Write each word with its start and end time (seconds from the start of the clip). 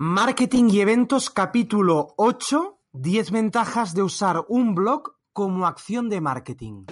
Marketing 0.00 0.70
y 0.70 0.80
eventos 0.80 1.28
capítulo 1.28 2.14
8, 2.18 2.78
10 2.92 3.32
ventajas 3.32 3.94
de 3.94 4.02
usar 4.02 4.44
un 4.48 4.76
blog 4.76 5.14
como 5.32 5.66
acción 5.66 6.08
de 6.08 6.20
marketing. 6.20 6.84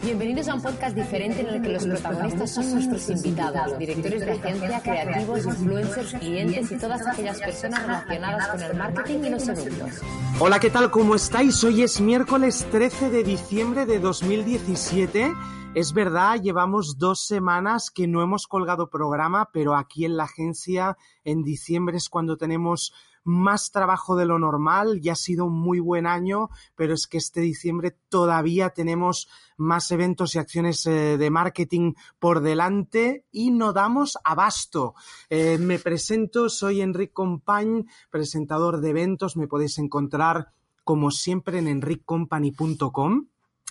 Bienvenidos 0.00 0.46
a 0.46 0.54
un 0.54 0.62
podcast 0.62 0.94
diferente 0.94 1.40
en 1.40 1.48
el 1.48 1.60
que 1.60 1.70
los 1.70 1.86
protagonistas 1.86 2.54
son 2.54 2.70
nuestros 2.70 3.10
invitados, 3.10 3.76
directores 3.80 4.20
de 4.24 4.30
agencia, 4.30 4.80
creativos, 4.80 5.44
influencers, 5.44 6.12
clientes 6.20 6.70
y 6.70 6.78
todas 6.78 7.04
aquellas 7.04 7.40
personas 7.40 7.82
relacionadas 7.82 8.46
con 8.46 8.62
el 8.62 8.76
marketing 8.76 9.18
y 9.24 9.30
los 9.30 9.48
eventos. 9.48 10.02
Hola, 10.38 10.60
¿qué 10.60 10.70
tal? 10.70 10.92
¿Cómo 10.92 11.16
estáis? 11.16 11.64
Hoy 11.64 11.82
es 11.82 12.00
miércoles 12.00 12.64
13 12.70 13.10
de 13.10 13.24
diciembre 13.24 13.86
de 13.86 13.98
2017. 13.98 15.32
Es 15.72 15.92
verdad, 15.92 16.42
llevamos 16.42 16.98
dos 16.98 17.24
semanas 17.24 17.92
que 17.92 18.08
no 18.08 18.22
hemos 18.22 18.48
colgado 18.48 18.90
programa, 18.90 19.50
pero 19.52 19.76
aquí 19.76 20.04
en 20.04 20.16
la 20.16 20.24
agencia 20.24 20.96
en 21.22 21.44
diciembre 21.44 21.96
es 21.96 22.08
cuando 22.08 22.36
tenemos 22.36 22.92
más 23.22 23.70
trabajo 23.70 24.16
de 24.16 24.26
lo 24.26 24.40
normal, 24.40 25.00
ya 25.00 25.12
ha 25.12 25.16
sido 25.16 25.44
un 25.44 25.52
muy 25.52 25.78
buen 25.78 26.08
año, 26.08 26.48
pero 26.74 26.94
es 26.94 27.06
que 27.06 27.18
este 27.18 27.40
diciembre 27.40 27.96
todavía 28.08 28.70
tenemos 28.70 29.28
más 29.56 29.92
eventos 29.92 30.34
y 30.34 30.40
acciones 30.40 30.84
eh, 30.86 31.16
de 31.16 31.30
marketing 31.30 31.92
por 32.18 32.40
delante 32.40 33.24
y 33.30 33.52
no 33.52 33.72
damos 33.72 34.18
abasto. 34.24 34.94
Eh, 35.28 35.56
me 35.58 35.78
presento, 35.78 36.48
soy 36.48 36.80
Enric 36.80 37.12
Compañ, 37.12 37.86
presentador 38.10 38.80
de 38.80 38.90
eventos, 38.90 39.36
me 39.36 39.46
podéis 39.46 39.78
encontrar 39.78 40.52
como 40.82 41.12
siempre 41.12 41.60
en 41.60 41.68
enriccompany.com. 41.68 43.26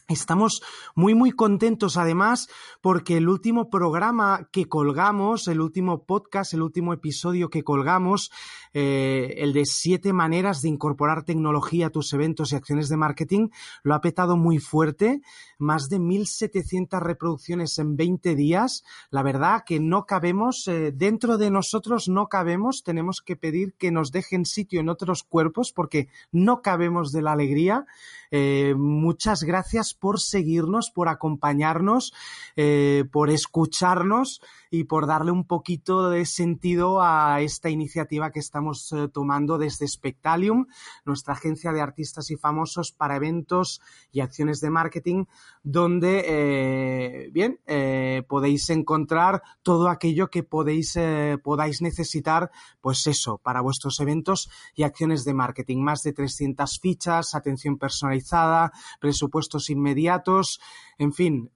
Estamos 0.09 0.63
muy 0.95 1.13
muy 1.13 1.29
contentos 1.31 1.95
además 1.95 2.49
porque 2.81 3.17
el 3.17 3.29
último 3.29 3.69
programa 3.69 4.49
que 4.51 4.67
colgamos, 4.67 5.47
el 5.47 5.61
último 5.61 6.03
podcast, 6.05 6.55
el 6.55 6.63
último 6.63 6.93
episodio 6.93 7.51
que 7.51 7.63
colgamos, 7.63 8.31
eh, 8.73 9.35
el 9.37 9.53
de 9.53 9.67
siete 9.67 10.11
maneras 10.11 10.63
de 10.63 10.69
incorporar 10.69 11.25
tecnología 11.25 11.87
a 11.87 11.89
tus 11.91 12.11
eventos 12.13 12.51
y 12.51 12.55
acciones 12.55 12.89
de 12.89 12.97
marketing, 12.97 13.49
lo 13.83 13.93
ha 13.93 14.01
petado 14.01 14.35
muy 14.35 14.57
fuerte, 14.57 15.21
más 15.59 15.89
de 15.89 15.99
1.700 15.99 16.99
reproducciones 16.99 17.77
en 17.77 17.95
20 17.95 18.35
días. 18.35 18.83
La 19.11 19.21
verdad 19.21 19.63
que 19.65 19.79
no 19.79 20.05
cabemos, 20.05 20.67
eh, 20.67 20.91
dentro 20.91 21.37
de 21.37 21.51
nosotros 21.51 22.07
no 22.07 22.27
cabemos, 22.27 22.83
tenemos 22.83 23.21
que 23.21 23.35
pedir 23.35 23.73
que 23.73 23.91
nos 23.91 24.11
dejen 24.11 24.45
sitio 24.45 24.79
en 24.79 24.89
otros 24.89 25.23
cuerpos 25.23 25.71
porque 25.71 26.07
no 26.31 26.61
cabemos 26.61 27.11
de 27.11 27.21
la 27.21 27.33
alegría. 27.33 27.85
Eh, 28.31 28.73
muchas 28.77 29.43
gracias 29.43 29.93
por 29.93 30.19
seguirnos, 30.19 30.91
por 30.91 31.09
acompañarnos, 31.09 32.13
eh, 32.55 33.05
por 33.11 33.29
escucharnos 33.29 34.41
y 34.71 34.85
por 34.85 35.07
darle 35.07 35.31
un 35.31 35.45
poquito 35.45 36.09
de 36.09 36.25
sentido 36.25 37.01
a 37.01 37.41
esta 37.41 37.69
iniciativa 37.69 38.31
que 38.31 38.39
estamos 38.39 38.93
tomando 39.11 39.57
desde 39.57 39.87
Spectalium, 39.87 40.67
nuestra 41.05 41.33
agencia 41.33 41.71
de 41.71 41.81
artistas 41.81 42.29
y 42.29 42.37
famosos 42.37 42.91
para 42.91 43.15
eventos 43.15 43.81
y 44.11 44.21
acciones 44.21 44.61
de 44.61 44.69
marketing, 44.69 45.25
donde, 45.63 46.23
eh, 46.25 47.29
bien, 47.31 47.59
eh, 47.65 48.23
podéis 48.27 48.69
encontrar 48.69 49.41
todo 49.61 49.89
aquello 49.89 50.29
que 50.29 50.43
podéis, 50.43 50.97
podáis 51.43 51.81
necesitar, 51.81 52.51
pues 52.81 53.05
eso, 53.07 53.37
para 53.37 53.61
vuestros 53.61 53.99
eventos 53.99 54.49
y 54.75 54.83
acciones 54.83 55.25
de 55.25 55.33
marketing. 55.33 55.77
Más 55.77 56.03
de 56.03 56.13
300 56.13 56.79
fichas, 56.79 57.35
atención 57.35 57.77
personalizada, 57.77 58.71
presupuestos 58.99 59.69
inmediatos, 59.69 60.59
en 60.97 61.13
fin, 61.13 61.51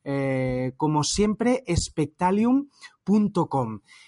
como 0.78 1.04
siempre, 1.04 1.64
Spectalium 1.76 2.70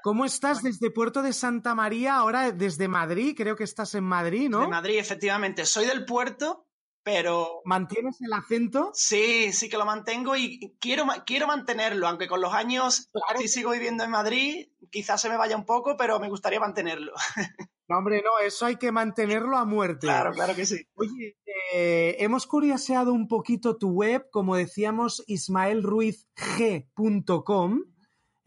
¿Cómo 0.03 0.25
estás 0.25 0.63
desde 0.63 0.91
Puerto 0.91 1.23
de 1.23 1.33
Santa 1.33 1.75
María? 1.75 2.17
Ahora 2.17 2.53
desde 2.53 2.89
Madrid, 2.89 3.35
creo 3.37 3.57
que 3.57 3.65
estás 3.65 3.95
en 3.95 4.05
Madrid, 4.05 4.49
¿no? 4.49 4.61
De 4.61 4.69
Madrid, 4.69 4.99
efectivamente. 4.99 5.65
Soy 5.65 5.87
del 5.87 6.05
puerto, 6.05 6.67
pero... 7.13 7.61
¿Mantienes 7.65 8.21
el 8.21 8.33
acento? 8.33 8.93
Sí, 8.95 9.53
sí 9.53 9.69
que 9.69 9.77
lo 9.77 9.85
mantengo 9.85 10.37
y 10.37 10.77
quiero, 10.79 11.07
quiero 11.27 11.49
mantenerlo, 11.49 12.07
aunque 12.07 12.29
con 12.29 12.41
los 12.41 12.55
años, 12.55 13.11
si 13.39 13.49
sigo 13.49 13.73
viviendo 13.73 14.05
en 14.05 14.11
Madrid, 14.11 14.69
quizás 14.91 15.21
se 15.21 15.29
me 15.29 15.37
vaya 15.37 15.57
un 15.57 15.67
poco, 15.67 15.97
pero 15.97 16.21
me 16.21 16.29
gustaría 16.29 16.61
mantenerlo. 16.61 17.13
No, 17.89 17.97
hombre, 17.99 18.23
no, 18.23 18.39
eso 18.39 18.67
hay 18.67 18.77
que 18.77 18.93
mantenerlo 18.93 19.57
a 19.57 19.65
muerte. 19.65 20.07
Claro, 20.07 20.31
claro 20.31 20.55
que 20.55 20.65
sí. 20.65 20.87
Oye, 20.95 21.37
eh, 21.75 22.15
hemos 22.21 22.47
curioseado 22.47 23.13
un 23.13 23.27
poquito 23.27 23.79
tu 23.79 23.91
web, 23.91 24.29
como 24.31 24.55
decíamos, 24.55 25.25
ismaelruizg.com 25.27 27.83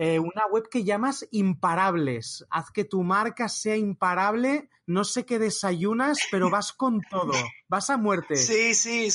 eh, 0.06 0.20
una 0.20 0.46
web 0.52 0.68
que 0.70 0.84
llamas 0.84 1.26
Imparables. 1.32 2.46
Haz 2.50 2.72
que 2.72 2.84
tu 2.84 3.04
marca 3.04 3.48
sea 3.48 3.78
imparable. 3.78 4.70
No 4.86 5.06
sé 5.06 5.26
qué 5.26 5.40
desayunas, 5.40 6.18
pero 6.30 6.50
vas 6.50 6.74
con 6.74 7.00
todo. 7.10 7.32
Vas 7.70 7.90
a 7.90 7.96
muerte. 7.96 8.36
Sí, 8.36 8.76
sí. 8.76 9.08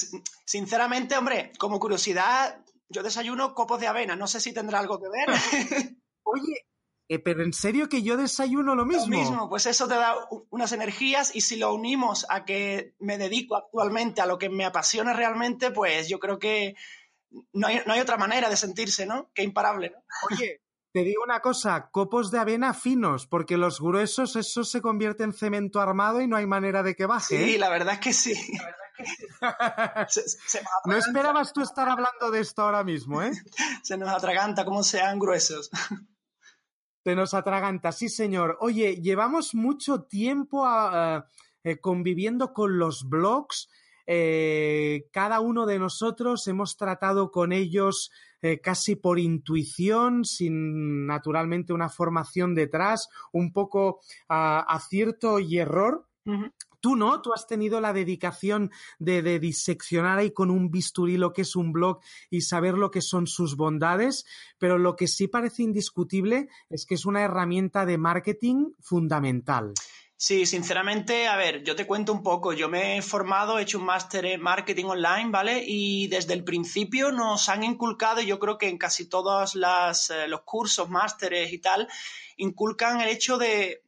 Sinceramente, 0.47 1.15
hombre, 1.19 1.53
como 1.59 1.79
curiosidad, 1.79 2.65
yo 2.89 3.03
desayuno 3.03 3.53
copos 3.53 3.81
de 3.81 3.87
avena. 3.87 4.17
No 4.17 4.27
sé 4.27 4.41
si 4.41 4.55
tendrá 4.55 4.79
algo 4.79 4.99
que 4.99 5.09
ver. 5.11 5.29
Oye, 6.23 6.67
eh, 7.07 7.19
pero 7.19 7.45
en 7.45 7.53
serio 7.53 7.91
que 7.91 8.03
yo 8.03 8.17
desayuno 8.17 8.75
lo 8.75 8.87
mismo. 8.87 9.09
Lo 9.09 9.19
mismo, 9.19 9.49
pues 9.51 9.67
eso 9.67 9.89
te 9.89 9.95
da 9.95 10.17
unas 10.49 10.73
energías 10.73 11.37
y 11.37 11.43
si 11.43 11.57
lo 11.57 11.75
unimos 11.75 12.25
a 12.31 12.47
que 12.47 12.95
me 12.99 13.19
dedico 13.19 13.57
actualmente 13.57 14.23
a 14.23 14.27
lo 14.27 14.39
que 14.39 14.49
me 14.49 14.65
apasiona 14.65 15.13
realmente, 15.13 15.71
pues 15.71 16.09
yo 16.09 16.19
creo 16.19 16.39
que 16.39 16.77
no 17.53 17.67
hay, 17.67 17.83
no 17.85 17.93
hay 17.93 18.01
otra 18.01 18.17
manera 18.17 18.49
de 18.49 18.57
sentirse, 18.57 19.05
¿no? 19.05 19.31
Que 19.35 19.43
imparable, 19.43 19.91
¿no? 19.91 20.03
Oye, 20.31 20.63
te 20.93 21.05
digo 21.05 21.23
una 21.23 21.41
cosa, 21.41 21.91
copos 21.91 22.31
de 22.31 22.39
avena 22.39 22.73
finos, 22.75 23.27
porque 23.27 23.57
los 23.57 23.81
gruesos, 23.81 24.37
eso 24.37 24.65
se 24.65 24.81
convierte 24.81 25.25
en 25.25 25.33
cemento 25.33 25.81
armado 25.81 26.21
y 26.21 26.27
no 26.27 26.37
hay 26.37 26.47
manera 26.47 26.83
de 26.83 26.95
que 26.95 27.07
baje. 27.07 27.37
Sí, 27.37 27.55
¿eh? 27.55 27.59
la 27.59 27.69
verdad 27.69 27.95
es 27.95 28.01
que 28.01 28.13
sí. 28.13 28.35
no 30.87 30.97
esperabas 30.97 31.53
tú 31.53 31.61
estar 31.61 31.89
hablando 31.89 32.31
de 32.31 32.41
esto 32.41 32.63
ahora 32.63 32.85
mismo, 32.85 33.23
¿eh? 33.23 33.33
se 33.83 33.97
nos 33.97 34.09
atraganta 34.09 34.65
como 34.65 34.83
sean 34.83 35.19
gruesos. 35.19 35.71
se 37.05 37.15
nos 37.15 37.35
atraganta, 37.35 37.93
sí, 37.93 38.09
señor. 38.09 38.57
Oye, 38.61 38.97
llevamos 38.97 39.55
mucho 39.55 40.03
tiempo 40.05 40.67
eh, 41.65 41.81
conviviendo 41.81 42.53
con 42.53 42.79
los 42.79 43.09
blogs 43.09 43.69
eh, 44.11 45.07
cada 45.13 45.41
uno 45.41 45.67
de 45.67 45.79
nosotros 45.79 46.49
hemos 46.49 46.79
tratado 46.79 47.31
con 47.31 47.53
ellos 47.53 48.11
eh, 48.43 48.61
casi 48.61 48.97
por 48.97 49.19
intuición, 49.19 50.25
sin 50.25 51.07
naturalmente 51.07 51.73
una 51.73 51.89
formación 51.89 52.55
detrás, 52.55 53.09
un 53.33 53.53
poco 53.53 54.01
acierto 54.29 55.41
y 55.41 55.59
error. 55.59 56.07
Tú 56.81 56.95
no, 56.95 57.23
tú 57.23 57.33
has 57.33 57.47
tenido 57.47 57.81
la 57.81 57.93
dedicación 57.93 58.71
de, 58.99 59.23
de, 59.23 59.41
diseccionar 59.41 60.19
ahí 60.19 60.31
con 60.31 60.51
un 60.51 60.71
bisturí 60.71 61.17
lo 61.17 61.33
que 61.33 61.43
es 61.43 61.57
un 61.57 61.73
blog 61.73 62.01
y 62.31 62.43
saber 62.43 62.75
lo 62.75 62.91
que 62.91 63.01
son 63.01 63.27
sus 63.27 63.57
bondades, 63.57 64.25
pero 64.59 64.79
lo 64.79 64.95
que 64.95 65.09
sí 65.09 65.27
parece 65.27 65.63
indiscutible 65.65 66.49
es 66.71 66.87
que 66.87 66.95
es 66.95 67.07
una 67.07 67.23
herramienta 67.23 67.85
de 67.85 67.99
marketing 67.99 68.73
fundamental. 68.79 69.73
Sí, 70.21 70.47
sinceramente, 70.47 71.29
a 71.29 71.37
ver, 71.37 71.63
yo 71.63 71.77
te 71.77 71.87
cuento 71.87 72.13
un 72.13 72.25
poco. 72.25 72.53
Yo 72.53 72.69
me 72.69 72.99
he 72.99 73.03
formado, 73.03 73.57
he 73.57 73.63
hecho 73.63 73.79
un 73.79 73.85
máster 73.85 74.27
en 74.27 74.41
marketing 74.41 74.87
online, 74.87 75.31
¿vale? 75.31 75.63
Y 75.65 76.09
desde 76.09 76.35
el 76.35 76.43
principio 76.43 77.13
nos 77.13 77.49
han 77.49 77.63
inculcado, 77.63 78.21
yo 78.21 78.41
creo 78.41 78.59
que 78.59 78.69
en 78.69 78.79
casi 78.79 79.07
todos 79.09 79.55
eh, 79.55 80.27
los 80.27 80.41
cursos, 80.41 80.91
másteres 80.91 81.53
y 81.53 81.59
tal, 81.59 81.87
inculcan 82.37 83.01
el 83.01 83.11
hecho 83.11 83.39
de, 83.39 83.85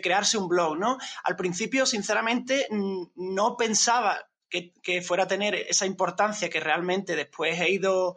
crearse 0.00 0.38
un 0.38 0.46
blog, 0.46 0.78
¿no? 0.78 0.98
Al 1.24 1.34
principio, 1.34 1.84
sinceramente, 1.84 2.68
no 3.16 3.56
pensaba 3.56 4.28
que, 4.48 4.72
que 4.84 5.02
fuera 5.02 5.24
a 5.24 5.28
tener 5.28 5.56
esa 5.56 5.84
importancia 5.84 6.48
que 6.48 6.60
realmente 6.60 7.16
después 7.16 7.60
he 7.60 7.70
ido 7.70 8.16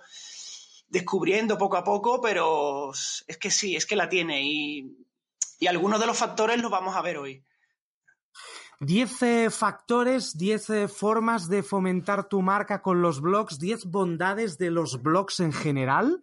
descubriendo 0.88 1.58
poco 1.58 1.78
a 1.78 1.84
poco, 1.84 2.22
pero 2.22 2.92
es 2.92 3.38
que 3.40 3.50
sí, 3.50 3.76
es 3.76 3.88
que 3.88 3.96
la 3.96 4.08
tiene 4.08 4.44
y 4.44 5.01
y 5.62 5.68
algunos 5.68 6.00
de 6.00 6.08
los 6.08 6.18
factores 6.18 6.60
los 6.60 6.72
vamos 6.72 6.96
a 6.96 7.04
ver 7.04 7.18
hoy. 7.18 7.46
Diez 8.80 9.22
eh, 9.22 9.52
factores, 9.52 10.36
diez 10.36 10.72
eh, 10.72 10.88
formas 10.88 11.48
de 11.50 11.62
fomentar 11.62 12.28
tu 12.28 12.42
marca 12.42 12.82
con 12.82 13.04
los 13.04 13.22
blogs, 13.22 13.60
diez 13.60 13.86
bondades 13.86 14.58
de 14.58 14.72
los 14.72 15.04
blogs 15.04 15.40
en 15.40 15.54
general. 15.54 16.20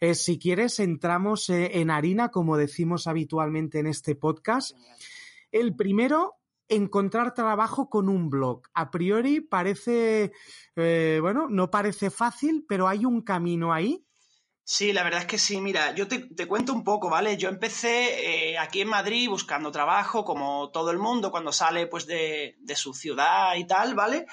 Eh, 0.00 0.14
si 0.14 0.38
quieres, 0.38 0.78
entramos 0.78 1.50
en 1.50 1.90
harina, 1.90 2.30
como 2.30 2.56
decimos 2.56 3.08
habitualmente 3.08 3.80
en 3.80 3.88
este 3.88 4.14
podcast. 4.14 4.76
El 5.50 5.74
primero, 5.74 6.34
encontrar 6.68 7.34
trabajo 7.34 7.90
con 7.90 8.08
un 8.08 8.30
blog. 8.30 8.62
A 8.72 8.92
priori 8.92 9.40
parece, 9.40 10.30
bueno, 10.76 11.48
no 11.48 11.70
parece 11.72 12.10
fácil, 12.10 12.64
pero 12.68 12.86
hay 12.86 13.04
un 13.04 13.22
camino 13.22 13.72
ahí 13.72 14.05
Sí, 14.68 14.92
la 14.92 15.04
verdad 15.04 15.20
es 15.20 15.26
que 15.26 15.38
sí. 15.38 15.60
Mira, 15.60 15.94
yo 15.94 16.08
te, 16.08 16.26
cuento 16.48 16.72
un 16.72 16.82
poco, 16.82 17.08
¿vale? 17.08 17.36
Yo 17.36 17.48
empecé 17.48 18.50
eh, 18.50 18.58
aquí 18.58 18.80
en 18.80 18.88
Madrid 18.88 19.28
buscando 19.28 19.70
trabajo, 19.70 20.24
como 20.24 20.70
todo 20.72 20.90
el 20.90 20.98
mundo, 20.98 21.30
cuando 21.30 21.52
sale 21.52 21.86
pues 21.86 22.04
de, 22.06 22.56
su 22.74 22.92
ciudad 22.92 23.54
y 23.54 23.64
tal, 23.64 23.94
¿vale? 23.94 24.26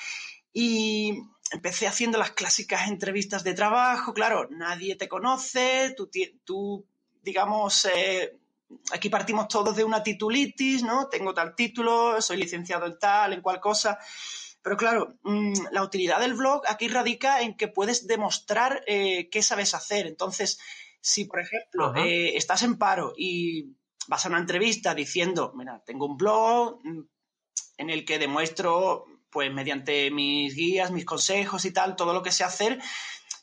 Y 0.52 1.22
empecé 1.52 1.86
haciendo 1.86 2.18
las 2.18 2.32
clásicas 2.32 2.88
entrevistas 2.88 3.44
de 3.44 3.54
trabajo. 3.54 4.12
Claro, 4.16 4.48
nadie 4.50 4.96
te 4.96 5.08
conoce, 5.08 5.96
tú, 6.44 6.84
digamos, 7.22 7.86
eh, 7.86 8.36
aquí 8.92 9.10
partimos 9.10 9.48
todos 9.48 9.76
de 9.76 9.84
una 9.84 10.02
titulitis, 10.02 10.82
¿no? 10.82 11.10
Tengo 11.10 11.36
tal 11.36 11.54
título, 11.56 12.20
soy 12.24 12.38
licenciado 12.38 12.88
en 12.88 12.98
tal, 12.98 13.34
en 13.34 13.42
cual 13.42 13.60
cosa. 13.60 14.00
Pero 14.64 14.78
claro, 14.78 15.18
mm, 15.24 15.54
la 15.72 15.84
utilidad 15.84 16.22
del 16.22 16.36
blog 16.36 16.64
aquí 16.68 16.88
radica 16.88 17.42
en 17.42 17.56
que 17.56 17.68
puedes 17.68 18.08
demostrar 18.08 18.84
eh, 18.88 19.30
qué 19.30 19.44
sabes 19.44 19.74
hacer. 19.74 20.08
Entonces, 20.08 20.60
si 21.02 21.26
por 21.26 21.42
ejemplo 21.42 21.94
eh, 21.98 22.38
estás 22.38 22.64
en 22.64 22.78
paro 22.78 23.14
y 23.18 23.76
vas 24.08 24.26
a 24.26 24.30
una 24.30 24.40
entrevista 24.40 24.96
diciendo, 24.96 25.52
mira, 25.56 25.84
tengo 25.86 26.06
un 26.06 26.16
blog 26.16 26.80
mm, 26.82 27.02
en 27.78 27.90
el 27.90 28.06
que 28.06 28.20
demuestro, 28.20 29.06
pues 29.30 29.54
mediante 29.54 30.10
mis 30.12 30.56
guías, 30.56 30.92
mis 30.92 31.06
consejos 31.06 31.66
y 31.66 31.72
tal, 31.72 31.98
todo 31.98 32.14
lo 32.14 32.24
que 32.24 32.32
sé 32.32 32.46
hacer, 32.46 32.80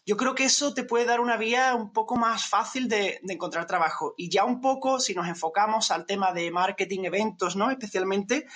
yo 0.06 0.16
creo 0.16 0.34
que 0.34 0.44
eso 0.44 0.72
te 0.72 0.84
puede 0.84 1.04
dar 1.04 1.20
una 1.20 1.36
vía 1.36 1.74
un 1.74 1.92
poco 1.92 2.16
más 2.16 2.46
fácil 2.46 2.88
de, 2.88 3.20
encontrar 3.28 3.66
trabajo. 3.66 4.14
Y 4.16 4.30
ya 4.30 4.44
un 4.44 4.62
poco, 4.62 5.00
si 5.00 5.14
nos 5.14 5.28
enfocamos 5.28 5.90
al 5.90 6.06
tema 6.06 6.32
de 6.32 6.50
marketing, 6.50 7.04
eventos, 7.04 7.56
¿no? 7.56 7.70
Especialmente, 7.70 8.46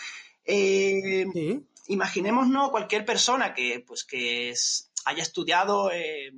eh, 0.45 1.27
imaginémonos 1.87 2.71
cualquier 2.71 3.05
persona 3.05 3.55
que, 3.55 3.85
pues, 3.87 4.05
que 4.05 4.55
haya 5.05 5.23
estudiado 5.23 5.91
eh, 5.91 6.33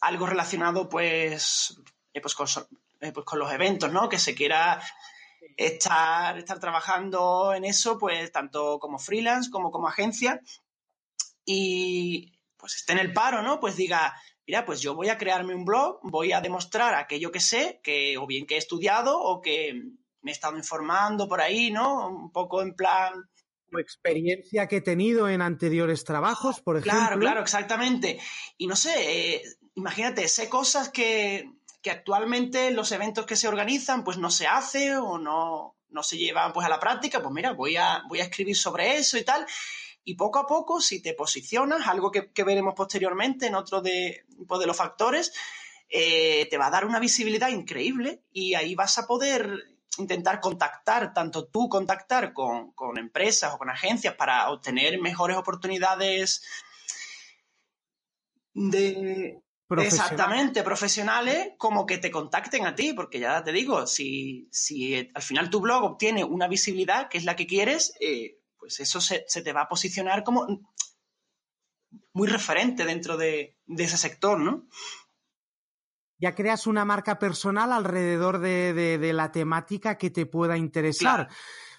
algo 0.00 0.26
relacionado 0.26 0.88
pues, 0.88 1.76
eh, 2.12 2.20
pues, 2.20 2.36
eh, 3.00 3.12
pues, 3.12 3.24
con, 3.24 3.38
los 3.38 3.52
eventos, 3.52 3.90
¿no? 3.90 4.08
Que 4.08 4.18
se 4.18 4.34
quiera 4.34 4.82
estar, 5.56 6.38
estar 6.38 6.60
trabajando 6.60 7.54
en 7.54 7.64
eso, 7.64 7.98
pues 7.98 8.30
tanto 8.32 8.78
como 8.78 8.98
freelance 8.98 9.50
como 9.50 9.70
como 9.70 9.88
agencia 9.88 10.40
y 11.44 12.32
pues 12.56 12.76
esté 12.76 12.92
en 12.92 13.00
el 13.00 13.12
paro, 13.12 13.42
¿no? 13.42 13.58
Pues 13.58 13.76
diga, 13.76 14.14
mira, 14.46 14.64
pues 14.64 14.80
yo 14.80 14.94
voy 14.94 15.08
a 15.08 15.18
crearme 15.18 15.54
un 15.54 15.64
blog, 15.64 15.98
voy 16.02 16.32
a 16.32 16.40
demostrar 16.40 16.94
aquello 16.94 17.32
que 17.32 17.40
sé, 17.40 17.80
que 17.82 18.16
o 18.18 18.26
bien 18.26 18.46
que 18.46 18.54
he 18.54 18.58
estudiado 18.58 19.20
o 19.20 19.40
que 19.40 19.74
me 20.20 20.30
he 20.30 20.34
estado 20.34 20.56
informando 20.56 21.28
por 21.28 21.40
ahí, 21.40 21.70
¿no? 21.70 22.08
Un 22.08 22.30
poco 22.30 22.62
en 22.62 22.74
plan 22.74 23.28
experiencia 23.80 24.68
que 24.68 24.76
he 24.76 24.80
tenido 24.80 25.28
en 25.28 25.42
anteriores 25.42 26.04
trabajos, 26.04 26.60
por 26.60 26.76
ejemplo. 26.76 26.98
Claro, 26.98 27.18
claro, 27.18 27.40
exactamente. 27.40 28.18
Y 28.58 28.66
no 28.66 28.76
sé, 28.76 29.36
eh, 29.36 29.42
imagínate, 29.74 30.28
sé 30.28 30.48
cosas 30.48 30.90
que, 30.90 31.50
actualmente 31.90 32.70
los 32.70 32.92
eventos 32.92 33.26
que 33.26 33.34
se 33.34 33.48
organizan 33.48 34.04
pues 34.04 34.16
no 34.16 34.30
se 34.30 34.46
hace 34.46 34.94
o 34.96 35.18
no, 35.18 35.74
no 35.90 36.02
se 36.04 36.16
llevan 36.16 36.52
pues 36.52 36.64
a 36.64 36.68
la 36.68 36.78
práctica, 36.78 37.20
pues 37.20 37.34
mira, 37.34 37.54
voy 37.54 37.76
a, 37.76 38.04
voy 38.08 38.20
a 38.20 38.24
escribir 38.24 38.56
sobre 38.56 38.96
eso 38.96 39.18
y 39.18 39.24
tal. 39.24 39.44
Y 40.04 40.14
poco 40.14 40.38
a 40.38 40.46
poco, 40.46 40.80
si 40.80 41.00
te 41.00 41.14
posicionas, 41.14 41.86
algo 41.86 42.10
que, 42.10 42.44
veremos 42.44 42.74
posteriormente 42.74 43.46
en 43.46 43.54
otro 43.54 43.80
de, 43.80 44.24
pues, 44.46 44.60
de 44.60 44.66
los 44.66 44.76
factores, 44.76 45.32
eh, 45.88 46.46
te 46.50 46.58
va 46.58 46.68
a 46.68 46.70
dar 46.70 46.84
una 46.84 46.98
visibilidad 46.98 47.48
increíble 47.48 48.22
y 48.32 48.54
ahí 48.54 48.74
vas 48.74 48.98
a 48.98 49.06
poder 49.06 49.71
intentar 49.98 50.40
contactar, 50.40 51.12
tanto 51.12 51.46
tú 51.46 51.68
contactar 51.68 52.32
con, 52.32 52.72
empresas 52.96 53.54
o 53.54 53.58
con 53.58 53.70
agencias 53.70 54.14
para 54.14 54.50
obtener 54.50 55.00
mejores 55.00 55.36
oportunidades 55.36 56.42
de, 58.54 59.40
exactamente 59.78 60.62
profesionales 60.62 61.52
como 61.58 61.86
que 61.86 61.98
te 61.98 62.10
contacten 62.10 62.66
a 62.66 62.74
ti, 62.74 62.92
porque 62.92 63.20
ya 63.20 63.42
te 63.42 63.52
digo, 63.52 63.86
si, 63.86 64.48
si 64.50 65.10
al 65.14 65.22
final 65.22 65.50
tu 65.50 65.60
blog 65.60 65.84
obtiene 65.84 66.24
una 66.24 66.48
visibilidad 66.48 67.08
que 67.08 67.18
es 67.18 67.24
la 67.24 67.36
que 67.36 67.46
quieres, 67.46 67.94
eh, 68.00 68.38
pues 68.58 68.80
eso 68.80 69.00
se, 69.00 69.20
te 69.20 69.52
va 69.52 69.62
a 69.62 69.68
posicionar 69.68 70.24
como 70.24 70.46
muy 72.14 72.28
referente 72.28 72.84
dentro 72.84 73.16
de, 73.16 73.58
de 73.66 73.84
ese 73.84 73.98
sector, 73.98 74.38
¿no? 74.38 74.66
Ya 76.22 76.36
creas 76.36 76.68
una 76.68 76.84
marca 76.84 77.18
personal 77.18 77.72
alrededor 77.72 78.38
de, 78.38 79.10
la 79.12 79.32
temática 79.32 79.98
que 79.98 80.08
te 80.08 80.24
pueda 80.24 80.56
interesar. 80.56 81.28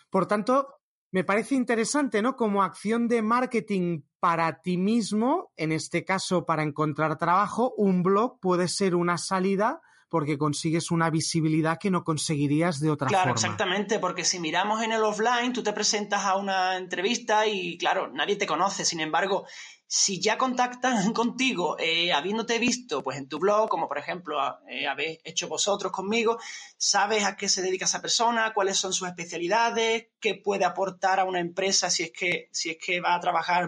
Por 0.09 0.25
tanto, 0.25 0.67
me 1.11 1.23
parece 1.23 1.55
interesante, 1.55 2.21
¿no? 2.21 2.35
Como 2.35 2.61
acción 2.61 3.07
de 3.07 3.21
marketing 3.21 4.01
para 4.19 4.61
ti 4.61 4.77
mismo, 4.77 5.53
en 5.55 5.71
este 5.71 6.03
caso 6.03 6.45
para 6.45 6.61
encontrar 6.61 7.17
trabajo, 7.17 7.73
un 7.77 8.03
blog 8.03 8.41
puede 8.41 8.67
ser 8.67 8.95
una 8.95 9.17
salida 9.17 9.81
porque 10.13 10.38
consigues 10.38 10.92
una 10.92 11.10
visibilidad 11.10 11.80
que 11.80 11.89
no 11.89 12.04
conseguirías 12.04 12.80
de 12.80 12.92
otra 12.92 13.07
forma. 13.07 13.24
Claro, 13.24 13.33
exactamente, 13.33 13.98
porque 13.98 14.24
si 14.24 14.39
miramos 14.39 14.83
en 14.83 14.92
el 14.92 15.01
offline, 15.01 15.54
tú 15.54 15.63
te 15.63 15.74
presentas 15.74 16.24
a 16.24 16.36
una 16.36 16.77
entrevista 16.77 17.48
y, 17.48 17.80
claro, 17.80 18.12
nadie 18.13 18.36
te 18.36 18.45
conoce. 18.45 18.86
Sin 18.86 19.00
embargo, 19.00 19.48
si 19.88 20.21
ya 20.21 20.38
contactan 20.38 21.13
contigo 21.13 21.77
eh, 21.80 22.13
habiéndote 22.13 22.60
visto 22.60 23.01
pues 23.01 23.18
en 23.18 23.27
tu 23.27 23.39
blog, 23.39 23.68
como 23.69 23.88
por 23.88 23.98
ejemplo 23.98 24.38
eh, 24.69 24.86
habéis 24.86 25.18
hecho 25.24 25.48
vosotros 25.48 25.92
conmigo, 25.92 26.38
sabes 26.77 27.25
a 27.25 27.36
qué 27.36 27.50
se 27.50 27.63
dedica 27.63 27.86
esa 27.86 28.00
persona, 28.00 28.54
cuáles 28.54 28.77
son 28.77 28.94
sus 28.94 29.07
especialidades, 29.07 30.10
qué 30.19 30.36
puede 30.36 30.63
aportar 30.63 31.22
a 31.22 31.24
una 31.24 31.39
empresa 31.39 31.89
si 31.89 32.03
es 32.03 32.12
que, 32.12 32.50
si 32.51 32.70
es 32.70 32.77
que 32.77 33.01
va 33.01 33.15
a 33.15 33.20
trabajar 33.20 33.67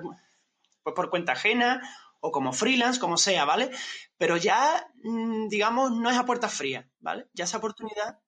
pues, 0.84 0.94
por 0.96 1.10
cuenta 1.10 1.32
ajena 1.32 1.82
o 2.20 2.32
como 2.32 2.54
freelance, 2.54 3.00
como 3.00 3.18
sea, 3.18 3.46
¿vale? 3.46 3.72
Pero 4.17 4.38
ya, 4.38 4.88
mm, 5.03 5.48
digamos, 5.48 5.91
no 5.91 6.10
es 6.10 6.17
a 6.17 6.25
puerta 6.25 6.50
fría, 6.50 6.89
¿vale? 7.00 7.27
Ya 7.34 7.43
esa 7.45 7.57
oportunidad. 7.57 8.19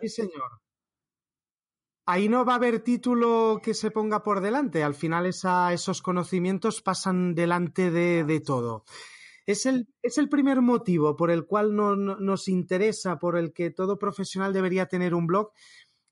Sí, 0.00 0.08
señor 0.08 0.64
ahí 2.06 2.28
no 2.28 2.44
va 2.44 2.54
a 2.54 2.56
haber 2.56 2.80
título 2.80 3.60
que 3.62 3.74
se 3.74 3.90
ponga 3.90 4.22
por 4.22 4.40
delante. 4.40 4.82
Al 4.82 4.94
final 4.94 5.26
esos 5.26 6.02
conocimientos 6.02 6.82
pasan 6.82 7.34
delante 7.34 7.90
de, 7.90 8.40
todo. 8.40 8.84
Es 9.46 9.66
el, 9.66 9.88
es 10.02 10.18
el, 10.18 10.28
primer 10.28 10.60
motivo 10.60 11.16
por 11.16 11.30
el 11.30 11.46
cual 11.46 11.74
no, 11.74 11.96
nos 11.96 12.48
interesa, 12.48 13.18
por 13.18 13.36
el 13.36 13.52
que 13.52 13.70
todo 13.70 13.98
profesional 13.98 14.52
debería 14.52 14.86
tener 14.86 15.14
un 15.14 15.26
blog. 15.26 15.52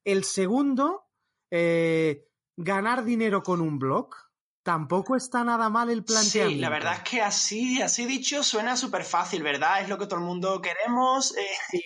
El 0.05 0.25
segundo, 0.25 1.05
eh, 1.51 2.27
ganar 2.57 3.05
dinero 3.05 3.43
con 3.43 3.61
un 3.61 3.79
blog. 3.79 4.15
Tampoco 4.63 5.17
está 5.17 5.43
nada 5.43 5.69
mal 5.69 5.91
el 5.91 6.05
planteamiento. 6.05 6.55
Sí, 6.55 6.61
la 6.61 6.69
verdad 6.69 6.95
es 6.95 7.03
que 7.03 7.21
así, 7.21 7.83
así 7.83 8.07
dicho 8.07 8.45
suena 8.45 8.77
súper 8.77 9.05
fácil, 9.05 9.43
¿verdad? 9.43 9.83
Es 9.83 9.89
lo 9.89 9.99
que 9.99 10.07
todo 10.07 10.21
el 10.21 10.25
mundo 10.25 10.61
queremos. 10.61 11.37
Eh. 11.37 11.47
Sí, 11.71 11.83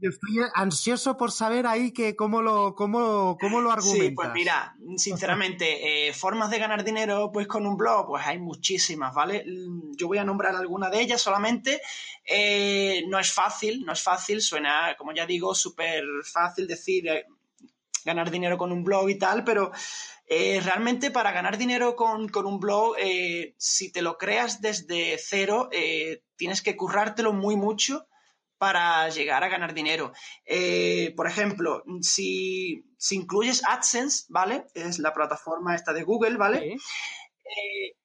yo 0.00 0.10
estoy 0.10 0.38
ansioso 0.54 1.16
por 1.16 1.32
saber 1.32 1.66
ahí 1.66 1.92
que 1.92 2.14
cómo 2.14 2.42
lo, 2.42 2.74
cómo, 2.74 3.36
cómo 3.40 3.60
lo 3.60 3.72
argumentas. 3.72 4.08
Sí, 4.08 4.14
pues 4.14 4.30
mira, 4.32 4.76
sinceramente, 4.96 6.08
eh, 6.08 6.12
formas 6.12 6.50
de 6.50 6.58
ganar 6.58 6.84
dinero 6.84 7.30
pues 7.32 7.46
con 7.46 7.66
un 7.66 7.76
blog, 7.76 8.06
pues 8.06 8.26
hay 8.26 8.38
muchísimas, 8.38 9.14
¿vale? 9.14 9.44
Yo 9.96 10.06
voy 10.08 10.18
a 10.18 10.24
nombrar 10.24 10.54
alguna 10.54 10.88
de 10.88 11.00
ellas 11.00 11.20
solamente. 11.20 11.80
Eh, 12.24 13.04
no 13.08 13.18
es 13.18 13.32
fácil, 13.32 13.84
no 13.84 13.92
es 13.92 14.02
fácil, 14.02 14.40
suena, 14.40 14.96
como 14.96 15.12
ya 15.12 15.26
digo, 15.26 15.54
súper 15.54 16.04
fácil 16.24 16.66
decir 16.66 17.04
ganar 18.04 18.30
dinero 18.30 18.56
con 18.56 18.70
un 18.70 18.84
blog 18.84 19.10
y 19.10 19.18
tal, 19.18 19.42
pero 19.42 19.72
realmente 20.28 21.10
para 21.10 21.32
ganar 21.32 21.58
dinero 21.58 21.94
con, 21.96 22.28
con 22.28 22.46
un 22.46 22.58
blog, 22.58 22.96
si 23.56 23.92
te 23.92 24.02
lo 24.02 24.18
creas 24.18 24.60
desde 24.60 25.16
cero, 25.18 25.68
tienes 26.36 26.62
que 26.62 26.76
currártelo 26.76 27.32
muy 27.32 27.56
mucho 27.56 28.08
para 28.58 29.08
llegar 29.10 29.44
a 29.44 29.48
ganar 29.48 29.74
dinero. 29.74 30.12
Eh, 30.44 31.12
por 31.16 31.26
ejemplo, 31.26 31.82
si, 32.00 32.84
si, 32.96 33.16
incluyes 33.16 33.62
AdSense, 33.66 34.24
¿vale? 34.28 34.66
Es 34.74 34.98
la 34.98 35.12
plataforma 35.12 35.74
esta 35.74 35.92
de 35.92 36.04
Google, 36.04 36.36
¿vale? 36.36 36.74
Eh, 36.74 37.96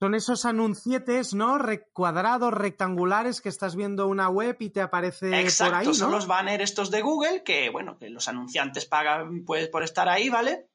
son 0.00 0.16
esos 0.16 0.44
anuncietes, 0.46 1.32
¿no? 1.32 1.58
cuadrados, 1.92 2.52
rectangulares 2.52 3.40
que 3.40 3.48
estás 3.48 3.76
viendo 3.76 4.08
una 4.08 4.28
web 4.28 4.56
y 4.58 4.70
te 4.70 4.80
aparece 4.80 5.30
por 5.58 5.74
ahí, 5.74 5.86
¿no? 5.86 5.94
son 5.94 6.10
los 6.10 6.26
banners 6.26 6.64
estos 6.64 6.90
de 6.90 7.02
Google 7.02 7.44
que, 7.44 7.70
bueno, 7.70 7.96
que 7.98 8.10
los 8.10 8.26
anunciantes 8.26 8.84
pagan 8.84 9.44
pues, 9.44 9.68
por 9.68 9.84
estar 9.84 10.08
ahí, 10.08 10.28
¿vale? 10.28 10.71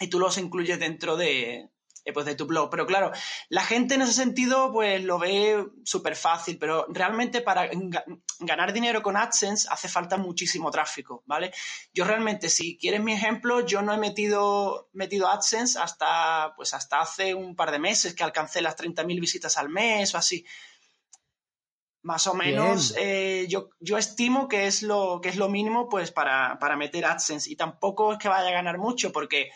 Y 0.00 0.08
tú 0.08 0.18
los 0.18 0.38
incluyes 0.38 0.80
dentro 0.80 1.16
de, 1.16 1.70
eh, 2.04 2.12
pues 2.12 2.24
de 2.26 2.34
tu 2.34 2.46
blog. 2.46 2.70
Pero 2.70 2.86
claro, 2.86 3.12
la 3.48 3.62
gente 3.62 3.94
en 3.94 4.02
ese 4.02 4.14
sentido 4.14 4.72
pues 4.72 5.02
lo 5.04 5.18
ve 5.18 5.66
súper 5.84 6.16
fácil, 6.16 6.58
pero 6.58 6.86
realmente 6.88 7.42
para 7.42 7.68
ganar 8.38 8.72
dinero 8.72 9.02
con 9.02 9.16
AdSense 9.16 9.68
hace 9.70 9.88
falta 9.88 10.16
muchísimo 10.16 10.70
tráfico, 10.70 11.22
¿vale? 11.26 11.52
Yo 11.92 12.04
realmente, 12.04 12.48
si 12.48 12.78
quieres 12.78 13.02
mi 13.02 13.12
ejemplo, 13.12 13.66
yo 13.66 13.82
no 13.82 13.92
he 13.92 13.98
metido, 13.98 14.88
metido 14.92 15.28
AdSense 15.28 15.78
hasta, 15.78 16.54
pues 16.56 16.72
hasta 16.72 17.00
hace 17.00 17.34
un 17.34 17.54
par 17.54 17.70
de 17.70 17.78
meses 17.78 18.14
que 18.14 18.24
alcancé 18.24 18.62
las 18.62 18.76
30.000 18.76 19.20
visitas 19.20 19.58
al 19.58 19.68
mes 19.68 20.14
o 20.14 20.18
así. 20.18 20.46
Más 22.02 22.26
o 22.26 22.34
menos, 22.34 22.94
eh, 22.96 23.44
yo, 23.48 23.68
yo 23.78 23.98
estimo 23.98 24.48
que 24.48 24.66
es 24.66 24.82
lo, 24.82 25.20
que 25.20 25.28
es 25.28 25.36
lo 25.36 25.50
mínimo 25.50 25.88
pues 25.88 26.10
para, 26.10 26.58
para 26.58 26.76
meter 26.76 27.04
AdSense. 27.04 27.50
Y 27.50 27.56
tampoco 27.56 28.12
es 28.12 28.18
que 28.18 28.28
vaya 28.28 28.48
a 28.48 28.52
ganar 28.52 28.78
mucho 28.78 29.12
porque 29.12 29.50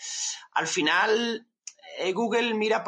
al 0.52 0.66
final 0.66 1.48
eh, 1.98 2.12
Google 2.12 2.52
mira, 2.52 2.84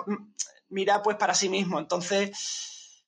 mira 0.68 1.02
pues 1.02 1.16
para 1.16 1.34
sí 1.34 1.48
mismo. 1.48 1.78
Entonces, 1.78 3.02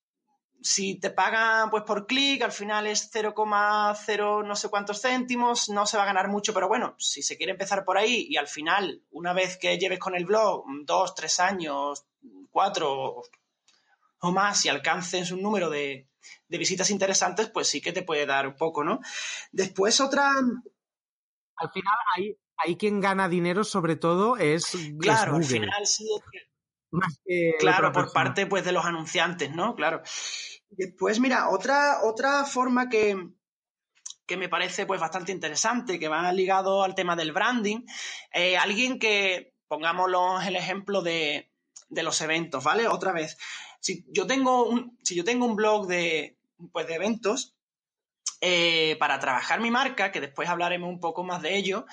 si 0.63 0.99
te 0.99 1.11
pagan 1.11 1.69
pues 1.71 1.83
por 1.85 2.07
clic, 2.07 2.43
al 2.43 2.53
final 2.53 2.87
es 2.87 3.13
0,0 3.13 4.47
no 4.47 4.57
sé 4.57 4.69
cuántos 4.71 5.03
céntimos, 5.03 5.69
no 5.69 5.85
se 5.87 5.99
va 5.99 6.05
a 6.05 6.07
ganar 6.07 6.29
mucho, 6.29 6.55
pero 6.55 6.69
bueno, 6.69 6.95
si 6.99 7.23
se 7.23 7.37
quiere 7.37 7.53
empezar 7.53 7.85
por 7.85 7.99
ahí 7.99 8.27
y 8.29 8.39
al 8.39 8.49
final, 8.49 9.03
una 9.11 9.35
vez 9.35 9.59
que 9.59 9.79
lleves 9.79 9.99
con 9.99 10.15
el 10.15 10.25
blog 10.25 10.65
dos, 10.85 11.15
tres 11.15 11.41
años, 11.41 12.07
cuatro 12.51 13.23
o 14.21 14.33
más 14.33 14.65
y 14.65 14.69
alcances 14.69 15.31
un 15.31 15.43
número 15.43 15.71
de, 15.71 16.08
visitas 16.49 16.91
interesantes, 16.91 17.51
pues 17.51 17.69
sí 17.69 17.81
que 17.81 17.93
te 17.93 18.03
puede 18.03 18.27
dar 18.27 18.47
un 18.47 18.57
poco, 18.57 18.85
¿no? 18.85 19.01
Después 19.53 20.01
otra... 20.01 20.31
Al 21.61 21.71
final 21.73 21.95
ahí, 22.17 22.37
ahí 22.59 22.77
quien 22.77 23.01
gana 23.01 23.29
dinero 23.29 23.65
sobre 23.65 23.97
todo 23.97 24.37
es 24.37 24.77
claro 25.01 25.37
al 25.37 25.45
final 25.45 25.87
sí 25.87 26.07
más 26.91 27.21
que 27.25 27.55
claro 27.59 27.93
por 27.93 28.13
parte 28.13 28.47
pues 28.47 28.65
de 28.65 28.73
los 28.73 28.85
anunciantes 28.85 29.51
no 29.55 29.75
claro. 29.75 30.03
Después 30.71 31.19
mira 31.21 31.49
otra 31.49 32.01
otra 32.03 32.45
forma 32.45 32.89
que 32.89 33.31
que 34.27 34.37
me 34.37 34.49
parece 34.49 34.87
pues 34.87 35.01
bastante 35.01 35.33
interesante 35.33 35.99
que 35.99 36.09
va 36.09 36.31
ligado 36.33 36.83
al 36.83 36.95
tema 36.95 37.17
del 37.17 37.33
branding 37.33 37.87
eh, 38.33 38.57
alguien 38.57 38.99
que 38.99 39.55
pongámoslo 39.67 40.41
el 40.41 40.57
ejemplo 40.57 41.03
de, 41.03 41.51
de 41.89 42.03
los 42.03 42.21
eventos 42.21 42.65
vale 42.65 42.89
otra 42.89 43.13
vez 43.13 43.39
si 43.81 44.05
yo 44.09 44.27
tengo 44.27 44.67
un 44.67 44.99
si 45.03 45.15
yo 45.15 45.25
tengo 45.25 45.47
un 45.47 45.57
blog 45.57 45.87
de 45.87 46.37
pues 46.73 46.87
de 46.87 46.95
eventos 46.95 47.55
eh, 48.41 48.97
para 49.01 49.19
trabajar 49.19 49.61
mi 49.61 49.71
marca, 49.71 50.13
que 50.13 50.21
después 50.21 50.49
hablaremos 50.49 50.89
un 50.89 51.01
poco 51.01 51.25
más 51.25 51.43
de 51.43 51.57
ello, 51.57 51.87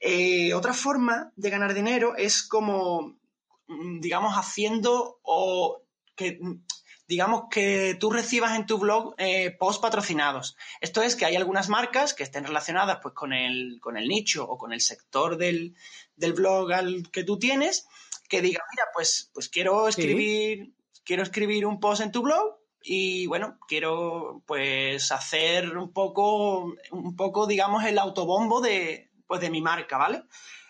eh, 0.00 0.52
otra 0.52 0.74
forma 0.74 1.32
de 1.36 1.50
ganar 1.50 1.74
dinero 1.74 2.16
es 2.16 2.42
como, 2.42 3.20
mm, 3.68 4.00
digamos, 4.00 4.34
haciendo 4.34 5.20
o 5.22 5.82
que, 6.16 6.38
mm, 6.40 6.64
digamos, 7.06 7.44
que 7.50 7.96
tú 8.00 8.10
recibas 8.10 8.56
en 8.56 8.66
tu 8.66 8.78
blog 8.78 9.14
eh, 9.18 9.52
post 9.52 9.80
patrocinados. 9.80 10.56
Esto 10.80 11.02
es 11.02 11.14
que 11.14 11.24
hay 11.24 11.36
algunas 11.36 11.68
marcas 11.68 12.14
que 12.14 12.24
estén 12.24 12.44
relacionadas 12.44 12.98
pues, 13.00 13.14
con, 13.14 13.32
el, 13.32 13.78
con 13.80 13.96
el 13.96 14.08
nicho 14.08 14.44
o 14.44 14.58
con 14.58 14.72
el 14.72 14.80
sector 14.80 15.36
del, 15.36 15.76
blog 16.16 16.72
al 16.72 17.10
que 17.12 17.22
tú 17.22 17.38
tienes, 17.38 17.86
que 18.28 18.42
digan, 18.42 18.62
mira, 18.72 18.86
pues, 18.92 19.30
pues 19.32 19.48
quiero 19.48 19.86
escribir, 19.86 20.72
quiero 21.04 21.22
escribir 21.22 21.66
un 21.66 21.80
post 21.80 22.02
en 22.02 22.12
tu 22.12 22.22
blog 22.22 22.58
y 22.84 23.26
bueno, 23.26 23.58
quiero 23.68 24.42
pues 24.46 25.12
hacer 25.12 25.76
un 25.76 25.92
poco, 25.92 26.74
un 26.90 27.16
poco, 27.16 27.46
digamos, 27.46 27.84
el 27.84 27.98
autobombo 27.98 28.60
de, 28.60 29.10
pues, 29.26 29.40
de 29.40 29.50
mi 29.50 29.60
marca, 29.62 29.98
¿vale? 29.98 30.24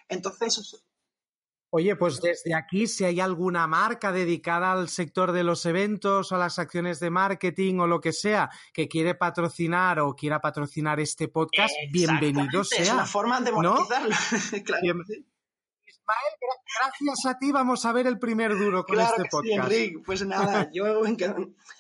Entonces... 0.09 0.85
Oye, 1.75 1.97
pues 1.97 2.21
desde 2.21 2.55
aquí, 2.55 2.87
si 2.87 3.05
hay 3.05 3.19
alguna 3.19 3.67
marca 3.67 4.13
dedicada 4.13 4.73
al 4.73 4.91
sector 4.91 5.33
de 5.33 5.43
los 5.43 5.65
eventos 5.65 6.31
o 6.31 6.35
a 6.35 6.39
las 6.39 6.59
acciones 6.59 7.01
de 7.01 7.09
marketing 7.09 7.79
o 7.79 7.87
lo 7.87 7.99
que 7.99 8.13
sea 8.13 8.51
que 8.75 8.89
quiere 8.89 9.15
patrocinar 9.15 9.99
o 10.01 10.15
quiera 10.15 10.39
patrocinar 10.39 11.01
este 11.01 11.29
podcast, 11.29 11.73
bienvenido 11.91 12.63
sea. 12.63 12.83
Es 12.83 12.93
una 12.93 13.07
forma 13.07 13.41
de 13.41 13.53
monetizarlo. 13.53 14.15
Gracias 16.81 17.27
a 17.27 17.39
ti 17.39 17.53
vamos 17.53 17.85
a 17.85 17.93
ver 17.93 18.07
el 18.07 18.19
primer 18.19 18.57
duro 18.57 18.85
con 18.85 19.01
este 19.01 19.25
podcast. 19.31 19.45
Sí, 19.45 19.53
Enrique. 19.53 19.99
Pues 20.05 20.27
nada, 20.27 20.71
yo 20.75 21.03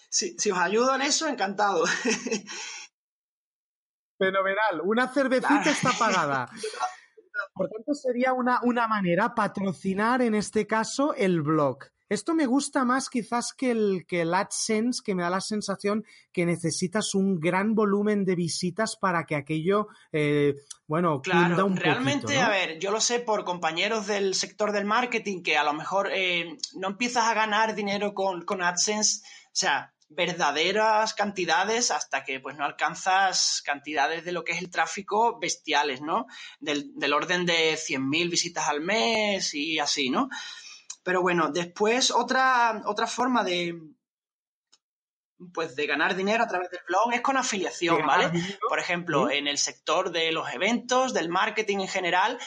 si, 0.08 0.38
si, 0.38 0.50
os 0.50 0.58
ayudo 0.58 0.94
en 0.94 1.02
eso, 1.02 1.26
encantado. 1.26 1.84
Fenomenal. 4.18 4.82
Una 4.84 5.08
cervecita 5.08 5.70
está 5.70 5.92
pagada. 5.98 6.48
Por 7.54 7.68
tanto, 7.68 7.94
sería 7.94 8.32
una, 8.32 8.60
una 8.62 8.86
manera 8.86 9.34
patrocinar 9.34 10.22
en 10.22 10.34
este 10.34 10.66
caso 10.66 11.14
el 11.14 11.42
blog. 11.42 11.91
Esto 12.12 12.34
me 12.34 12.44
gusta 12.44 12.84
más 12.84 13.08
quizás 13.08 13.54
que 13.54 13.70
el, 13.70 14.04
que 14.06 14.20
el 14.20 14.34
AdSense, 14.34 15.02
que 15.02 15.14
me 15.14 15.22
da 15.22 15.30
la 15.30 15.40
sensación 15.40 16.04
que 16.30 16.44
necesitas 16.44 17.14
un 17.14 17.40
gran 17.40 17.74
volumen 17.74 18.26
de 18.26 18.34
visitas 18.34 18.96
para 18.96 19.24
que 19.24 19.34
aquello, 19.34 19.88
eh, 20.12 20.54
bueno, 20.86 21.22
claro, 21.22 21.64
un 21.64 21.76
realmente, 21.76 22.38
a 22.38 22.50
ver, 22.50 22.78
yo 22.78 22.90
lo 22.90 23.00
sé 23.00 23.20
por 23.20 23.44
compañeros 23.44 24.06
del 24.06 24.34
sector 24.34 24.72
del 24.72 24.84
marketing 24.84 25.42
que 25.42 25.56
a 25.56 25.64
lo 25.64 25.72
mejor 25.72 26.10
eh, 26.12 26.58
no 26.74 26.88
empiezas 26.88 27.24
a 27.24 27.32
ganar 27.32 27.74
dinero 27.74 28.12
con, 28.12 28.44
con 28.44 28.62
AdSense, 28.62 29.22
o 29.46 29.54
sea, 29.54 29.94
verdaderas 30.14 31.14
cantidades 31.14 31.90
hasta 31.90 32.24
que 32.24 32.40
pues 32.40 32.56
no 32.56 32.64
alcanzas 32.64 33.62
cantidades 33.64 34.24
de 34.24 34.32
lo 34.32 34.44
que 34.44 34.52
es 34.52 34.60
el 34.60 34.70
tráfico 34.70 35.38
bestiales, 35.38 36.00
¿no? 36.00 36.26
Del, 36.60 36.92
orden 37.12 37.46
de 37.46 37.74
100.000 37.74 38.30
visitas 38.30 38.68
al 38.68 38.80
mes 38.80 39.54
y 39.54 39.78
así, 39.78 40.10
¿no? 40.10 40.28
Pero 41.02 41.22
bueno, 41.22 41.50
después 41.50 42.10
otra, 42.10 42.82
otra 42.86 43.06
forma 43.06 43.42
de, 43.42 43.76
pues 45.52 45.74
de 45.74 45.86
ganar 45.86 46.14
dinero 46.14 46.44
a 46.44 46.48
través 46.48 46.70
del 46.70 46.80
blog 46.86 47.12
es 47.12 47.20
con 47.20 47.36
afiliación, 47.36 48.06
¿vale? 48.06 48.30
Por 48.68 48.78
ejemplo, 48.78 49.30
en 49.30 49.48
el 49.48 49.58
sector 49.58 50.12
de 50.12 50.32
los 50.32 50.52
eventos, 50.52 51.12
del 51.12 51.28
marketing 51.28 51.80
en 51.80 51.88
general, 51.88 52.38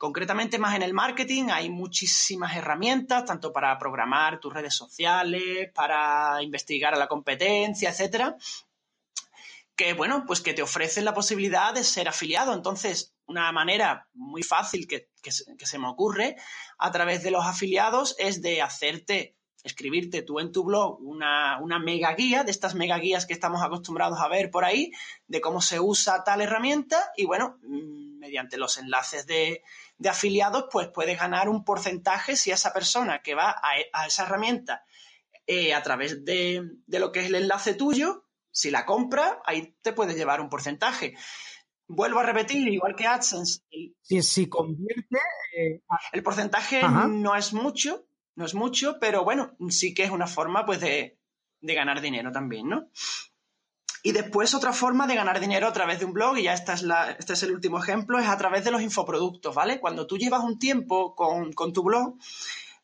Concretamente 0.00 0.58
más 0.58 0.74
en 0.76 0.82
el 0.82 0.94
marketing 0.94 1.50
hay 1.52 1.68
muchísimas 1.68 2.56
herramientas, 2.56 3.26
tanto 3.26 3.52
para 3.52 3.78
programar 3.78 4.40
tus 4.40 4.50
redes 4.50 4.74
sociales, 4.74 5.70
para 5.74 6.42
investigar 6.42 6.94
a 6.94 6.98
la 6.98 7.06
competencia, 7.06 7.90
etcétera, 7.90 8.34
que 9.80 9.94
bueno, 9.94 10.24
pues 10.26 10.42
que 10.42 10.52
te 10.52 10.60
ofrecen 10.60 11.06
la 11.06 11.14
posibilidad 11.14 11.72
de 11.72 11.84
ser 11.84 12.06
afiliado. 12.06 12.52
Entonces, 12.52 13.14
una 13.24 13.50
manera 13.50 14.06
muy 14.12 14.42
fácil 14.42 14.86
que, 14.86 15.08
se 15.30 15.78
me 15.78 15.88
ocurre 15.88 16.36
a 16.76 16.90
través 16.90 17.22
de 17.22 17.30
los 17.30 17.46
afiliados 17.46 18.14
es 18.18 18.42
de 18.42 18.60
hacerte 18.60 19.38
escribirte 19.64 20.20
tú 20.20 20.38
en 20.38 20.52
tu 20.52 20.64
blog 20.64 21.00
una, 21.00 21.58
una, 21.62 21.78
mega 21.78 22.14
guía, 22.14 22.44
de 22.44 22.50
estas 22.50 22.74
mega 22.74 22.98
guías 22.98 23.24
que 23.24 23.32
estamos 23.32 23.62
acostumbrados 23.62 24.18
a 24.20 24.28
ver 24.28 24.50
por 24.50 24.66
ahí, 24.66 24.92
de 25.26 25.40
cómo 25.40 25.62
se 25.62 25.80
usa 25.80 26.24
tal 26.24 26.42
herramienta 26.42 27.12
y 27.16 27.24
bueno, 27.24 27.58
mm, 27.62 28.18
mediante 28.18 28.58
los 28.58 28.76
enlaces 28.76 29.26
de, 29.26 29.62
de 29.96 30.08
afiliados, 30.10 30.66
pues 30.70 30.88
puedes 30.88 31.18
ganar 31.18 31.48
un 31.48 31.64
porcentaje 31.64 32.36
si 32.36 32.50
esa 32.50 32.74
persona 32.74 33.22
que 33.22 33.34
va 33.34 33.56
a, 33.94 34.06
esa 34.06 34.24
herramienta 34.24 34.84
eh, 35.46 35.72
a 35.72 35.82
través 35.82 36.22
de, 36.22 36.68
lo 36.86 37.12
que 37.12 37.20
es 37.20 37.26
el 37.28 37.36
enlace 37.36 37.72
tuyo, 37.72 38.26
si 38.50 38.70
la 38.70 38.86
compra, 38.86 39.40
ahí 39.44 39.76
te 39.82 39.92
puedes 39.92 40.16
llevar 40.16 40.40
un 40.40 40.48
porcentaje. 40.48 41.14
Vuelvo 41.86 42.20
a 42.20 42.24
repetir, 42.24 42.68
igual 42.68 42.94
que 42.94 43.06
AdSense. 43.06 43.62
Si, 44.02 44.22
si 44.22 44.48
convierte. 44.48 45.18
Eh, 45.56 45.82
el 46.12 46.22
porcentaje 46.22 46.82
no 46.82 47.34
es 47.34 47.52
mucho, 47.52 48.06
no 48.36 48.44
es 48.44 48.54
mucho, 48.54 48.98
pero 49.00 49.24
bueno, 49.24 49.56
sí 49.68 49.92
que 49.94 50.04
es 50.04 50.10
una 50.10 50.26
forma 50.26 50.64
pues 50.64 50.80
de, 50.80 51.18
de 51.60 51.74
ganar 51.74 52.00
dinero 52.00 52.30
también, 52.32 52.68
¿no? 52.68 52.88
Y 54.02 54.12
después 54.12 54.54
otra 54.54 54.72
forma 54.72 55.06
de 55.06 55.14
ganar 55.14 55.40
dinero 55.40 55.66
a 55.66 55.72
través 55.72 55.98
de 55.98 56.06
un 56.06 56.14
blog, 56.14 56.38
y 56.38 56.44
ya 56.44 56.54
esta 56.54 56.72
es 56.72 56.82
la, 56.82 57.10
este 57.10 57.34
es 57.34 57.42
el 57.42 57.52
último 57.52 57.78
ejemplo, 57.78 58.18
es 58.18 58.26
a 58.26 58.38
través 58.38 58.64
de 58.64 58.70
los 58.70 58.80
infoproductos, 58.80 59.54
¿vale? 59.54 59.78
Cuando 59.78 60.06
tú 60.06 60.16
llevas 60.16 60.42
un 60.42 60.58
tiempo 60.58 61.14
con, 61.14 61.52
tu 61.72 61.82
blog, 61.82 62.16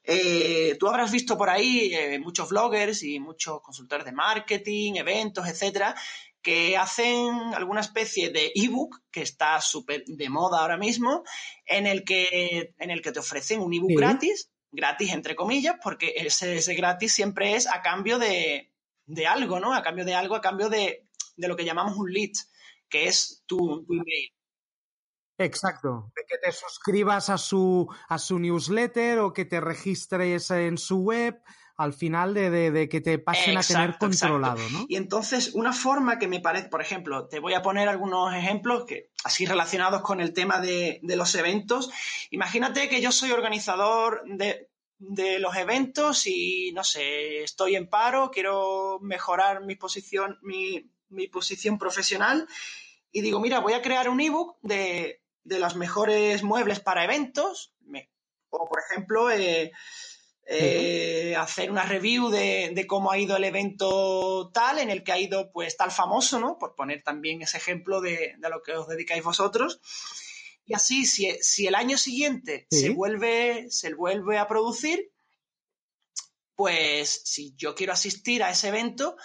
eh, 0.06 0.76
tú 0.78 0.88
habrás 0.88 1.10
visto 1.10 1.36
por 1.36 1.50
ahí 1.50 1.92
eh, 1.94 2.18
muchos 2.18 2.48
bloggers 2.48 3.02
y 3.02 3.20
muchos 3.20 3.60
consultores 3.60 4.06
de 4.06 4.12
marketing, 4.12 4.94
eventos, 4.94 5.46
etcétera, 5.46 5.94
que 6.40 6.76
hacen 6.76 7.54
alguna 7.54 7.80
especie 7.80 8.30
de 8.30 8.52
ebook 8.54 9.02
que 9.10 9.22
está 9.22 9.60
súper 9.60 10.04
de 10.06 10.28
moda 10.28 10.60
ahora 10.60 10.76
mismo, 10.76 11.24
en 11.64 11.86
el 11.86 12.04
que, 12.04 12.74
en 12.78 12.90
el 12.90 13.02
que 13.02 13.12
te 13.12 13.18
ofrecen 13.18 13.60
un 13.60 13.74
ebook 13.74 13.92
gratis, 13.96 14.50
gratis 14.70 15.12
entre 15.12 15.34
comillas, 15.34 15.76
porque 15.82 16.14
ese, 16.16 16.56
ese 16.56 16.74
gratis 16.74 17.12
siempre 17.12 17.54
es 17.54 17.66
a 17.66 17.82
cambio 17.82 18.18
de, 18.18 18.72
de 19.06 19.26
algo, 19.26 19.58
¿no? 19.58 19.74
A 19.74 19.82
cambio 19.82 20.04
de 20.04 20.14
algo, 20.14 20.36
a 20.36 20.40
cambio 20.40 20.68
de 20.68 21.06
de 21.36 21.48
lo 21.48 21.56
que 21.56 21.64
llamamos 21.64 21.96
un 21.96 22.12
lead, 22.12 22.32
que 22.88 23.06
es 23.06 23.42
tu, 23.46 23.86
email. 23.88 24.32
Exacto, 25.38 26.10
de 26.16 26.22
que 26.26 26.38
te 26.38 26.52
suscribas 26.52 27.28
a 27.28 27.36
su, 27.36 27.88
a 28.08 28.18
su 28.18 28.38
newsletter 28.38 29.18
o 29.18 29.32
que 29.32 29.44
te 29.44 29.60
registres 29.60 30.50
en 30.50 30.78
su 30.78 30.98
web, 30.98 31.42
al 31.76 31.92
final 31.92 32.32
de, 32.32 32.88
que 32.90 33.00
te 33.02 33.18
pasen 33.18 33.58
a 33.58 33.62
tener 33.62 33.98
controlado, 33.98 34.62
¿no? 34.70 34.86
Y 34.88 34.96
entonces, 34.96 35.50
una 35.54 35.74
forma 35.74 36.18
que 36.18 36.26
me 36.26 36.40
parece, 36.40 36.68
por 36.68 36.80
ejemplo, 36.80 37.28
te 37.28 37.38
voy 37.38 37.52
a 37.52 37.60
poner 37.60 37.88
algunos 37.88 38.34
ejemplos 38.34 38.86
que 38.86 39.10
así 39.24 39.44
relacionados 39.44 40.00
con 40.00 40.22
el 40.22 40.32
tema 40.32 40.58
de, 40.60 41.00
de 41.02 41.16
los 41.16 41.34
eventos. 41.34 41.90
Imagínate 42.30 42.88
que 42.88 43.02
yo 43.02 43.12
soy 43.12 43.32
organizador 43.32 44.22
de, 44.26 44.70
de 44.98 45.38
los 45.38 45.54
eventos 45.56 46.26
y 46.26 46.72
no 46.72 46.82
sé, 46.82 47.42
estoy 47.42 47.76
en 47.76 47.90
paro, 47.90 48.30
quiero 48.30 48.98
mejorar 49.02 49.62
mi 49.62 49.76
posición, 49.76 50.38
mi, 50.40 50.90
mi 51.10 51.28
posición 51.28 51.78
profesional 51.78 52.48
y 53.12 53.20
digo, 53.20 53.40
mira, 53.40 53.60
voy 53.60 53.74
a 53.74 53.82
crear 53.82 54.08
un 54.08 54.20
ebook 54.20 54.58
de, 54.62 55.22
de 55.46 55.58
los 55.58 55.76
mejores 55.76 56.42
muebles 56.42 56.80
para 56.80 57.04
eventos. 57.04 57.74
o, 58.50 58.68
por 58.68 58.80
ejemplo, 58.80 59.30
eh, 59.30 59.72
eh, 60.46 61.34
hacer 61.36 61.70
una 61.70 61.84
review 61.84 62.28
de, 62.30 62.70
de, 62.74 62.86
cómo 62.86 63.10
ha 63.10 63.18
ido 63.18 63.36
el 63.36 63.44
evento 63.44 64.50
tal, 64.52 64.78
en 64.78 64.90
el 64.90 65.02
que 65.02 65.12
ha 65.12 65.18
ido 65.18 65.50
pues 65.52 65.76
tal 65.76 65.90
famoso, 65.90 66.38
¿no? 66.38 66.58
Por 66.58 66.74
poner 66.74 67.02
también 67.02 67.42
ese 67.42 67.56
ejemplo 67.56 68.00
de, 68.00 68.34
de 68.38 68.50
lo 68.50 68.62
que 68.62 68.72
os 68.72 68.86
dedicáis 68.88 69.24
vosotros. 69.24 69.80
Y 70.66 70.74
así, 70.74 71.06
si, 71.06 71.66
el 71.66 71.74
año 71.76 71.96
siguiente 71.96 72.66
se, 72.70 72.90
vuelve, 72.90 73.70
se 73.70 73.94
vuelve 73.94 74.36
a 74.36 74.48
producir, 74.48 75.12
pues 76.56 77.22
si 77.24 77.54
yo 77.56 77.76
quiero 77.76 77.92
asistir 77.92 78.42
a 78.42 78.50
ese 78.50 78.68
evento, 78.68 79.16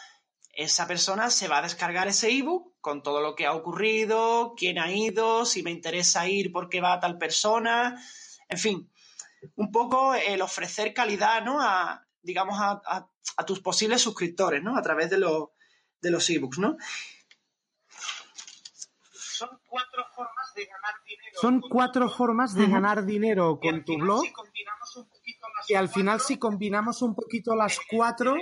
esa 0.53 0.87
persona 0.87 1.29
se 1.29 1.47
va 1.47 1.59
a 1.59 1.61
descargar 1.61 2.07
ese 2.07 2.29
ebook 2.29 2.73
con 2.81 3.03
todo 3.03 3.21
lo 3.21 3.35
que 3.35 3.45
ha 3.45 3.53
ocurrido, 3.53 4.53
quién 4.57 4.79
ha 4.79 4.91
ido, 4.91 5.45
si 5.45 5.63
me 5.63 5.71
interesa 5.71 6.27
ir 6.27 6.51
porque 6.51 6.81
va 6.81 6.93
a 6.93 6.99
tal 6.99 7.17
persona, 7.17 8.01
en 8.49 8.57
fin, 8.57 8.91
un 9.55 9.71
poco 9.71 10.13
el 10.13 10.41
ofrecer 10.41 10.93
calidad, 10.93 11.43
¿no? 11.43 11.61
A, 11.61 12.05
digamos, 12.21 12.57
a, 12.59 13.07
tus 13.45 13.59
posibles 13.59 14.01
suscriptores, 14.01 14.61
¿no? 14.61 14.77
A 14.77 14.81
través 14.81 15.09
de, 15.09 15.17
de 15.17 16.11
los 16.11 16.29
ebooks, 16.29 16.59
¿no? 16.59 16.77
Son 19.11 19.49
cuatro 19.67 20.05
formas 20.15 20.53
de 20.55 20.65
ganar 20.65 20.95
dinero. 21.03 21.39
Son 21.41 21.61
cuatro 21.61 22.09
formas 22.09 22.53
de 22.53 22.67
ganar 22.67 23.05
dinero 23.05 23.59
con 23.59 23.83
tu 23.83 23.97
blog. 23.97 24.23
y 25.67 25.73
al 25.73 25.89
final, 25.89 26.19
si 26.19 26.37
combinamos 26.37 27.01
un 27.01 27.15
poquito 27.15 27.55
las 27.55 27.79
cuatro. 27.89 28.35
Eh, 28.35 28.41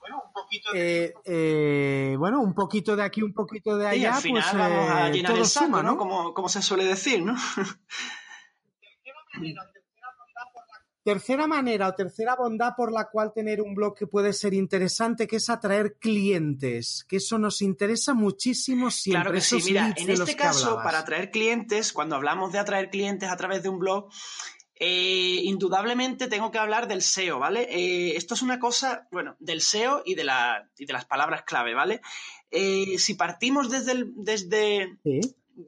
bueno, 0.00 0.22
un 0.26 0.32
poquito 0.32 0.72
de... 0.72 1.04
Eh, 1.04 1.14
eh, 1.24 2.16
bueno, 2.18 2.40
un 2.40 2.54
poquito 2.54 2.96
de 2.96 3.04
aquí, 3.04 3.22
un 3.22 3.34
poquito 3.34 3.76
de 3.76 3.86
allá, 3.86 4.16
al 4.16 4.22
final 4.22 4.42
pues 4.42 4.58
vamos 4.58 4.90
a 4.90 5.08
llenar 5.10 5.36
el 5.36 5.46
saco, 5.46 5.82
¿no? 5.82 5.96
Como, 5.96 6.34
como, 6.34 6.48
se 6.48 6.62
suele 6.62 6.84
decir, 6.84 7.22
¿no? 7.22 7.36
Tercera 11.02 11.46
manera 11.46 11.88
o 11.88 11.94
tercera 11.94 12.36
bondad 12.36 12.74
por 12.76 12.92
la 12.92 13.08
cual 13.08 13.32
tener 13.34 13.62
un 13.62 13.74
blog 13.74 13.96
que 13.96 14.06
puede 14.06 14.34
ser 14.34 14.52
interesante, 14.52 15.26
que 15.26 15.36
es 15.36 15.48
atraer 15.48 15.96
clientes, 15.98 17.06
que 17.08 17.16
eso 17.16 17.38
nos 17.38 17.62
interesa 17.62 18.12
muchísimo 18.12 18.90
siempre. 18.90 19.22
Claro 19.22 19.34
que 19.34 19.40
sí, 19.40 19.62
mira, 19.64 19.94
en 19.96 20.10
este 20.10 20.36
caso, 20.36 20.76
para 20.76 20.98
atraer 20.98 21.30
clientes, 21.30 21.94
cuando 21.94 22.16
hablamos 22.16 22.52
de 22.52 22.58
atraer 22.58 22.90
clientes 22.90 23.30
a 23.30 23.36
través 23.36 23.62
de 23.62 23.70
un 23.70 23.78
blog, 23.78 24.10
eh, 24.82 25.42
indudablemente 25.44 26.26
tengo 26.26 26.50
que 26.50 26.58
hablar 26.58 26.88
del 26.88 27.02
SEO, 27.02 27.38
¿vale? 27.38 27.68
Eh, 27.70 28.16
esto 28.16 28.32
es 28.32 28.40
una 28.40 28.58
cosa, 28.58 29.06
bueno, 29.12 29.36
del 29.38 29.60
SEO 29.60 30.02
y 30.06 30.14
de, 30.14 30.24
la, 30.24 30.70
y 30.78 30.86
de 30.86 30.92
las 30.94 31.04
palabras 31.04 31.42
clave, 31.42 31.74
¿vale? 31.74 32.00
Eh, 32.50 32.98
si 32.98 33.12
partimos 33.12 33.70
desde, 33.70 33.92
el, 33.92 34.12
desde 34.16 34.98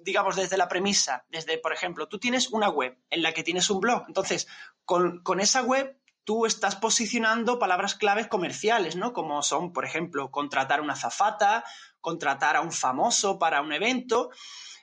digamos, 0.02 0.36
desde 0.36 0.56
la 0.56 0.66
premisa, 0.68 1.26
desde, 1.28 1.58
por 1.58 1.74
ejemplo, 1.74 2.08
tú 2.08 2.18
tienes 2.18 2.48
una 2.48 2.70
web 2.70 2.98
en 3.10 3.22
la 3.22 3.34
que 3.34 3.42
tienes 3.42 3.68
un 3.68 3.80
blog, 3.80 4.04
entonces, 4.08 4.48
con, 4.86 5.20
esa 5.40 5.62
web 5.62 5.98
tú 6.24 6.46
estás 6.46 6.76
posicionando 6.76 7.58
palabras 7.58 7.94
claves 7.94 8.28
comerciales, 8.28 8.96
¿no? 8.96 9.12
Como 9.12 9.42
son, 9.42 9.74
por 9.74 9.84
ejemplo, 9.84 10.30
contratar 10.30 10.80
una 10.80 10.96
zafata, 10.96 11.64
contratar 12.00 12.56
a 12.56 12.62
un 12.62 12.72
famoso 12.72 13.38
para 13.38 13.60
un 13.60 13.74
evento, 13.74 14.30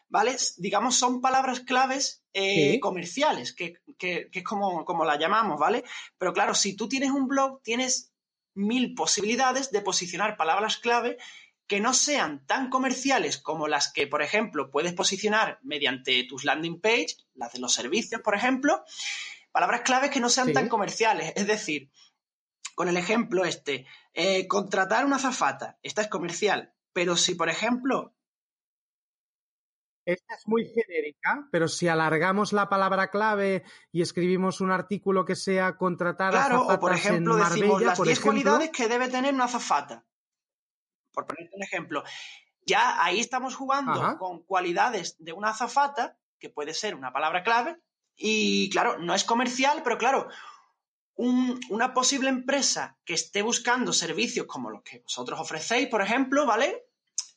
¿vale? 0.08 0.36
Digamos, 0.58 0.98
son 0.98 1.20
palabras 1.20 1.62
claves 1.62 2.19
eh, 2.34 2.80
comerciales, 2.80 3.54
que, 3.54 3.76
que, 3.98 4.30
es 4.32 4.44
como, 4.44 4.86
como 4.86 5.06
la 5.06 5.18
llamamos, 5.18 5.60
¿vale? 5.60 5.84
Pero 6.18 6.34
claro, 6.34 6.54
si 6.54 6.76
tú 6.76 6.88
tienes 6.88 7.12
un 7.12 7.28
blog, 7.28 7.62
tienes 7.64 8.14
mil 8.54 8.94
posibilidades 8.94 9.72
de 9.72 9.82
posicionar 9.82 10.38
palabras 10.38 10.78
clave 10.78 11.18
que 11.68 11.80
no 11.80 11.94
sean 11.94 12.46
tan 12.46 12.70
comerciales 12.70 13.38
como 13.38 13.68
las 13.68 13.94
que, 13.94 14.08
por 14.08 14.22
ejemplo, 14.22 14.72
puedes 14.72 14.94
posicionar 14.94 15.60
mediante 15.62 16.24
tus 16.24 16.44
landing 16.44 16.82
page, 16.82 17.16
las 17.36 17.54
de 17.54 17.60
los 17.60 17.74
servicios, 17.74 18.22
por 18.22 18.36
ejemplo, 18.36 18.84
palabras 19.52 19.82
claves 19.82 20.10
que 20.10 20.20
no 20.20 20.30
sean 20.30 20.52
tan 20.52 20.68
comerciales. 20.68 21.32
Es 21.36 21.46
decir, 21.46 21.92
con 22.74 22.90
el 22.90 22.98
ejemplo 22.98 23.46
este, 23.46 23.86
eh, 24.14 24.48
contratar 24.48 25.06
una 25.06 25.20
zafata, 25.20 25.78
esta 25.84 26.02
es 26.02 26.08
comercial, 26.08 26.74
pero 26.94 27.16
si, 27.16 27.36
por 27.36 27.50
ejemplo... 27.50 28.16
Esta 30.12 30.36
es 30.36 30.48
muy 30.48 30.66
genérica, 30.66 31.48
pero 31.52 31.68
si 31.68 31.88
alargamos 31.88 32.54
la 32.54 32.70
palabra 32.70 33.10
clave 33.10 33.64
y 33.92 34.02
escribimos 34.02 34.62
un 34.62 34.72
artículo 34.72 35.26
que 35.26 35.36
sea 35.36 35.78
contratar 35.78 36.36
a 36.36 36.48
Claro, 36.48 36.62
o 36.68 36.80
por 36.80 36.94
ejemplo, 36.94 37.36
decimos 37.36 37.82
las 37.82 38.02
10 38.02 38.20
cualidades 38.20 38.70
que 38.72 38.88
debe 38.88 39.08
tener 39.08 39.34
una 39.34 39.48
zafata 39.48 40.06
por 41.14 41.26
ponerte 41.26 41.56
un 41.56 41.64
ejemplo, 41.64 42.04
ya 42.66 43.04
ahí 43.04 43.20
estamos 43.20 43.56
jugando 43.56 44.18
con 44.18 44.44
cualidades 44.44 45.16
de 45.20 45.34
una 45.34 45.50
azafata, 45.50 46.18
que 46.40 46.50
puede 46.50 46.74
ser 46.74 46.96
una 46.96 47.12
palabra 47.12 47.44
clave, 47.44 47.78
y 48.16 48.70
claro, 48.70 48.98
no 49.00 49.14
es 49.14 49.24
comercial, 49.24 49.82
pero 49.84 49.98
claro, 49.98 50.28
una 51.16 51.94
posible 51.94 52.30
empresa 52.30 52.98
que 53.04 53.14
esté 53.14 53.42
buscando 53.42 53.92
servicios 53.92 54.46
como 54.46 54.70
los 54.70 54.84
que 54.84 55.00
vosotros 55.00 55.40
ofrecéis, 55.40 55.90
por 55.90 56.02
ejemplo, 56.02 56.46
¿vale? 56.46 56.89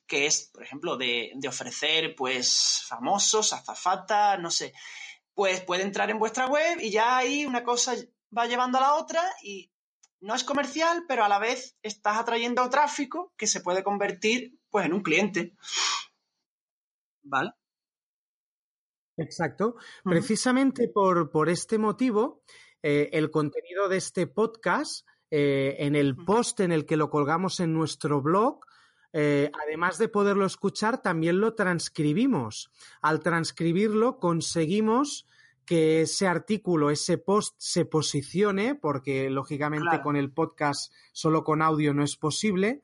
Que 0.07 0.27
es, 0.27 0.51
por 0.53 0.63
ejemplo, 0.63 0.97
de, 0.97 1.33
de 1.35 1.49
ofrecer, 1.49 2.15
pues, 2.17 2.85
famosos, 2.87 3.53
azafatas, 3.53 4.39
no 4.41 4.51
sé, 4.51 4.73
pues 5.35 5.61
puede 5.63 5.83
entrar 5.83 6.11
en 6.11 6.19
vuestra 6.19 6.47
web 6.47 6.79
y 6.81 6.91
ya 6.91 7.17
ahí 7.17 7.47
una 7.47 7.65
cosa 7.65 7.95
va 8.37 8.47
llevando 8.47 8.79
a 8.79 8.83
la 8.83 8.95
otra 8.95 9.23
y 9.43 9.71
no 10.21 10.35
es 10.35 10.45
comercial, 10.45 11.05
pero 11.09 11.25
a 11.25 11.29
la 11.29 11.39
vez 11.39 11.77
estás 11.83 12.17
atrayendo 12.19 12.69
tráfico 12.71 13.33
que 13.37 13.47
se 13.47 13.61
puede 13.61 13.83
convertir 13.83 14.59
pues, 14.71 14.87
en 14.87 14.93
un 14.93 15.03
cliente. 15.03 15.57
¿Vale? 17.25 17.51
Exacto. 19.17 19.77
Precisamente 20.05 20.89
por, 20.89 21.49
este 21.49 21.79
motivo, 21.79 22.43
eh, 22.83 23.11
el 23.13 23.31
contenido 23.31 23.89
de 23.89 23.99
este 23.99 24.27
podcast, 24.27 25.07
eh, 25.31 25.77
en 25.81 25.97
el 25.97 26.17
post 26.17 26.61
en 26.61 26.73
el 26.73 26.87
que 26.87 26.97
lo 26.97 27.11
colgamos 27.11 27.61
en 27.61 27.73
nuestro 27.73 28.23
blog, 28.23 28.61
eh, 29.13 29.51
además 29.65 29.99
de 29.99 30.09
poderlo 30.09 30.47
escuchar, 30.47 31.03
también 31.03 31.41
lo 31.41 31.55
transcribimos. 31.55 32.71
Al 33.01 33.21
transcribirlo, 33.21 34.19
conseguimos 34.19 35.27
que 35.65 36.03
ese 36.03 36.27
artículo, 36.27 36.91
ese 36.91 37.19
post 37.19 37.55
se 37.59 37.85
posicione, 37.85 38.75
porque 38.75 39.31
lógicamente 39.31 40.01
con 40.03 40.17
el 40.17 40.31
podcast 40.33 40.93
solo 41.13 41.45
con 41.45 41.63
audio 41.63 41.95
no 41.95 42.03
es 42.03 42.17
posible, 42.17 42.83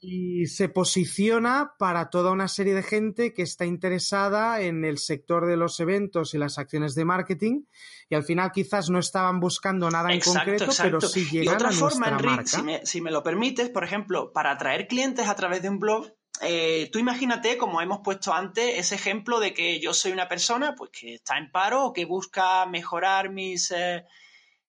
y 0.00 0.46
se 0.46 0.68
posiciona 0.68 1.72
para 1.78 2.10
toda 2.10 2.30
una 2.30 2.48
serie 2.48 2.74
de 2.74 2.82
gente 2.82 3.32
que 3.32 3.42
está 3.42 3.64
interesada 3.64 4.60
en 4.60 4.84
el 4.84 4.98
sector 4.98 5.46
de 5.46 5.56
los 5.56 5.80
eventos 5.80 6.34
y 6.34 6.38
las 6.38 6.58
acciones 6.58 6.94
de 6.94 7.04
marketing 7.04 7.62
y 8.08 8.14
al 8.14 8.22
final 8.22 8.52
quizás 8.52 8.90
no 8.90 8.98
estaban 8.98 9.40
buscando 9.40 9.90
nada 9.90 10.12
en 10.12 10.20
concreto, 10.20 10.68
pero 10.80 11.00
sí 11.00 11.24
llegan 11.30 11.54
y 11.54 11.56
otra 11.56 11.72
forma, 11.72 12.08
Enrique, 12.08 12.46
Si 12.46 12.62
me, 12.62 12.84
si 12.84 13.00
me 13.00 13.10
lo 13.10 13.22
permites, 13.22 13.70
por 13.70 13.84
ejemplo, 13.84 14.32
para 14.32 14.52
atraer 14.52 14.86
clientes 14.86 15.28
a 15.28 15.34
través 15.34 15.62
de 15.62 15.70
un 15.70 15.78
blog, 15.78 16.12
eh, 16.42 16.90
tú 16.92 16.98
imagínate, 16.98 17.56
como 17.56 17.80
hemos 17.80 18.00
puesto 18.04 18.34
antes, 18.34 18.78
ese 18.78 18.94
ejemplo 18.94 19.40
de 19.40 19.54
que 19.54 19.80
yo 19.80 19.94
soy 19.94 20.12
una 20.12 20.28
persona 20.28 20.74
pues, 20.76 20.90
que 20.90 21.14
está 21.14 21.38
en 21.38 21.50
paro 21.50 21.86
o 21.86 21.92
que 21.92 22.04
busca 22.04 22.66
mejorar 22.66 23.30
mis, 23.30 23.70
eh, 23.70 24.04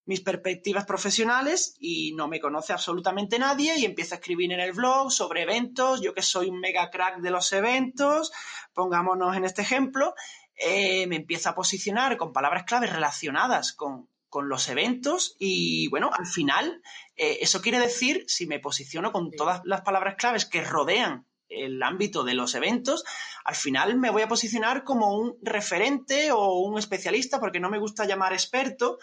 mis 0.07 0.21
perspectivas 0.21 0.85
profesionales 0.85 1.75
y 1.79 2.13
no 2.13 2.27
me 2.27 2.39
conoce 2.39 2.73
absolutamente 2.73 3.37
nadie 3.37 3.77
y 3.77 3.85
empieza 3.85 4.15
a 4.15 4.17
escribir 4.17 4.51
en 4.51 4.59
el 4.59 4.73
blog 4.73 5.11
sobre 5.11 5.43
eventos, 5.43 6.01
yo 6.01 6.13
que 6.13 6.21
soy 6.23 6.49
un 6.49 6.59
mega 6.59 6.89
crack 6.89 7.19
de 7.19 7.29
los 7.29 7.53
eventos, 7.53 8.31
pongámonos 8.73 9.35
en 9.37 9.45
este 9.45 9.61
ejemplo, 9.61 10.15
eh, 10.55 11.05
me 11.07 11.17
empieza 11.17 11.51
a 11.51 11.55
posicionar 11.55 12.17
con 12.17 12.33
palabras 12.33 12.63
claves 12.63 12.91
relacionadas 12.91 13.73
con, 13.73 14.09
con 14.29 14.49
los 14.49 14.67
eventos 14.69 15.35
y 15.37 15.87
bueno, 15.89 16.09
al 16.17 16.25
final 16.25 16.81
eso 17.15 17.61
quiere 17.61 17.79
decir, 17.79 18.23
si 18.27 18.47
me 18.47 18.59
posiciono 18.59 19.11
con 19.11 19.31
todas 19.31 19.61
las 19.65 19.81
palabras 19.81 20.15
claves 20.15 20.45
que 20.45 20.63
rodean 20.63 21.27
el 21.49 21.81
ámbito 21.83 22.23
de 22.23 22.33
los 22.33 22.55
eventos, 22.55 23.03
al 23.43 23.55
final 23.55 23.97
me 23.97 24.09
voy 24.09 24.21
a 24.21 24.27
posicionar 24.27 24.83
como 24.83 25.17
un 25.17 25.37
referente 25.41 26.31
o 26.31 26.59
un 26.59 26.77
especialista, 26.77 27.39
porque 27.39 27.59
no 27.59 27.69
me 27.69 27.79
gusta 27.79 28.05
llamar 28.05 28.33
experto, 28.33 28.99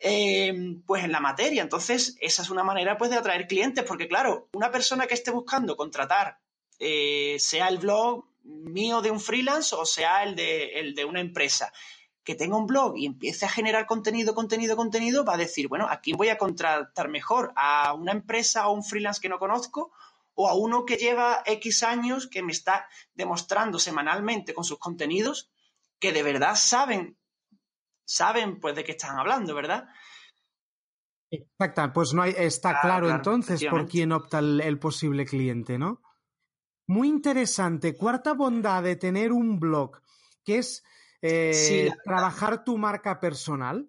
eh, 0.00 0.80
pues 0.86 1.04
en 1.04 1.12
la 1.12 1.20
materia. 1.20 1.62
Entonces, 1.62 2.16
esa 2.20 2.42
es 2.42 2.50
una 2.50 2.64
manera 2.64 2.96
pues 2.96 3.10
de 3.10 3.18
atraer 3.18 3.46
clientes, 3.46 3.84
porque 3.84 4.08
claro, 4.08 4.48
una 4.52 4.70
persona 4.70 5.06
que 5.06 5.14
esté 5.14 5.30
buscando 5.30 5.76
contratar 5.76 6.38
eh, 6.78 7.36
sea 7.38 7.68
el 7.68 7.78
blog 7.78 8.24
mío 8.42 9.02
de 9.02 9.10
un 9.10 9.20
freelance 9.20 9.74
o 9.74 9.84
sea 9.84 10.22
el 10.24 10.34
de, 10.34 10.80
el 10.80 10.94
de 10.94 11.04
una 11.04 11.20
empresa 11.20 11.70
que 12.24 12.34
tenga 12.34 12.56
un 12.56 12.66
blog 12.66 12.96
y 12.96 13.06
empiece 13.06 13.44
a 13.44 13.50
generar 13.50 13.86
contenido, 13.86 14.34
contenido, 14.34 14.76
contenido, 14.76 15.24
va 15.24 15.34
a 15.34 15.38
decir, 15.38 15.68
bueno, 15.68 15.88
¿a 15.88 16.00
quién 16.00 16.16
voy 16.16 16.28
a 16.28 16.38
contratar 16.38 17.08
mejor? 17.08 17.52
¿A 17.56 17.92
una 17.94 18.12
empresa 18.12 18.68
o 18.68 18.72
un 18.72 18.84
freelance 18.84 19.20
que 19.20 19.28
no 19.28 19.38
conozco? 19.38 19.92
¿O 20.34 20.48
a 20.48 20.54
uno 20.54 20.84
que 20.84 20.96
lleva 20.96 21.42
X 21.44 21.82
años 21.82 22.26
que 22.26 22.42
me 22.42 22.52
está 22.52 22.86
demostrando 23.14 23.78
semanalmente 23.78 24.54
con 24.54 24.64
sus 24.64 24.78
contenidos 24.78 25.50
que 25.98 26.12
de 26.12 26.22
verdad 26.22 26.54
saben, 26.56 27.16
saben 28.10 28.58
pues 28.58 28.74
de 28.74 28.82
qué 28.82 28.92
están 28.92 29.18
hablando, 29.18 29.54
¿verdad? 29.54 29.88
Exacto, 31.30 31.92
pues 31.94 32.12
no 32.12 32.22
hay, 32.22 32.34
está 32.36 32.80
claro, 32.80 33.08
entonces 33.08 33.64
por 33.66 33.86
quién 33.86 34.10
opta 34.10 34.40
el, 34.40 34.78
posible 34.80 35.24
cliente, 35.24 35.78
¿no? 35.78 36.02
Muy 36.88 37.06
interesante. 37.06 37.94
Cuarta 37.94 38.32
bondad 38.32 38.82
de 38.82 38.96
tener 38.96 39.30
un 39.30 39.60
blog, 39.60 40.00
que 40.44 40.58
es 40.58 40.82
eh, 41.22 41.92
trabajar 42.04 42.64
tu 42.64 42.76
marca 42.78 43.20
personal. 43.20 43.88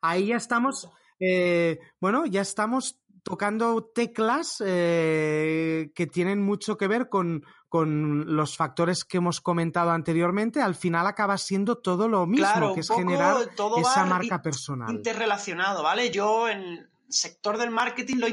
Ahí 0.00 0.28
ya 0.28 0.36
estamos, 0.36 0.90
eh, 1.20 1.78
bueno, 2.00 2.24
ya 2.24 2.40
estamos 2.40 3.02
tocando 3.22 3.84
teclas 3.84 4.62
eh, 4.64 5.92
que 5.94 6.06
tienen 6.06 6.42
mucho 6.42 6.78
que 6.78 6.88
ver 6.88 7.10
con, 7.10 7.44
con, 7.74 8.36
los 8.36 8.56
factores 8.56 9.04
que 9.04 9.16
hemos 9.16 9.40
comentado 9.40 9.90
anteriormente. 9.90 10.62
Al 10.62 10.76
final 10.76 11.08
acaba 11.08 11.36
siendo 11.36 11.78
todo 11.78 12.06
lo 12.06 12.24
mismo, 12.24 12.72
que 12.72 12.82
es 12.82 12.88
generar 12.88 13.48
esa 13.78 14.04
marca 14.04 14.40
personal. 14.42 14.94
Interrelacionado, 14.94 15.82
¿vale? 15.82 16.12
Yo 16.12 16.48
en 16.48 16.88
sector 17.08 17.58
del 17.58 17.70
marketing 17.72 18.18
lo, 18.18 18.28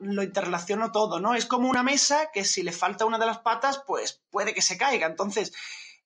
lo 0.00 0.22
interrelaciono 0.22 0.92
todo, 0.92 1.20
¿no? 1.20 1.34
Es 1.34 1.44
como 1.44 1.68
una 1.68 1.82
mesa 1.82 2.30
que 2.32 2.46
si 2.46 2.62
le 2.62 2.72
falta 2.72 3.04
una 3.04 3.18
de 3.18 3.26
las 3.26 3.40
patas, 3.40 3.82
pues 3.86 4.22
puede 4.30 4.54
que 4.54 4.62
se 4.62 4.78
caiga. 4.78 5.06
Entonces, 5.06 5.52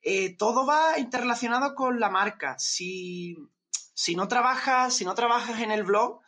eh, 0.03 0.35
todo 0.37 0.66
va 0.66 0.98
interrelacionado 0.98 1.76
con 1.76 2.00
la 2.00 2.11
marca. 2.11 2.59
Si, 2.59 3.37
si, 3.94 4.16
no 4.16 4.26
trabajas, 4.26 4.94
si 4.94 5.05
no 5.05 5.14
trabajas 5.14 5.61
en 5.61 5.70
el 5.70 5.85
blog, 5.85 6.22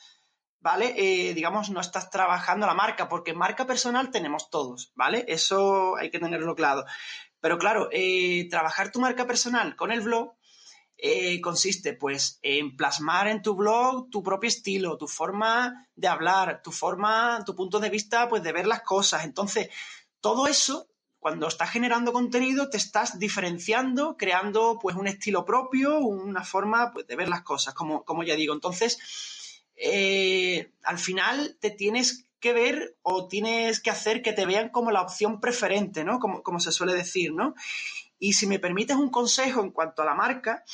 ¿vale? 0.63 0.95
Eh, 0.97 1.35
digamos, 1.35 1.69
no 1.69 1.81
estás 1.81 2.09
trabajando 2.09 2.67
la 2.67 2.75
marca, 2.75 3.09
porque 3.09 3.35
marca 3.35 3.67
personal 3.67 4.11
tenemos 4.11 4.49
todos, 4.49 4.93
¿vale? 4.95 5.27
Eso 5.29 5.97
hay 5.97 6.11
que 6.11 6.19
tenerlo 6.19 6.55
claro. 6.55 6.85
Pero 7.41 7.59
claro, 7.59 7.89
eh, 7.93 8.49
trabajar 8.49 8.91
tu 8.91 9.01
marca 9.01 9.27
personal 9.27 9.77
con 9.77 9.93
el 9.93 10.01
blog 10.01 10.35
consiste 11.43 11.95
pues 11.95 12.39
en 12.43 12.77
plasmar 12.77 13.27
en 13.27 13.43
tu 13.43 13.57
blog 13.57 14.09
tu 14.09 14.23
propio 14.23 14.47
estilo, 14.47 14.97
tu 14.97 15.09
forma 15.09 15.89
de 15.97 16.07
hablar, 16.07 16.63
tu 16.63 16.71
forma, 16.71 17.43
tu 17.45 17.57
punto 17.57 17.81
de 17.81 17.91
vista 17.91 18.29
pues 18.29 18.45
de 18.45 18.53
ver 18.53 18.69
las 18.69 18.83
cosas. 18.83 19.25
Entonces, 19.25 19.69
todo 20.21 20.47
eso 20.47 20.87
cuando 21.23 21.47
estás 21.47 21.71
generando 21.71 22.13
contenido 22.13 22.69
te 22.69 22.79
estás 22.79 23.21
diferenciando, 23.21 24.17
creando 24.17 24.77
pues 24.83 24.97
un 24.97 25.07
estilo 25.07 25.45
propio, 25.45 26.01
una 26.01 26.43
forma 26.43 26.91
pues, 26.93 27.07
de 27.07 27.15
ver 27.15 27.29
las 27.29 27.43
cosas, 27.43 27.75
como, 27.75 28.05
como 28.05 28.25
ya 28.25 28.35
digo. 28.35 28.53
Entonces, 28.53 28.99
eh, 29.85 30.73
al 30.85 30.99
final 30.99 31.57
te 31.61 31.71
tienes 31.71 32.27
que 32.39 32.53
ver 32.53 32.97
o 33.03 33.27
tienes 33.27 33.81
que 33.81 33.91
hacer 33.91 34.23
que 34.23 34.33
te 34.33 34.47
vean 34.47 34.69
como 34.69 34.91
la 34.93 35.03
opción 35.03 35.41
preferente, 35.41 36.05
¿no? 36.05 36.19
Como, 36.19 36.43
como 36.43 36.61
se 36.61 36.73
suele 36.73 36.95
decir, 36.95 37.33
¿no? 37.33 37.55
Y 38.19 38.35
si 38.35 38.47
me 38.47 38.61
permites 38.61 38.97
un 38.97 39.11
consejo 39.11 39.61
en 39.61 39.73
cuanto 39.73 40.03
a 40.03 40.05
la 40.05 40.15
marca, 40.15 40.65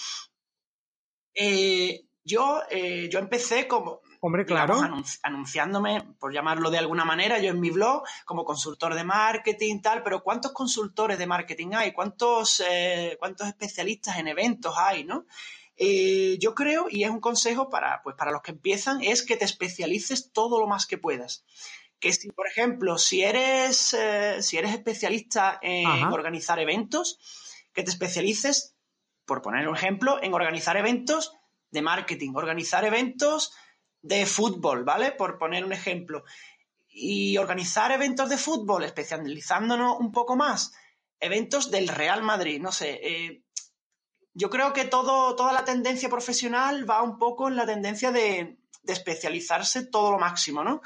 eh, 1.35 2.05
yo, 2.23 2.61
eh, 2.71 3.09
yo 3.11 3.18
empecé 3.18 3.66
como, 3.66 4.03
Hombre, 4.21 4.44
claro. 4.44 4.79
anunciándome, 5.23 6.03
por 6.18 6.35
llamarlo 6.35 6.71
de 6.71 6.79
alguna 6.79 7.05
manera, 7.05 7.38
yo 7.38 7.51
en 7.51 7.61
mi 7.61 7.71
blog, 7.71 8.03
como 8.27 8.44
consultor 8.44 8.94
de 8.94 9.05
marketing, 9.05 9.81
tal, 9.81 10.03
pero 10.03 10.23
¿cuántos 10.23 10.53
consultores 10.53 11.18
de 11.18 11.27
marketing 11.27 11.68
hay? 11.75 11.92
¿Cuántos, 11.92 12.62
eh, 12.68 13.16
cuántos 13.18 13.47
especialistas 13.47 14.18
en 14.18 14.29
eventos 14.29 14.75
hay, 14.77 15.05
no? 15.05 15.25
Eh, 15.81 16.38
yo 16.41 16.57
creo, 16.57 16.87
y 16.91 17.05
es 17.05 17.11
un 17.11 17.21
consejo 17.21 17.71
para, 17.71 18.03
pues, 18.03 18.17
para 18.17 18.33
los 18.33 18.43
que 18.43 18.51
empiezan, 18.51 19.01
es 19.01 19.23
que 19.23 19.37
te 19.37 19.45
especialices 19.45 20.33
todo 20.33 20.59
lo 20.59 20.67
más 20.67 20.87
que 20.87 20.99
puedas. 20.99 21.45
Que 22.01 22.12
si, 22.12 22.31
por 22.31 22.49
ejemplo, 22.49 22.99
si 22.99 23.23
eres, 23.23 23.95
eh, 23.95 24.43
si 24.43 24.57
eres 24.57 24.73
especialista 24.73 25.59
en 25.62 25.87
organizar 25.87 26.59
eventos, 26.59 27.21
que 27.73 27.85
te 27.85 27.91
especialices, 27.91 28.77
por 29.25 29.41
poner 29.41 29.69
un 29.69 29.77
ejemplo, 29.77 30.21
en 30.21 30.35
organizar 30.35 30.77
eventos 30.77 31.33
de 31.71 31.83
marketing, 31.83 32.33
organizar 32.35 32.85
eventos 32.85 33.53
de 34.03 34.27
fútbol, 34.27 34.85
¿vale? 34.85 35.12
Por 35.12 35.38
poner 35.38 35.64
un 35.64 35.73
ejemplo. 35.73 36.25
Y 36.88 37.37
organizar 37.37 37.93
eventos 37.93 38.29
de 38.29 38.37
fútbol, 38.37 38.83
especializándonos 38.83 39.99
un 40.01 40.11
poco 40.11 40.35
más, 40.35 40.73
eventos 41.21 41.71
del 41.71 41.88
Real 41.88 42.23
Madrid, 42.23 42.61
no 42.61 42.73
sé. 42.73 42.99
Eh, 43.03 43.43
yo 44.38 44.51
creo 44.51 44.72
que 44.72 44.85
todo, 44.85 45.35
toda 45.35 45.53
la 45.53 45.64
tendencia 45.64 46.09
profesional 46.09 46.88
va 46.88 47.03
un 47.03 47.18
poco 47.18 47.48
en 47.48 47.57
la 47.57 47.66
tendencia 47.66 48.12
de, 48.12 48.57
especializarse 48.87 49.85
todo 49.85 50.12
lo 50.12 50.18
máximo, 50.18 50.62
¿no? 50.62 50.81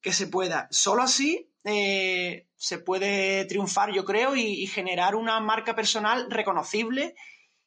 Que 0.00 0.12
se 0.12 0.28
pueda. 0.28 0.68
Solo 0.70 1.02
así 1.02 1.50
eh, 1.64 2.46
se 2.56 2.78
puede 2.78 3.46
triunfar, 3.46 3.92
yo 3.92 4.04
creo, 4.04 4.36
y, 4.36 4.68
generar 4.68 5.16
una 5.16 5.40
marca 5.40 5.74
personal 5.74 6.30
reconocible 6.30 7.16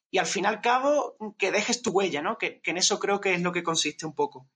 y 0.09 0.17
al 0.19 0.27
fin 0.27 0.45
y 0.45 0.47
al 0.47 0.61
cabo 0.61 1.17
que 1.37 1.51
dejes 1.51 1.81
tu 1.81 1.91
huella, 1.91 2.21
¿no? 2.21 2.37
que 2.37 2.61
en 2.63 2.77
eso 2.77 2.97
creo 2.97 3.19
que 3.19 3.33
es 3.33 3.41
lo 3.41 3.51
que 3.51 3.63
consiste 3.63 4.05
un 4.05 4.15
poco. 4.15 4.47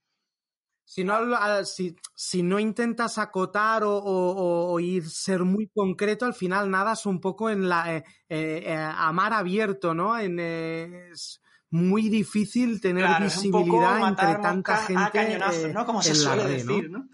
Si 0.84 1.04
no, 1.04 1.16
si, 1.64 2.42
no 2.42 2.58
intentas 2.58 3.16
acotar 3.16 3.82
o, 3.84 4.78
ir 4.80 5.08
ser 5.08 5.44
muy 5.44 5.68
concreto, 5.68 6.26
al 6.26 6.34
final 6.34 6.70
nadas 6.70 7.06
un 7.06 7.20
poco 7.20 7.48
en 7.48 7.68
la 7.68 7.96
eh, 7.96 8.04
eh, 8.28 8.76
a 8.76 9.10
mar 9.12 9.32
abierto, 9.32 9.94
¿no? 9.94 10.16
es 10.18 11.40
muy 11.70 12.10
difícil 12.10 12.80
tener 12.80 13.06
visibilidad 13.22 14.06
entre 14.06 14.34
tanta 14.36 14.76
gente. 14.78 15.72
¿no? 15.72 15.86
Como 15.86 16.02
se 16.02 16.14
suele 16.14 16.44
decir, 16.44 16.90
¿no? 16.90 17.08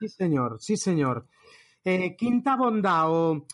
Sí, 0.00 0.08
señor, 0.08 0.56
sí, 0.60 0.76
señor. 0.76 1.28
Eh, 1.84 2.16
quinta 2.16 2.56
bondad 2.56 3.04
o 3.08 3.46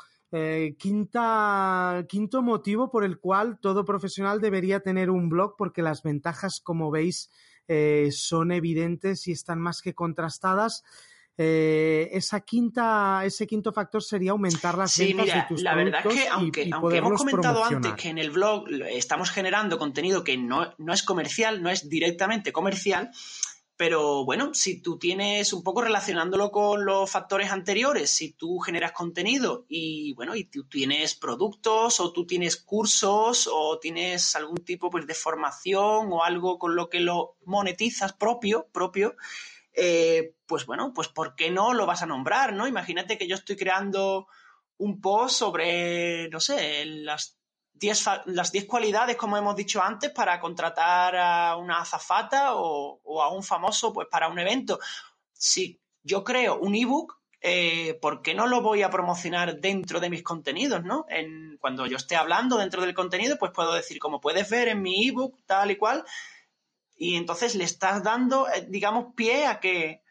quinta, 0.78 2.07
quinto 2.09 2.42
motivo 2.42 2.90
por 2.90 3.04
el 3.04 3.18
cual 3.18 3.59
todo 3.61 3.85
profesional 3.85 4.40
debería 4.40 4.81
tener 4.81 5.11
un 5.11 5.28
blog, 5.28 5.57
porque 5.59 5.83
las 5.83 6.02
ventajas, 6.02 6.61
como 6.62 6.90
veis, 6.90 7.31
eh, 7.68 8.09
son 8.12 8.50
evidentes 8.50 9.28
y 9.28 9.33
están 9.33 9.61
más 9.61 9.83
que 9.83 9.94
contrastadas. 9.94 10.85
Eh, 11.40 12.09
esa 12.14 12.40
quinta, 12.40 13.22
ese 13.24 13.46
quinto 13.46 13.72
factor 13.72 14.02
sería 14.02 14.33
aumentar 14.33 14.76
las 14.76 14.98
ventas 14.98 15.26
de 15.26 15.44
tus 15.48 15.62
la 15.62 15.76
verdad 15.76 16.04
es 16.04 16.12
que 16.12 16.28
aunque, 16.28 16.68
aunque 16.72 16.96
hemos 16.96 17.16
comentado 17.20 17.64
antes 17.64 17.92
que 17.92 18.09
en 18.09 18.18
el 18.18 18.33
blog 18.33 18.64
estamos 18.90 19.31
generando 19.31 19.78
contenido 19.78 20.24
que 20.24 20.37
no, 20.37 20.74
no 20.78 20.92
es 20.92 21.04
comercial, 21.04 21.62
no 21.62 21.70
es 21.70 21.88
directamente 21.88 22.50
comercial, 22.50 23.12
pero 23.79 24.25
bueno, 24.25 24.55
si 24.55 24.83
tú 24.83 24.99
tienes 24.99 25.53
un 25.53 25.62
poco 25.62 25.83
relacionándolo 25.83 26.51
con 26.51 26.85
los 26.85 27.09
factores 27.09 27.53
anteriores, 27.53 28.11
si 28.11 28.33
tú 28.33 28.59
generas 28.59 28.91
contenido 28.91 29.67
y 29.69 30.14
bueno, 30.14 30.35
y 30.35 30.45
tú 30.45 30.64
tienes 30.64 31.14
productos 31.14 32.01
o 32.01 32.12
tú 32.12 32.27
tienes 32.27 32.57
cursos 32.57 33.49
o 33.51 33.79
tienes 33.79 34.35
algún 34.35 34.64
tipo 34.64 34.91
pues, 34.91 35.07
de 35.07 35.14
formación 35.14 36.12
o 36.12 36.25
algo 36.25 36.59
con 36.59 36.75
lo 36.75 36.91
que 36.91 36.99
lo 36.99 37.37
monetizas 37.45 38.12
propio, 38.14 38.67
propio, 38.73 39.14
eh, 39.73 40.35
pues 40.45 40.67
bueno, 40.67 40.93
pues 40.93 41.07
¿por 41.07 41.37
qué 41.37 41.53
no 41.53 41.73
lo 41.73 41.87
vas 41.87 42.03
a 42.03 42.07
nombrar, 42.07 42.55
no? 42.55 42.67
Imagínate 42.67 43.17
que 43.17 43.29
yo 43.29 43.37
estoy 43.37 43.55
creando 43.55 44.27
un 44.77 45.01
post 45.01 45.37
sobre, 45.38 46.29
no 46.31 46.41
sé, 46.41 46.85
las 46.85 47.38
las 48.27 48.53
10 48.53 48.67
cualidades, 48.67 49.17
como 49.17 49.37
hemos 49.37 49.57
dicho 49.57 49.83
antes, 49.83 50.11
para 50.11 50.41
contratar 50.41 51.17
a 51.17 51.57
una 51.57 51.81
azafata 51.81 52.55
o, 52.55 53.23
a 53.23 53.33
un 53.33 53.43
famoso 53.43 53.93
pues, 53.93 54.09
para 54.11 54.29
un 54.29 54.38
evento. 54.38 54.79
Si 55.33 55.81
yo 56.03 56.25
creo 56.25 56.59
un 56.59 56.75
ebook, 56.75 57.19
eh, 57.41 57.99
¿por 58.01 58.23
qué 58.23 58.35
no 58.35 58.47
lo 58.47 58.62
voy 58.62 58.83
a 58.83 58.91
promocionar 58.91 59.61
dentro 59.61 60.01
de 60.01 60.11
mis 60.11 60.23
contenidos? 60.23 60.83
¿no? 60.85 61.07
Cuando 61.61 61.87
yo 61.87 61.97
esté 61.97 62.17
hablando 62.17 62.57
dentro 62.57 62.83
del 62.83 62.95
contenido, 62.95 63.38
pues 63.38 63.53
puedo 63.53 63.75
decir, 63.75 63.99
como 63.99 64.21
puedes 64.21 64.49
ver 64.51 64.69
en 64.69 64.83
mi 64.83 65.09
ebook, 65.09 65.38
tal 65.47 65.71
y 65.71 65.77
cual, 65.77 66.05
y 66.97 67.14
entonces 67.14 67.55
le 67.55 67.64
estás 67.64 68.03
dando, 68.03 68.49
eh, 68.49 68.67
digamos, 68.69 69.14
pie 69.14 69.47
a 69.47 69.61
que, 69.61 70.03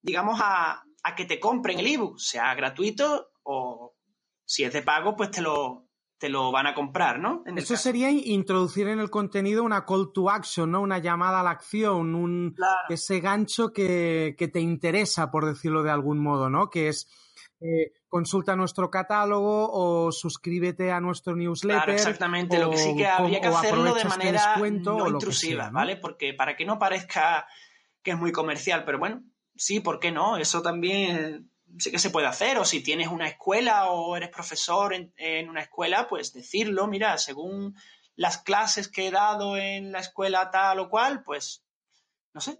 digamos, 0.00 0.40
a, 0.40 0.84
a 1.02 1.14
que 1.16 1.24
te 1.24 1.40
compren 1.40 1.80
el 1.80 1.88
ebook, 1.88 2.20
sea 2.20 2.54
gratuito 2.54 3.32
o 3.42 3.96
si 4.44 4.64
es 4.64 4.72
de 4.72 4.82
pago, 4.82 5.16
pues 5.16 5.32
te 5.32 5.42
lo, 5.42 5.89
te 6.20 6.28
lo 6.28 6.52
van 6.52 6.66
a 6.66 6.74
comprar, 6.74 7.18
¿no? 7.18 7.42
Eso 7.56 7.78
sería 7.78 8.10
introducir 8.10 8.86
en 8.88 9.00
el 9.00 9.08
contenido 9.08 9.64
una 9.64 9.86
call 9.86 10.12
to 10.12 10.28
action, 10.28 10.70
¿no? 10.70 10.82
Una 10.82 10.98
llamada 10.98 11.40
a 11.40 11.42
la 11.42 11.50
acción, 11.50 12.14
un, 12.14 12.54
ese 12.90 13.20
gancho 13.20 13.72
que, 13.72 14.36
te 14.36 14.60
interesa, 14.60 15.30
por 15.30 15.46
decirlo 15.46 15.82
de 15.82 15.90
algún 15.90 16.18
modo, 16.18 16.50
¿no? 16.50 16.68
Que 16.68 16.88
es 16.88 17.08
eh, 17.62 17.94
consulta 18.06 18.54
nuestro 18.54 18.90
catálogo 18.90 19.70
o 19.72 20.12
suscríbete 20.12 20.92
a 20.92 21.00
nuestro 21.00 21.34
newsletter. 21.34 21.84
Claro, 21.84 21.92
exactamente. 21.94 22.58
lo 22.58 22.70
que 22.70 22.76
sí 22.76 22.94
que 22.94 23.06
habría 23.06 23.40
que 23.40 23.46
hacerlo 23.48 23.94
de 23.94 24.02
este 24.02 24.08
manera 24.08 24.56
no 24.58 25.08
intrusiva, 25.08 25.70
¿vale? 25.70 25.96
Porque 25.96 26.34
para 26.34 26.54
que 26.54 26.66
no 26.66 26.78
parezca 26.78 27.46
que 28.02 28.10
es 28.10 28.18
muy 28.18 28.30
comercial, 28.30 28.84
pero 28.84 28.98
bueno, 28.98 29.22
sí, 29.56 29.80
¿por 29.80 29.98
qué 29.98 30.12
no? 30.12 30.36
Eso 30.36 30.60
también 30.60 31.50
que 31.78 31.98
se 31.98 32.10
puede 32.10 32.26
hacer, 32.26 32.58
o 32.58 32.64
si 32.64 32.82
tienes 32.82 33.08
una 33.08 33.28
escuela 33.28 33.90
o 33.90 34.16
eres 34.16 34.30
profesor 34.30 34.94
en, 34.94 35.48
una 35.48 35.62
escuela, 35.62 36.08
pues 36.08 36.32
decirlo, 36.32 36.86
mira, 36.86 37.16
según 37.18 37.76
las 38.16 38.38
clases 38.38 38.88
que 38.88 39.06
he 39.06 39.10
dado 39.10 39.56
en 39.56 39.92
la 39.92 40.00
escuela 40.00 40.50
tal 40.50 40.80
o 40.80 40.88
cual, 40.88 41.22
pues, 41.22 41.64
no 42.34 42.40
sé, 42.40 42.58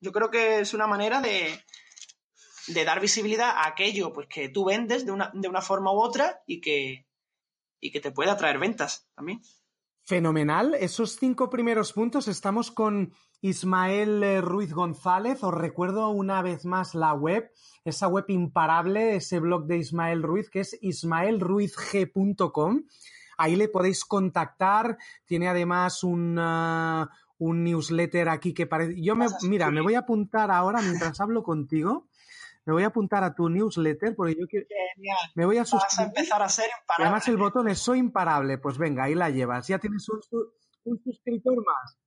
yo 0.00 0.12
creo 0.12 0.30
que 0.30 0.60
es 0.60 0.74
una 0.74 0.86
manera 0.86 1.20
de, 1.20 1.58
de, 2.68 2.84
dar 2.84 3.00
visibilidad 3.00 3.50
a 3.50 3.66
aquello 3.66 4.12
pues, 4.12 4.28
que 4.28 4.48
tú 4.48 4.64
vendes 4.64 5.06
de 5.06 5.12
una, 5.12 5.30
de 5.34 5.48
una 5.48 5.62
forma 5.62 5.92
u 5.92 6.00
otra 6.00 6.42
y 6.46 6.60
que, 6.60 7.06
y 7.80 7.90
que 7.90 8.00
te 8.00 8.12
pueda 8.12 8.36
traer 8.36 8.58
ventas 8.58 9.08
también. 9.14 9.40
Fenomenal. 10.06 10.74
Esos 10.74 11.16
cinco 11.16 11.48
primeros 11.48 11.94
puntos 11.94 12.28
estamos 12.28 12.70
con 12.70 13.14
Ismael 13.40 14.22
eh, 14.22 14.42
Ruiz 14.42 14.74
González. 14.74 15.42
Os 15.42 15.54
recuerdo 15.54 16.10
una 16.10 16.42
vez 16.42 16.66
más 16.66 16.94
la 16.94 17.14
web, 17.14 17.50
esa 17.86 18.06
web 18.08 18.26
imparable, 18.28 19.16
ese 19.16 19.40
blog 19.40 19.64
de 19.64 19.78
Ismael 19.78 20.22
Ruiz, 20.22 20.50
que 20.50 20.60
es 20.60 20.76
ismaelruizg.com. 20.82 22.82
Ahí 23.38 23.56
le 23.56 23.68
podéis 23.68 24.04
contactar. 24.04 24.98
Tiene 25.24 25.48
además 25.48 26.04
un, 26.04 26.38
un 26.38 27.64
newsletter 27.64 28.28
aquí 28.28 28.52
que 28.52 28.66
parece. 28.66 29.00
Yo 29.00 29.16
me, 29.16 29.24
mira, 29.48 29.70
me 29.70 29.80
voy 29.80 29.94
a 29.94 30.00
apuntar 30.00 30.50
ahora 30.50 30.82
mientras 30.82 31.18
hablo 31.18 31.42
contigo 31.42 32.08
me 32.66 32.72
voy 32.72 32.82
a 32.82 32.86
apuntar 32.86 33.22
a 33.24 33.34
tu 33.34 33.48
newsletter 33.48 34.14
porque 34.16 34.36
yo 34.38 34.46
quiero. 34.46 34.66
Me 35.34 35.44
voy 35.44 35.58
a 35.58 35.64
suscribir. 35.64 35.88
Vas 35.90 35.98
a 35.98 36.02
empezar 36.04 36.42
a 36.42 36.48
ser 36.48 36.66
imparable. 36.66 37.04
además 37.04 37.28
el 37.28 37.36
botón 37.36 37.68
es 37.68 37.78
soy 37.78 37.98
imparable. 37.98 38.58
Pues 38.58 38.78
venga, 38.78 39.04
ahí 39.04 39.14
la 39.14 39.30
llevas. 39.30 39.68
Ya 39.68 39.78
tienes 39.78 40.08
un, 40.08 40.20
un 40.84 41.02
suscriptor 41.02 41.56
más. 41.56 41.98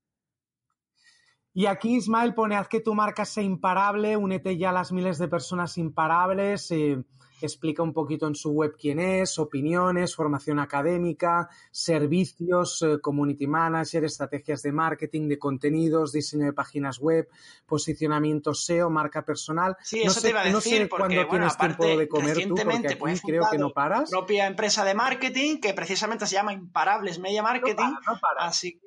Y 1.54 1.66
aquí 1.66 1.96
Ismael 1.96 2.36
pone, 2.36 2.56
haz 2.56 2.68
que 2.68 2.82
tu 2.82 2.94
marca 2.94 3.26
sea 3.26 3.44
imparable, 3.44 4.16
únete 4.16 4.58
ya 4.58 4.70
a 4.70 4.74
las 4.74 4.92
miles 4.92 5.18
de 5.18 5.28
personas 5.28 5.78
imparables. 5.80 6.70
Eh, 6.70 7.04
explica 7.46 7.84
un 7.84 7.94
poquito 7.94 8.28
en 8.28 8.36
su 8.36 8.52
web 8.52 8.76
quién 8.80 9.00
es, 9.00 9.38
opiniones, 9.40 10.16
formación 10.16 10.60
académica, 10.60 11.50
servicios, 11.72 12.82
eh, 12.82 13.00
community 13.00 13.48
manager, 13.48 14.04
estrategias 14.04 14.62
de 14.64 14.72
marketing, 14.72 15.28
de 15.28 15.38
contenidos, 15.38 16.12
diseño 16.12 16.46
de 16.46 16.54
páginas 16.54 17.00
web, 17.00 17.28
posicionamiento 17.66 18.54
SEO, 18.54 18.90
marca 18.90 19.24
personal. 19.24 19.78
Sí, 19.84 20.04
no 20.04 20.12
eso 20.12 20.20
sé, 20.20 20.28
te 20.28 20.30
iba 20.32 20.42
a 20.42 20.44
decir, 20.44 20.54
no 20.54 20.62
sé 20.62 20.90
cuándo 20.90 21.28
tienes 21.28 21.58
tiempo 21.58 21.86
de 21.86 22.08
comer 22.08 22.48
tú, 22.48 22.56
porque 22.56 22.88
aquí 22.88 22.96
pues, 22.96 23.22
creo 23.22 23.44
que 23.50 23.58
no 23.58 23.72
paras. 23.72 24.10
propia 24.10 24.48
empresa 24.48 24.84
de 24.84 24.94
marketing 24.94 25.60
que 25.60 25.74
precisamente 25.74 26.26
se 26.26 26.36
llama 26.36 26.54
Imparables 26.54 27.20
Media 27.20 27.44
Marketing. 27.44 27.94
Así 28.40 28.80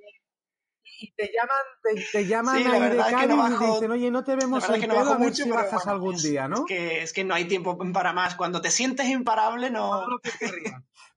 y 1.01 1.13
te 1.13 1.31
llaman, 1.33 2.03
te, 2.13 2.27
llaman 2.27 2.57
ahí 2.57 2.91
de 2.91 2.97
Cádiz 2.97 3.61
y 3.61 3.73
dicen, 3.73 3.91
oye, 3.91 4.11
no 4.11 4.23
te 4.23 4.37
vemos 4.37 4.69
el 4.69 4.81
pelo, 4.81 4.99
a 4.99 5.17
ver 5.17 5.35
si 5.35 5.51
bajas 5.51 5.87
algún 5.87 6.17
día, 6.17 6.47
¿no? 6.47 6.59
Es 6.59 6.65
que, 6.67 7.03
es 7.03 7.13
que 7.13 7.25
no 7.25 7.35
hay 7.35 7.47
tiempo 7.47 7.79
para 7.93 8.13
más. 8.13 8.35
Cuando 8.35 8.61
te 8.61 8.71
sientes 8.71 9.09
imparable, 9.09 9.71
no... 9.71 10.05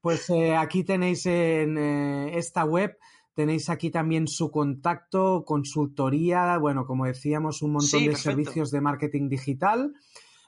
pues 0.02 0.30
eh, 0.30 0.56
aquí 0.56 0.84
tenéis 0.84 1.26
en 1.26 1.78
eh, 1.78 2.38
esta 2.38 2.64
web 2.64 2.98
Tenéis 3.34 3.70
aquí 3.70 3.90
también 3.90 4.28
su 4.28 4.52
contacto, 4.52 5.44
consultoría, 5.44 6.58
bueno, 6.60 6.86
como 6.86 7.06
decíamos, 7.06 7.64
un 7.64 7.74
montón 7.74 8.06
de 8.06 8.16
servicios 8.16 8.70
de 8.70 8.80
marketing 8.80 9.28
digital. 9.28 9.94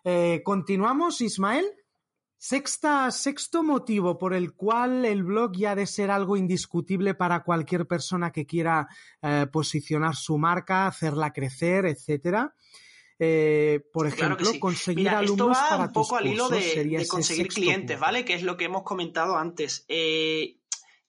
Eh, 0.04 0.42
continuamos, 0.44 1.20
Ismael. 1.22 1.66
Sexta, 2.38 3.10
sexto 3.12 3.64
motivo 3.64 4.18
por 4.18 4.34
el 4.34 4.54
cual 4.54 5.06
el 5.06 5.24
blog 5.24 5.54
ya 5.56 5.72
ha 5.72 5.76
de 5.76 5.88
ser 5.88 6.12
algo 6.12 6.38
indiscutible 6.38 7.16
para 7.16 7.44
cualquier 7.44 7.88
persona 7.88 8.32
que 8.32 8.46
quiera 8.46 8.88
eh, 9.22 9.48
posicionar 9.52 10.16
su 10.16 10.38
marca, 10.38 10.88
hacerla 10.88 11.32
crecer, 11.34 11.86
etcétera. 11.86 12.54
Eh, 13.18 13.80
por 13.94 14.08
ejemplo, 14.08 14.48
conseguir 14.60 15.08
alumnos 15.10 15.58
esto 15.58 15.78
va 15.78 15.86
un 15.86 15.94
poco 15.94 16.18
al 16.18 16.28
hilo 16.28 16.50
de, 16.50 17.06
conseguir 17.08 17.48
clientes, 17.48 17.98
¿vale? 17.98 18.26
Que 18.26 18.34
es 18.34 18.44
lo 18.44 18.58
que 18.58 18.66
hemos 18.66 18.84
comentado 18.84 19.38
antes. 19.38 19.86
Eh, 19.88 20.58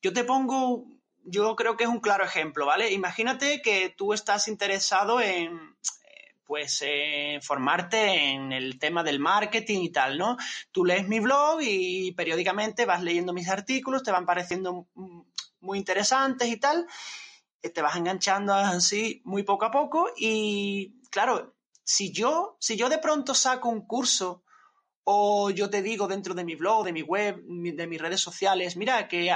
yo 0.00 0.12
te 0.12 0.22
pongo, 0.22 0.86
yo 1.24 1.56
creo 1.56 1.76
que 1.76 1.84
es 1.84 1.90
un 1.90 1.98
claro 1.98 2.24
ejemplo, 2.24 2.64
¿vale? 2.64 2.92
Imagínate 2.92 3.60
que 3.60 3.92
tú 3.96 4.12
estás 4.12 4.46
interesado 4.46 5.20
en, 5.20 5.76
pues 6.46 6.82
eh, 6.86 7.40
formarte 7.42 8.32
en 8.32 8.52
el 8.52 8.78
tema 8.78 9.02
del 9.02 9.18
marketing 9.18 9.80
y 9.80 9.90
tal, 9.90 10.16
¿no? 10.16 10.36
Tú 10.70 10.84
lees 10.84 11.08
mi 11.08 11.20
blog 11.20 11.60
y 11.60 12.12
periódicamente 12.12 12.86
vas 12.86 13.02
leyendo 13.02 13.32
mis 13.32 13.48
artículos, 13.48 14.02
te 14.02 14.12
van 14.12 14.24
pareciendo 14.24 14.86
muy 15.60 15.78
interesantes 15.78 16.48
y 16.48 16.56
tal, 16.56 16.86
eh, 17.62 17.70
te 17.70 17.82
vas 17.82 17.96
enganchando 17.96 18.54
así 18.54 19.20
muy 19.24 19.42
poco 19.42 19.64
a 19.64 19.70
poco 19.70 20.08
y 20.16 21.00
claro, 21.10 21.54
si 21.82 22.12
yo, 22.12 22.56
si 22.60 22.76
yo 22.76 22.88
de 22.88 22.98
pronto 22.98 23.34
saco 23.34 23.68
un 23.68 23.86
curso 23.86 24.42
o 25.04 25.50
yo 25.50 25.68
te 25.70 25.82
digo 25.82 26.08
dentro 26.08 26.34
de 26.34 26.44
mi 26.44 26.54
blog, 26.54 26.84
de 26.84 26.92
mi 26.92 27.02
web, 27.02 27.42
de 27.44 27.86
mis 27.86 28.00
redes 28.00 28.20
sociales, 28.20 28.76
mira 28.76 29.08
que 29.08 29.30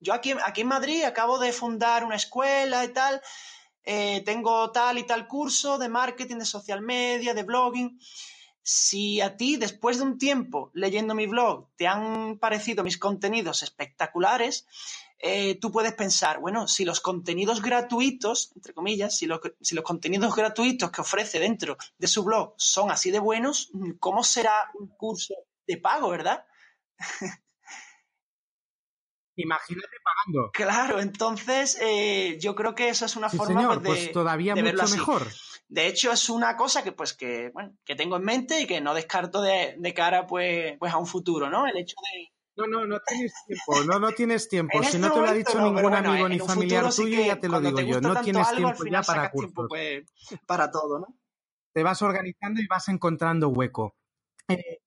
yo 0.00 0.12
aquí, 0.12 0.34
aquí 0.44 0.62
en 0.62 0.68
Madrid 0.68 1.04
acabo 1.04 1.38
de 1.38 1.52
fundar 1.52 2.04
una 2.04 2.16
escuela 2.16 2.84
y 2.84 2.88
tal, 2.88 3.20
eh, 3.84 4.22
tengo 4.24 4.70
tal 4.70 4.98
y 4.98 5.04
tal 5.04 5.28
curso 5.28 5.78
de 5.78 5.88
marketing, 5.88 6.36
de 6.36 6.46
social 6.46 6.80
media, 6.80 7.34
de 7.34 7.42
blogging. 7.42 7.98
Si 8.62 9.20
a 9.20 9.36
ti, 9.36 9.56
después 9.56 9.98
de 9.98 10.04
un 10.04 10.18
tiempo 10.18 10.70
leyendo 10.72 11.14
mi 11.14 11.26
blog, 11.26 11.68
te 11.76 11.86
han 11.86 12.38
parecido 12.38 12.82
mis 12.82 12.96
contenidos 12.96 13.62
espectaculares, 13.62 14.66
eh, 15.18 15.56
tú 15.56 15.70
puedes 15.70 15.94
pensar, 15.94 16.38
bueno, 16.40 16.66
si 16.66 16.84
los 16.84 17.00
contenidos 17.00 17.62
gratuitos, 17.62 18.52
entre 18.54 18.74
comillas, 18.74 19.16
si, 19.16 19.28
si 19.60 19.74
los 19.74 19.84
contenidos 19.84 20.34
gratuitos 20.34 20.90
que 20.90 21.00
ofrece 21.00 21.38
dentro 21.38 21.76
de 21.98 22.06
su 22.06 22.24
blog 22.24 22.54
son 22.56 22.90
así 22.90 23.10
de 23.10 23.18
buenos, 23.18 23.70
¿cómo 24.00 24.24
será 24.24 24.52
un 24.78 24.88
curso 24.88 25.34
de 25.66 25.76
pago, 25.76 26.08
verdad? 26.08 26.44
Imagínate 29.36 29.96
pagando. 30.02 30.50
Claro, 30.52 31.00
entonces 31.00 31.78
eh, 31.80 32.38
yo 32.40 32.54
creo 32.54 32.74
que 32.74 32.88
esa 32.88 33.06
es 33.06 33.16
una 33.16 33.28
forma 33.28 33.66
pues, 33.66 33.82
de, 33.82 33.88
pues 33.88 34.12
todavía 34.12 34.54
mucho 34.54 34.88
mejor. 34.88 35.26
De 35.68 35.86
hecho, 35.86 36.12
es 36.12 36.28
una 36.28 36.56
cosa 36.56 36.84
que 36.84 36.92
pues 36.92 37.14
que, 37.14 37.50
bueno, 37.52 37.76
que 37.84 37.96
tengo 37.96 38.16
en 38.16 38.22
mente 38.22 38.60
y 38.60 38.66
que 38.66 38.80
no 38.80 38.94
descarto 38.94 39.42
de, 39.42 39.92
cara 39.94 40.26
pues, 40.26 40.76
pues 40.78 40.92
a 40.92 40.98
un 40.98 41.06
futuro, 41.06 41.50
¿no? 41.50 41.66
El 41.66 41.76
hecho 41.78 41.96
de. 42.12 42.30
No, 42.56 42.68
no, 42.68 42.86
no 42.86 43.00
tienes 43.04 43.34
tiempo, 43.44 43.84
no, 43.84 43.98
no 43.98 44.12
tienes 44.12 44.48
tiempo. 44.48 44.78
si 44.82 44.86
este 44.86 44.98
no 45.00 45.10
te 45.10 45.20
lo 45.20 45.26
ha 45.26 45.32
dicho 45.32 45.60
ningún 45.60 45.92
amigo 45.92 46.28
ni 46.28 46.38
familiar 46.38 46.94
tuyo, 46.94 47.24
ya 47.24 47.40
te 47.40 47.48
lo 47.48 47.60
digo 47.60 47.80
yo. 47.80 48.00
No 48.00 48.20
tienes 48.20 48.48
tiempo 48.54 48.84
ya 48.88 49.02
para 49.02 49.30
cursos. 49.30 49.66
pues, 49.68 50.04
para 50.46 50.70
todo, 50.70 51.00
¿no? 51.00 51.06
Te 51.72 51.82
vas 51.82 52.00
organizando 52.02 52.60
y 52.60 52.68
vas 52.68 52.88
encontrando 52.88 53.48
hueco. 53.48 53.96
Eh, 54.46 54.83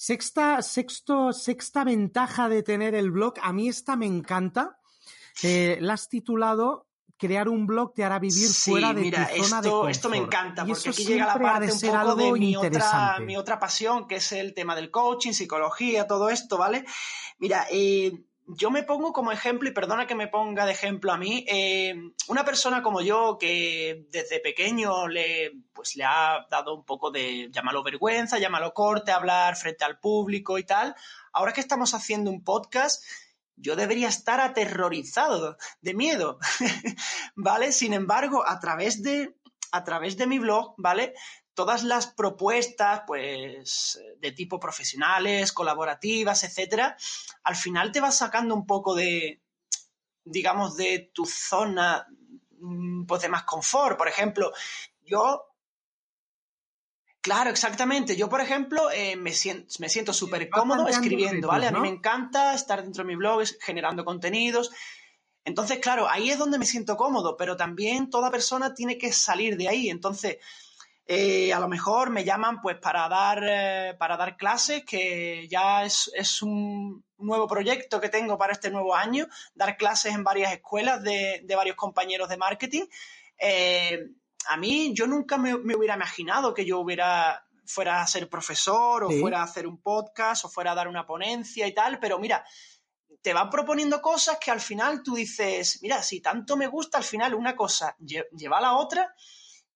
Sexta, 0.00 0.62
sexto, 0.62 1.30
sexta 1.30 1.84
ventaja 1.84 2.48
de 2.48 2.62
tener 2.62 2.94
el 2.94 3.10
blog, 3.10 3.34
a 3.42 3.52
mí 3.52 3.68
esta 3.68 3.96
me 3.96 4.06
encanta. 4.06 4.78
Eh, 5.42 5.76
la 5.82 5.92
has 5.92 6.08
titulado 6.08 6.86
Crear 7.18 7.50
un 7.50 7.66
blog 7.66 7.92
te 7.92 8.02
hará 8.02 8.18
vivir 8.18 8.48
fuera 8.48 8.94
de 8.94 9.02
mira, 9.02 9.28
tu 9.28 9.44
zona 9.44 9.58
esto, 9.58 9.60
de 9.60 9.68
confort. 9.68 9.90
Esto 9.90 10.08
me 10.08 10.16
encanta, 10.16 10.64
porque 10.64 10.88
aquí 10.88 11.04
llega 11.04 11.26
la 11.26 11.38
parte 11.38 11.70
un 11.70 11.80
poco 11.80 12.16
de 12.16 12.32
mi 12.32 12.56
otra, 12.56 13.18
mi 13.20 13.36
otra 13.36 13.58
pasión, 13.60 14.08
que 14.08 14.16
es 14.16 14.32
el 14.32 14.54
tema 14.54 14.74
del 14.74 14.90
coaching, 14.90 15.32
psicología, 15.32 16.06
todo 16.06 16.30
esto, 16.30 16.56
¿vale? 16.56 16.86
Mira, 17.38 17.66
eh, 17.70 18.24
yo 18.56 18.70
me 18.70 18.82
pongo 18.82 19.12
como 19.12 19.32
ejemplo, 19.32 19.68
y 19.68 19.72
perdona 19.72 20.06
que 20.06 20.14
me 20.14 20.28
ponga 20.28 20.66
de 20.66 20.72
ejemplo 20.72 21.12
a 21.12 21.16
mí, 21.16 21.44
eh, 21.48 21.94
una 22.28 22.44
persona 22.44 22.82
como 22.82 23.00
yo 23.00 23.38
que 23.38 24.06
desde 24.10 24.40
pequeño 24.40 25.08
le, 25.08 25.52
pues 25.72 25.96
le 25.96 26.04
ha 26.04 26.46
dado 26.50 26.74
un 26.74 26.84
poco 26.84 27.10
de, 27.10 27.50
llámalo 27.50 27.82
vergüenza, 27.82 28.38
llámalo 28.38 28.72
corte, 28.72 29.12
hablar 29.12 29.56
frente 29.56 29.84
al 29.84 29.98
público 29.98 30.58
y 30.58 30.64
tal, 30.64 30.94
ahora 31.32 31.52
que 31.52 31.60
estamos 31.60 31.94
haciendo 31.94 32.30
un 32.30 32.42
podcast, 32.42 33.04
yo 33.56 33.76
debería 33.76 34.08
estar 34.08 34.40
aterrorizado 34.40 35.56
de 35.80 35.94
miedo, 35.94 36.38
¿vale? 37.36 37.72
Sin 37.72 37.92
embargo, 37.92 38.46
a 38.46 38.58
través 38.58 39.02
de, 39.02 39.36
a 39.72 39.84
través 39.84 40.16
de 40.16 40.26
mi 40.26 40.38
blog, 40.38 40.74
¿vale? 40.78 41.14
Todas 41.60 41.82
las 41.82 42.06
propuestas, 42.06 43.02
pues, 43.06 44.00
de 44.18 44.32
tipo 44.32 44.58
profesionales, 44.58 45.52
colaborativas, 45.52 46.42
etcétera, 46.42 46.96
al 47.42 47.54
final 47.54 47.92
te 47.92 48.00
vas 48.00 48.16
sacando 48.16 48.54
un 48.54 48.64
poco 48.64 48.94
de, 48.94 49.42
digamos, 50.24 50.78
de 50.78 51.10
tu 51.12 51.26
zona, 51.26 52.06
mm, 52.60 53.04
pues, 53.04 53.20
de 53.20 53.28
más 53.28 53.42
confort. 53.42 53.98
Por 53.98 54.08
ejemplo, 54.08 54.52
yo 55.04 55.48
Claro, 57.20 57.50
exactamente. 57.50 58.16
Yo, 58.16 58.30
por 58.30 58.40
ejemplo, 58.40 58.90
eh, 58.90 59.14
me 59.14 59.32
siento 59.32 59.74
me 59.80 59.90
siento 59.90 60.14
súper 60.14 60.48
cómodo 60.48 60.88
escribiendo, 60.88 61.48
¿vale? 61.48 61.66
A 61.66 61.72
mí 61.72 61.80
me 61.80 61.88
encanta 61.88 62.54
estar 62.54 62.82
dentro 62.82 63.04
de 63.04 63.08
mi 63.08 63.16
blog 63.16 63.42
generando 63.60 64.06
contenidos. 64.06 64.70
Entonces, 65.44 65.80
claro, 65.80 66.08
ahí 66.08 66.30
es 66.30 66.38
donde 66.38 66.58
me 66.58 66.64
siento 66.64 66.96
cómodo, 66.96 67.36
pero 67.36 67.58
también 67.58 68.08
toda 68.08 68.30
persona 68.30 68.72
tiene 68.72 68.96
que 68.96 69.12
salir 69.12 69.58
de 69.58 69.68
ahí. 69.68 69.90
Entonces, 69.90 70.38
eh, 71.12 71.52
a 71.52 71.58
lo 71.58 71.66
mejor 71.66 72.10
me 72.10 72.22
llaman 72.22 72.60
pues 72.60 72.76
para 72.76 73.08
dar, 73.08 73.42
eh, 73.42 73.96
para 73.98 74.16
dar 74.16 74.36
clases, 74.36 74.84
que 74.84 75.48
ya 75.48 75.82
es, 75.84 76.40
un 76.40 77.04
nuevo 77.18 77.48
proyecto 77.48 78.00
que 78.00 78.08
tengo 78.08 78.38
para 78.38 78.52
este 78.52 78.70
nuevo 78.70 78.94
año, 78.94 79.26
dar 79.52 79.76
clases 79.76 80.14
en 80.14 80.22
varias 80.22 80.52
escuelas 80.52 81.02
de, 81.02 81.44
varios 81.56 81.74
compañeros 81.74 82.28
de 82.28 82.36
marketing. 82.36 82.84
Eh, 83.36 84.06
a 84.46 84.56
mí 84.56 84.92
yo 84.94 85.08
nunca 85.08 85.36
me, 85.36 85.52
hubiera 85.52 85.96
imaginado 85.96 86.54
que 86.54 86.64
yo 86.64 86.78
hubiera 86.78 87.44
fuera 87.66 88.02
a 88.02 88.06
ser 88.06 88.28
profesor 88.28 89.02
o 89.02 89.10
fuera 89.10 89.40
a 89.40 89.44
hacer 89.44 89.66
un 89.66 89.82
podcast 89.82 90.44
o 90.44 90.48
fuera 90.48 90.70
a 90.70 90.74
dar 90.76 90.86
una 90.86 91.08
ponencia 91.08 91.66
y 91.66 91.74
tal, 91.74 91.98
pero 91.98 92.20
mira, 92.20 92.44
te 93.20 93.34
van 93.34 93.50
proponiendo 93.50 94.00
cosas 94.00 94.38
que 94.38 94.52
al 94.52 94.60
final 94.60 95.02
tú 95.02 95.16
dices, 95.16 95.80
mira, 95.82 96.04
si 96.04 96.20
tanto 96.20 96.56
me 96.56 96.68
gusta, 96.68 96.98
al 96.98 97.04
final 97.04 97.34
una 97.34 97.56
cosa 97.56 97.96
lleva 97.98 98.58
a 98.58 98.60
la 98.60 98.76
otra 98.76 99.12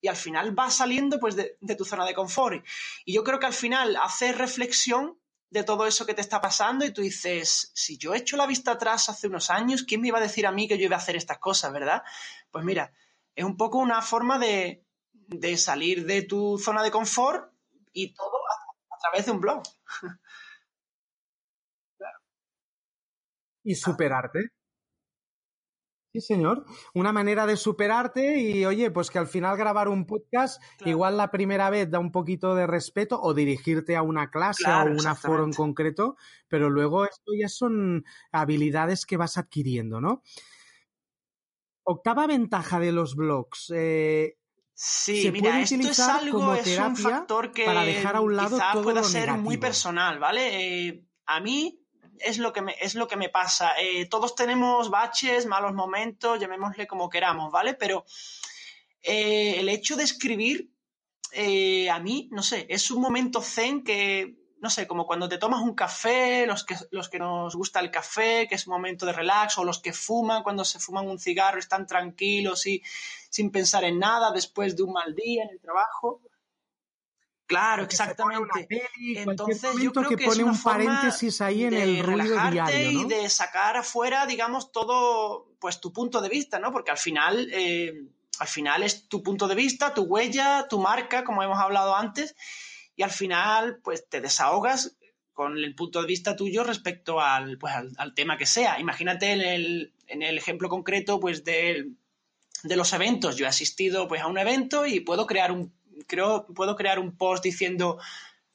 y 0.05 0.09
al 0.09 0.17
final 0.17 0.57
va 0.57 0.69
saliendo 0.69 1.19
pues 1.19 1.35
de, 1.35 1.57
tu 1.79 1.87
zona 1.87 2.05
de 2.05 2.13
confort. 2.13 2.63
Y 3.07 3.15
yo 3.15 3.25
creo 3.25 3.41
que 3.41 3.47
al 3.47 3.55
final 3.55 3.97
haces 3.97 4.37
reflexión 4.37 5.19
de 5.49 5.65
todo 5.65 5.87
eso 5.87 6.05
que 6.05 6.13
te 6.13 6.21
está 6.21 6.43
pasando 6.43 6.85
y 6.85 6.93
tú 6.93 7.01
dices, 7.01 7.73
si 7.75 7.97
yo 7.97 8.13
he 8.13 8.19
hecho 8.19 8.37
la 8.37 8.47
vista 8.47 8.73
atrás 8.73 9.09
hace 9.09 9.29
unos 9.29 9.49
años, 9.49 9.83
¿quién 9.85 10.03
me 10.03 10.09
iba 10.09 10.19
a 10.19 10.21
decir 10.21 10.47
a 10.47 10.53
mí 10.53 10.69
que 10.69 10.77
yo 10.77 10.85
iba 10.85 10.97
a 10.97 10.99
hacer 10.99 11.17
estas 11.17 11.39
cosas, 11.39 11.73
verdad? 11.73 12.03
Pues 12.51 12.67
mira, 12.67 12.93
es 13.35 13.47
un 13.47 13.57
poco 13.57 13.79
una 13.79 14.03
forma 14.03 14.39
de, 14.39 14.85
de 15.11 15.57
salir 15.57 16.05
de 16.05 16.21
tu 16.21 16.59
zona 16.59 16.83
de 16.83 16.91
confort 16.91 17.51
y 17.95 18.13
todo 18.13 18.37
a, 18.91 18.99
través 19.01 19.25
de 19.25 19.33
un 19.33 19.41
blog. 19.41 19.63
Y 23.67 23.75
superarte. 23.77 24.51
Sí, 26.15 26.21
señor. 26.21 26.65
Una 26.95 27.13
manera 27.13 27.45
de 27.45 27.57
superarte 27.57 28.39
y, 28.39 28.65
oye, 28.65 28.93
pues 28.93 29.11
que 29.11 29.19
al 29.19 29.27
final 29.27 29.57
grabar 29.57 29.89
un 29.89 30.07
podcast, 30.07 30.63
igual 30.85 31.17
la 31.17 31.33
primera 31.33 31.71
vez 31.71 31.91
da 31.91 31.99
un 31.99 32.13
poquito 32.13 32.55
de 32.55 32.69
respeto 32.69 33.21
o 33.21 33.35
dirigirte 33.35 33.97
a 33.97 34.03
una 34.03 34.31
clase 34.31 34.63
o 34.71 34.85
un 34.85 35.17
foro 35.17 35.43
en 35.43 35.53
concreto, 35.53 36.17
pero 36.47 36.71
luego 36.71 37.05
esto 37.05 37.33
ya 37.37 37.49
son 37.49 38.05
habilidades 38.31 39.07
que 39.07 39.17
vas 39.17 39.39
adquiriendo, 39.39 40.01
¿no? 40.01 40.23
Octava 41.83 42.29
ventaja 42.29 42.79
de 42.79 42.93
los 42.93 43.17
blogs. 43.17 43.73
Eh, 43.75 44.39
sí, 44.73 45.33
mira, 45.33 45.63
esto 45.63 45.81
es 45.81 45.99
algo, 45.99 46.55
es 46.55 46.79
un 46.79 46.95
factor 46.95 47.51
que 47.51 47.65
para 47.65 47.83
dejar 47.83 48.15
a 48.15 48.21
un 48.21 48.37
lado 48.37 48.57
quizá 48.57 48.81
pueda 48.81 49.03
ser 49.03 49.33
muy 49.33 49.57
personal, 49.57 50.21
¿vale? 50.21 50.87
Eh, 50.87 51.05
a 51.27 51.41
mí 51.41 51.84
es 52.21 52.39
lo 52.39 52.53
que 52.53 52.63
me, 52.63 52.75
es 52.81 52.95
lo 52.95 53.07
que 53.09 53.17
me 53.17 53.29
pasa. 53.29 53.73
Eh, 53.79 54.07
todos 54.07 54.35
tenemos 54.35 54.91
baches, 54.91 55.47
malos 55.47 55.73
momentos, 55.73 56.41
llamémosle 56.41 56.87
como 56.87 57.09
queramos, 57.09 57.51
¿vale? 57.51 57.75
Pero 57.75 58.05
eh, 59.03 59.61
el 59.61 59.69
hecho 59.69 59.97
de 59.97 60.05
escribir, 60.05 60.71
eh, 61.33 61.91
a 61.91 61.99
mí, 61.99 62.29
no 62.33 62.43
sé, 62.43 62.67
es 62.69 62.91
un 62.91 63.03
momento 63.03 63.43
zen 63.43 63.85
que, 63.85 64.37
no 64.61 64.71
sé, 64.71 64.87
como 64.87 65.07
cuando 65.07 65.29
te 65.29 65.39
tomas 65.39 65.61
un 65.61 65.75
café, 65.75 66.47
los 66.47 66.65
que, 66.65 66.77
los 66.91 67.09
que 67.09 67.19
nos 67.19 67.55
gusta 67.55 67.81
el 67.81 67.91
café, 67.91 68.47
que 68.49 68.55
es 68.55 68.67
un 68.67 68.73
momento 68.73 69.05
de 69.05 69.13
relax, 69.13 69.59
o 69.59 69.65
los 69.65 69.81
que 69.81 69.93
fuman 69.93 70.43
cuando 70.43 70.65
se 70.65 70.79
fuman 70.79 71.09
un 71.09 71.19
cigarro, 71.19 71.59
están 71.59 71.87
tranquilos 71.87 72.67
y 72.67 72.83
sin 73.29 73.51
pensar 73.51 73.85
en 73.85 73.99
nada 73.99 74.31
después 74.31 74.77
de 74.77 74.85
un 74.85 74.93
mal 74.93 75.15
día 75.15 75.45
en 75.45 75.51
el 75.51 75.61
trabajo. 75.61 76.23
Claro, 77.47 77.83
exactamente. 77.83 78.69
Entonces 79.17 79.75
yo 79.81 79.93
creo 79.93 80.09
que, 80.09 80.25
pone 80.25 80.45
un 80.45 80.61
paréntesis 80.61 81.41
ahí 81.41 81.65
en 81.65 81.75
el 81.75 82.03
ruido 82.03 82.37
diario, 82.51 83.03
y 83.03 83.05
de 83.05 83.29
sacar 83.29 83.77
afuera, 83.77 84.27
digamos, 84.27 84.73
todo, 84.73 85.53
pues 85.59 85.81
tu 85.81 85.93
punto 85.93 86.23
de 86.23 86.31
vista, 86.31 86.59
¿no? 86.59 86.73
Porque 86.73 86.91
al 86.91 86.99
final, 86.99 87.49
eh, 87.53 87.93
al 88.39 88.49
final 88.49 88.83
es 88.83 89.09
tu 89.09 89.23
punto 89.23 89.47
de 89.47 89.55
vista, 89.55 89.93
tu 89.93 90.03
huella, 90.03 90.67
tu 90.69 90.81
marca, 90.81 91.23
como 91.23 91.43
hemos 91.43 91.59
hablado 91.59 91.95
antes, 91.95 92.35
y 92.97 93.03
al 93.03 93.11
final, 93.11 93.81
pues 93.83 94.09
te 94.09 94.21
desahogas 94.21 94.97
con 95.35 95.59
el 95.59 95.75
punto 95.75 96.01
de 96.01 96.07
vista 96.07 96.37
tuyo 96.37 96.65
respecto 96.65 97.21
al, 97.21 97.59
pues, 97.59 97.75
al, 97.75 98.15
tema 98.15 98.39
que 98.39 98.47
sea. 98.47 98.79
Imagínate 98.81 99.33
en 99.33 99.41
el, 99.41 99.93
en 100.07 100.23
el 100.23 100.39
ejemplo 100.39 100.69
concreto, 100.69 101.21
pues 101.21 101.45
de, 101.45 101.91
de 102.63 102.77
los 102.77 102.93
eventos. 102.93 103.37
Yo 103.37 103.45
he 103.45 103.49
asistido 103.49 104.09
pues 104.09 104.23
a 104.23 104.29
un 104.29 104.39
evento 104.39 104.87
y 104.87 105.01
puedo 105.01 105.27
crear 105.27 105.51
un 105.51 105.75
creo, 106.07 106.47
puedo 106.47 106.77
crear 106.77 106.99
un 106.99 107.17
post 107.17 107.45
diciendo 107.45 107.99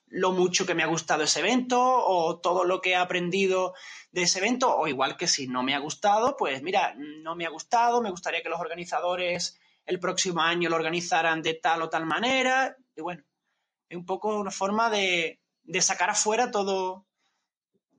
lo 0.09 0.31
mucho 0.31 0.65
que 0.65 0.73
me 0.73 0.83
ha 0.83 0.87
gustado 0.87 1.23
ese 1.23 1.39
evento 1.39 1.79
o 1.81 2.39
todo 2.39 2.63
lo 2.63 2.81
que 2.81 2.91
he 2.91 2.95
aprendido 2.95 3.73
de 4.11 4.23
ese 4.23 4.39
evento, 4.39 4.75
o 4.75 4.87
igual 4.87 5.17
que 5.17 5.27
si 5.27 5.47
no 5.47 5.63
me 5.63 5.75
ha 5.75 5.79
gustado, 5.79 6.35
pues 6.35 6.63
mira, 6.63 6.95
no 6.97 7.35
me 7.35 7.45
ha 7.45 7.49
gustado, 7.49 8.01
me 8.01 8.09
gustaría 8.09 8.41
que 8.41 8.49
los 8.49 8.59
organizadores 8.59 9.59
el 9.85 9.99
próximo 9.99 10.41
año 10.41 10.69
lo 10.69 10.75
organizaran 10.75 11.41
de 11.41 11.55
tal 11.55 11.83
o 11.83 11.89
tal 11.89 12.05
manera, 12.05 12.75
y 12.95 13.01
bueno, 13.01 13.23
es 13.87 13.97
un 13.97 14.05
poco 14.05 14.37
una 14.37 14.51
forma 14.51 14.89
de, 14.89 15.39
sacar 15.79 16.09
afuera 16.09 16.51
todo, 16.51 17.05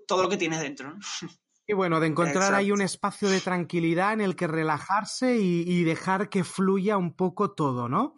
todo 0.07 0.23
lo 0.23 0.29
que 0.29 0.37
tienes 0.37 0.61
dentro. 0.61 0.97
Y 1.67 1.73
bueno, 1.73 2.01
de 2.01 2.09
encontrar 2.09 2.53
ahí 2.53 2.73
un 2.73 2.81
espacio 2.81 3.29
de 3.29 3.41
tranquilidad 3.41 4.15
en 4.15 4.23
el 4.23 4.35
que 4.35 4.49
relajarse 4.49 5.37
y, 5.37 5.63
y 5.65 5.85
dejar 5.85 6.29
que 6.29 6.43
fluya 6.43 6.97
un 6.97 7.15
poco 7.15 7.53
todo, 7.53 7.89
¿no? 7.89 8.17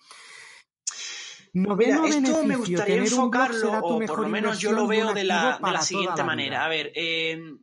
Mira, 1.55 2.01
esto 2.07 2.45
me 2.45 2.57
gustaría 2.57 2.97
enfocarlo, 2.97 3.79
o 3.81 4.01
por 4.07 4.21
lo 4.21 4.29
menos 4.29 4.59
yo 4.59 4.73
lo 4.73 4.87
veo 4.87 5.13
de 5.13 5.25
la, 5.25 5.59
siguiente 5.83 6.25
manera. 6.25 6.65
A 6.65 6.69
ver, 6.69 6.93
em, 6.95 7.59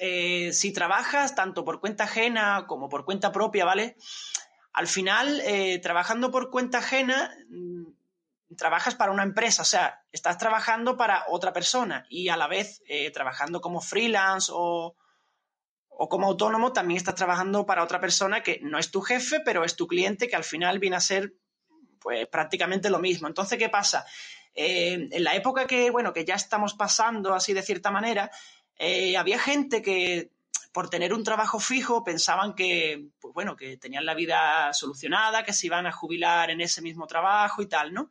eh, 0.00 0.52
si 0.52 0.72
trabajas 0.72 1.34
tanto 1.34 1.64
por 1.64 1.80
cuenta 1.80 2.04
ajena 2.04 2.66
como 2.66 2.88
por 2.88 3.04
cuenta 3.04 3.30
propia, 3.30 3.64
¿vale? 3.64 3.96
Al 4.72 4.88
final, 4.88 5.40
eh, 5.44 5.78
trabajando 5.78 6.32
por 6.32 6.50
cuenta 6.50 6.78
ajena, 6.78 7.32
mm, 7.48 8.56
trabajas 8.56 8.96
para 8.96 9.12
una 9.12 9.22
empresa, 9.22 9.62
o 9.62 9.64
sea, 9.64 10.02
estás 10.10 10.38
trabajando 10.38 10.96
para 10.96 11.24
otra 11.28 11.52
persona 11.52 12.06
y 12.08 12.28
a 12.28 12.36
la 12.36 12.48
vez 12.48 12.82
eh, 12.88 13.10
trabajando 13.12 13.60
como 13.60 13.80
freelance 13.80 14.50
o, 14.52 14.96
o 15.88 16.08
como 16.08 16.26
autónomo, 16.26 16.72
también 16.72 16.96
estás 16.98 17.14
trabajando 17.14 17.66
para 17.66 17.84
otra 17.84 18.00
persona 18.00 18.42
que 18.42 18.58
no 18.62 18.78
es 18.78 18.90
tu 18.90 19.00
jefe, 19.00 19.40
pero 19.44 19.64
es 19.64 19.76
tu 19.76 19.86
cliente, 19.86 20.28
que 20.28 20.36
al 20.36 20.44
final 20.44 20.80
viene 20.80 20.96
a 20.96 21.00
ser 21.00 21.34
pues 22.04 22.28
prácticamente 22.28 22.90
lo 22.90 22.98
mismo. 22.98 23.26
Entonces, 23.26 23.58
¿qué 23.58 23.70
pasa? 23.70 24.04
Eh, 24.54 25.08
en 25.10 25.24
la 25.24 25.34
época 25.34 25.66
que, 25.66 25.90
bueno, 25.90 26.12
que 26.12 26.26
ya 26.26 26.34
estamos 26.34 26.74
pasando 26.74 27.32
así 27.32 27.54
de 27.54 27.62
cierta 27.62 27.90
manera, 27.90 28.30
eh, 28.78 29.16
había 29.16 29.38
gente 29.38 29.80
que 29.80 30.30
por 30.70 30.90
tener 30.90 31.14
un 31.14 31.24
trabajo 31.24 31.58
fijo 31.58 32.04
pensaban 32.04 32.54
que, 32.54 33.06
pues 33.18 33.32
bueno, 33.32 33.56
que 33.56 33.78
tenían 33.78 34.04
la 34.04 34.12
vida 34.12 34.70
solucionada, 34.74 35.44
que 35.44 35.54
se 35.54 35.66
iban 35.66 35.86
a 35.86 35.92
jubilar 35.92 36.50
en 36.50 36.60
ese 36.60 36.82
mismo 36.82 37.06
trabajo 37.06 37.62
y 37.62 37.68
tal, 37.68 37.94
¿no? 37.94 38.10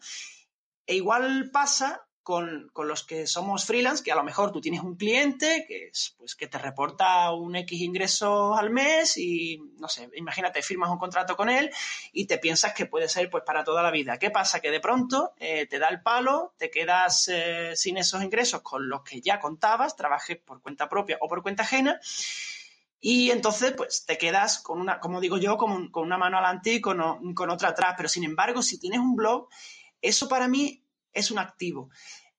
E 0.87 0.95
igual 0.95 1.51
pasa 1.51 2.07
con, 2.23 2.71
los 2.75 3.03
que 3.03 3.27
somos 3.27 3.65
freelance, 3.65 4.03
que 4.03 4.11
a 4.11 4.15
lo 4.15 4.23
mejor 4.23 4.51
tú 4.51 4.61
tienes 4.61 4.81
un 4.81 4.95
cliente 4.95 5.65
que, 5.67 5.87
es, 5.87 6.15
pues, 6.17 6.35
que 6.35 6.47
te 6.47 6.57
reporta 6.57 7.31
un 7.31 7.55
X 7.57 7.81
ingresos 7.81 8.57
al 8.57 8.69
mes 8.69 9.17
y, 9.17 9.61
no 9.77 9.89
sé, 9.89 10.09
imagínate, 10.15 10.61
firmas 10.61 10.89
un 10.89 10.97
contrato 10.97 11.35
con 11.35 11.49
él 11.49 11.69
y 12.13 12.25
te 12.25 12.37
piensas 12.37 12.73
que 12.73 12.85
puede 12.85 13.09
ser 13.09 13.29
pues 13.29 13.43
para 13.45 13.63
toda 13.63 13.83
la 13.83 13.91
vida. 13.91 14.17
¿Qué 14.17 14.31
pasa? 14.31 14.61
Que 14.61 14.71
de 14.71 14.79
pronto 14.79 15.33
eh, 15.37 15.67
te 15.67 15.79
da 15.79 15.89
el 15.89 16.01
palo, 16.01 16.53
te 16.57 16.71
quedas 16.71 17.27
eh, 17.27 17.73
sin 17.75 17.97
esos 17.97 18.23
ingresos 18.23 18.61
con 18.61 18.87
los 18.87 19.03
que 19.03 19.21
ya 19.21 19.39
contabas, 19.39 19.95
trabajes 19.95 20.37
por 20.37 20.61
cuenta 20.61 20.87
propia 20.87 21.17
o 21.19 21.27
por 21.27 21.43
cuenta 21.43 21.63
ajena. 21.63 21.99
Y 23.05 23.31
entonces, 23.31 23.73
pues 23.73 24.05
te 24.05 24.17
quedas 24.17 24.59
con 24.59 24.79
una, 24.79 25.01
como 25.01 25.19
digo 25.19 25.37
yo, 25.37 25.57
con, 25.57 25.91
con 25.91 26.05
una 26.05 26.17
mano 26.17 26.37
adelante 26.37 26.75
y 26.75 26.79
con, 26.79 27.33
con 27.33 27.49
otra 27.49 27.69
atrás. 27.69 27.95
Pero 27.97 28.07
sin 28.07 28.23
embargo, 28.23 28.61
si 28.61 28.79
tienes 28.79 29.01
un 29.01 29.17
blog, 29.17 29.49
eso 30.01 30.29
para 30.29 30.47
mí 30.47 30.82
es 31.13 31.31
un 31.31 31.39
activo. 31.39 31.89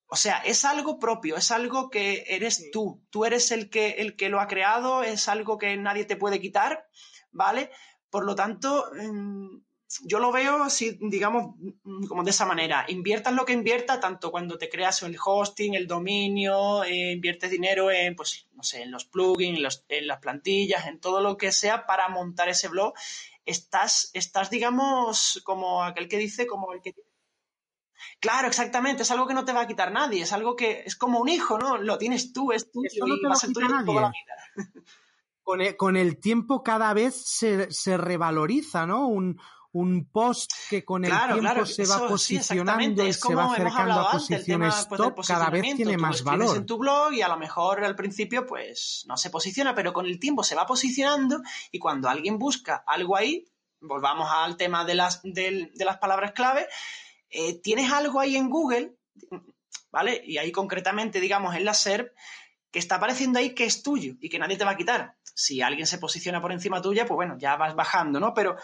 O 0.07 0.17
sea, 0.17 0.39
es 0.39 0.65
algo 0.65 0.99
propio, 0.99 1.37
es 1.37 1.51
algo 1.51 1.91
que 1.91 2.25
eres 2.29 2.71
tú, 2.71 3.03
tú 3.11 3.25
eres 3.25 3.51
el 3.51 3.71
que, 3.71 3.93
el 3.99 4.17
que 4.17 4.29
lo 4.29 4.41
ha 4.41 4.47
creado, 4.47 5.03
es 5.03 5.29
algo 5.29 5.59
que 5.59 5.77
nadie 5.77 6.05
te 6.05 6.17
puede 6.17 6.41
quitar, 6.41 6.87
¿vale? 7.33 7.71
Por 8.11 8.25
lo 8.25 8.35
tanto, 8.35 8.91
mm, 8.95 9.57
yo 10.03 10.19
lo 10.19 10.33
veo 10.33 10.63
así, 10.63 10.99
digamos, 11.01 11.57
mm, 11.83 12.07
como 12.07 12.23
de 12.25 12.31
esa 12.31 12.47
manera. 12.47 12.85
Inviertas 12.89 13.33
lo 13.33 13.45
que 13.45 13.53
inviertas, 13.53 14.01
tanto 14.01 14.31
cuando 14.31 14.59
te 14.59 14.69
creas 14.69 15.03
el 15.03 15.17
hosting, 15.23 15.75
el 15.75 15.87
dominio, 15.87 16.85
eh, 16.85 17.13
inviertes 17.13 17.51
dinero 17.51 17.91
en, 17.91 18.15
pues, 18.17 18.47
no 18.53 18.63
sé, 18.63 18.83
en 18.83 18.91
los 18.91 19.05
plugins, 19.05 19.85
en, 19.89 20.07
las 20.07 20.19
plantillas, 20.21 20.87
en 20.87 21.01
todo 21.01 21.21
lo 21.21 21.37
que 21.37 21.53
sea 21.53 21.87
para 21.87 22.09
montar 22.09 22.49
ese 22.49 22.69
blog. 22.69 22.95
Estás, 23.47 24.11
estás, 24.15 24.51
digamos, 24.51 25.41
como 25.45 25.83
aquel 25.85 26.09
que 26.09 26.19
dice, 26.19 26.47
como 26.47 26.73
el 26.73 26.83
que 26.83 26.95
Claro, 28.21 28.49
exactamente, 28.49 29.03
es 29.03 29.11
algo 29.11 29.27
que 29.27 29.35
no 29.35 29.45
te 29.45 29.53
va 29.53 29.63
a 29.63 29.67
quitar 29.67 29.93
nadie, 29.93 30.23
es 30.23 30.33
algo 30.33 30.57
que 30.57 30.83
es 30.87 30.97
como 30.97 31.21
un 31.21 31.29
hijo, 31.29 31.59
¿no? 31.59 31.77
Lo 31.77 31.99
tienes 31.99 32.33
tú, 32.33 32.53
es 32.53 32.71
tuyo 32.71 33.07
no 33.07 33.15
y 33.15 33.23
va 33.23 33.33
a 33.33 33.37
ser 33.37 33.53
tuyo 33.53 33.69
toda 33.85 34.01
la 34.01 34.11
vida. 34.11 34.15
Con 35.77 35.97
el, 35.99 36.19
tiempo 36.21 36.63
cada 36.63 36.95
vez 36.95 37.15
se, 37.15 37.97
revaloriza, 37.99 38.87
¿no? 38.87 39.09
Un, 39.09 39.39
post 40.11 40.53
que 40.71 40.85
con 40.85 41.05
el 41.05 41.11
tiempo 41.11 41.67
se 41.67 41.85
va 41.85 42.09
posicionando 42.09 43.05
y 43.05 43.13
se 43.13 43.35
va 43.35 43.53
acercando 43.53 44.01
a 44.01 44.13
posiciones 44.13 44.87
pues, 44.89 45.01
top, 45.01 45.27
cada 45.27 45.51
vez 45.51 45.75
tiene 45.75 45.99
más 45.99 46.23
valor. 46.23 46.57
en 46.57 46.65
tu 46.65 46.79
blog 46.79 47.13
y 47.13 47.23
a 47.23 47.29
lo 47.29 47.37
mejor 47.37 47.85
al 47.85 47.97
principio 47.97 48.47
pues 48.47 49.05
no 49.09 49.17
se 49.17 49.31
posiciona, 49.31 49.75
pero 49.75 49.93
con 49.93 50.07
el 50.07 50.21
tiempo 50.21 50.45
se 50.45 50.55
va 50.55 50.65
posicionando 50.65 51.43
y 51.73 51.81
cuando 51.81 52.09
alguien 52.09 52.39
busca 52.39 52.85
algo 52.87 53.17
ahí, 53.17 53.45
volvamos 53.81 54.29
al 54.31 54.57
tema 54.57 54.85
de 54.85 54.95
las, 54.95 55.21
de 55.23 55.73
las 55.77 55.99
palabras 55.99 56.33
clave, 56.33 56.69
eh, 57.35 57.61
tienes 57.61 57.91
algo 57.91 58.21
ahí 58.21 58.37
en 58.37 58.49
Google, 58.49 58.95
¿vale? 59.91 60.23
Y 60.25 60.39
ahí 60.39 60.53
concretamente, 60.53 61.21
digamos, 61.21 61.57
en 61.57 61.65
la 61.65 61.75
SERP, 61.75 62.15
que 62.71 62.79
está 62.79 62.97
apareciendo 62.97 63.41
ahí 63.41 63.55
que 63.55 63.65
es 63.65 63.83
tuyo 63.83 64.15
y 64.21 64.29
que 64.29 64.39
nadie 64.39 64.57
te 64.57 64.65
va 64.65 64.71
a 64.71 64.77
quitar. 64.77 65.17
Si 65.35 65.61
alguien 65.61 65.87
se 65.87 65.99
posiciona 65.99 66.41
por 66.41 66.53
encima 66.53 66.81
tuya, 66.81 67.07
pues 67.07 67.17
bueno, 67.17 67.37
ya 67.37 67.57
vas 67.57 67.75
bajando, 67.75 68.21
¿no? 68.21 68.35
Pero 68.35 68.57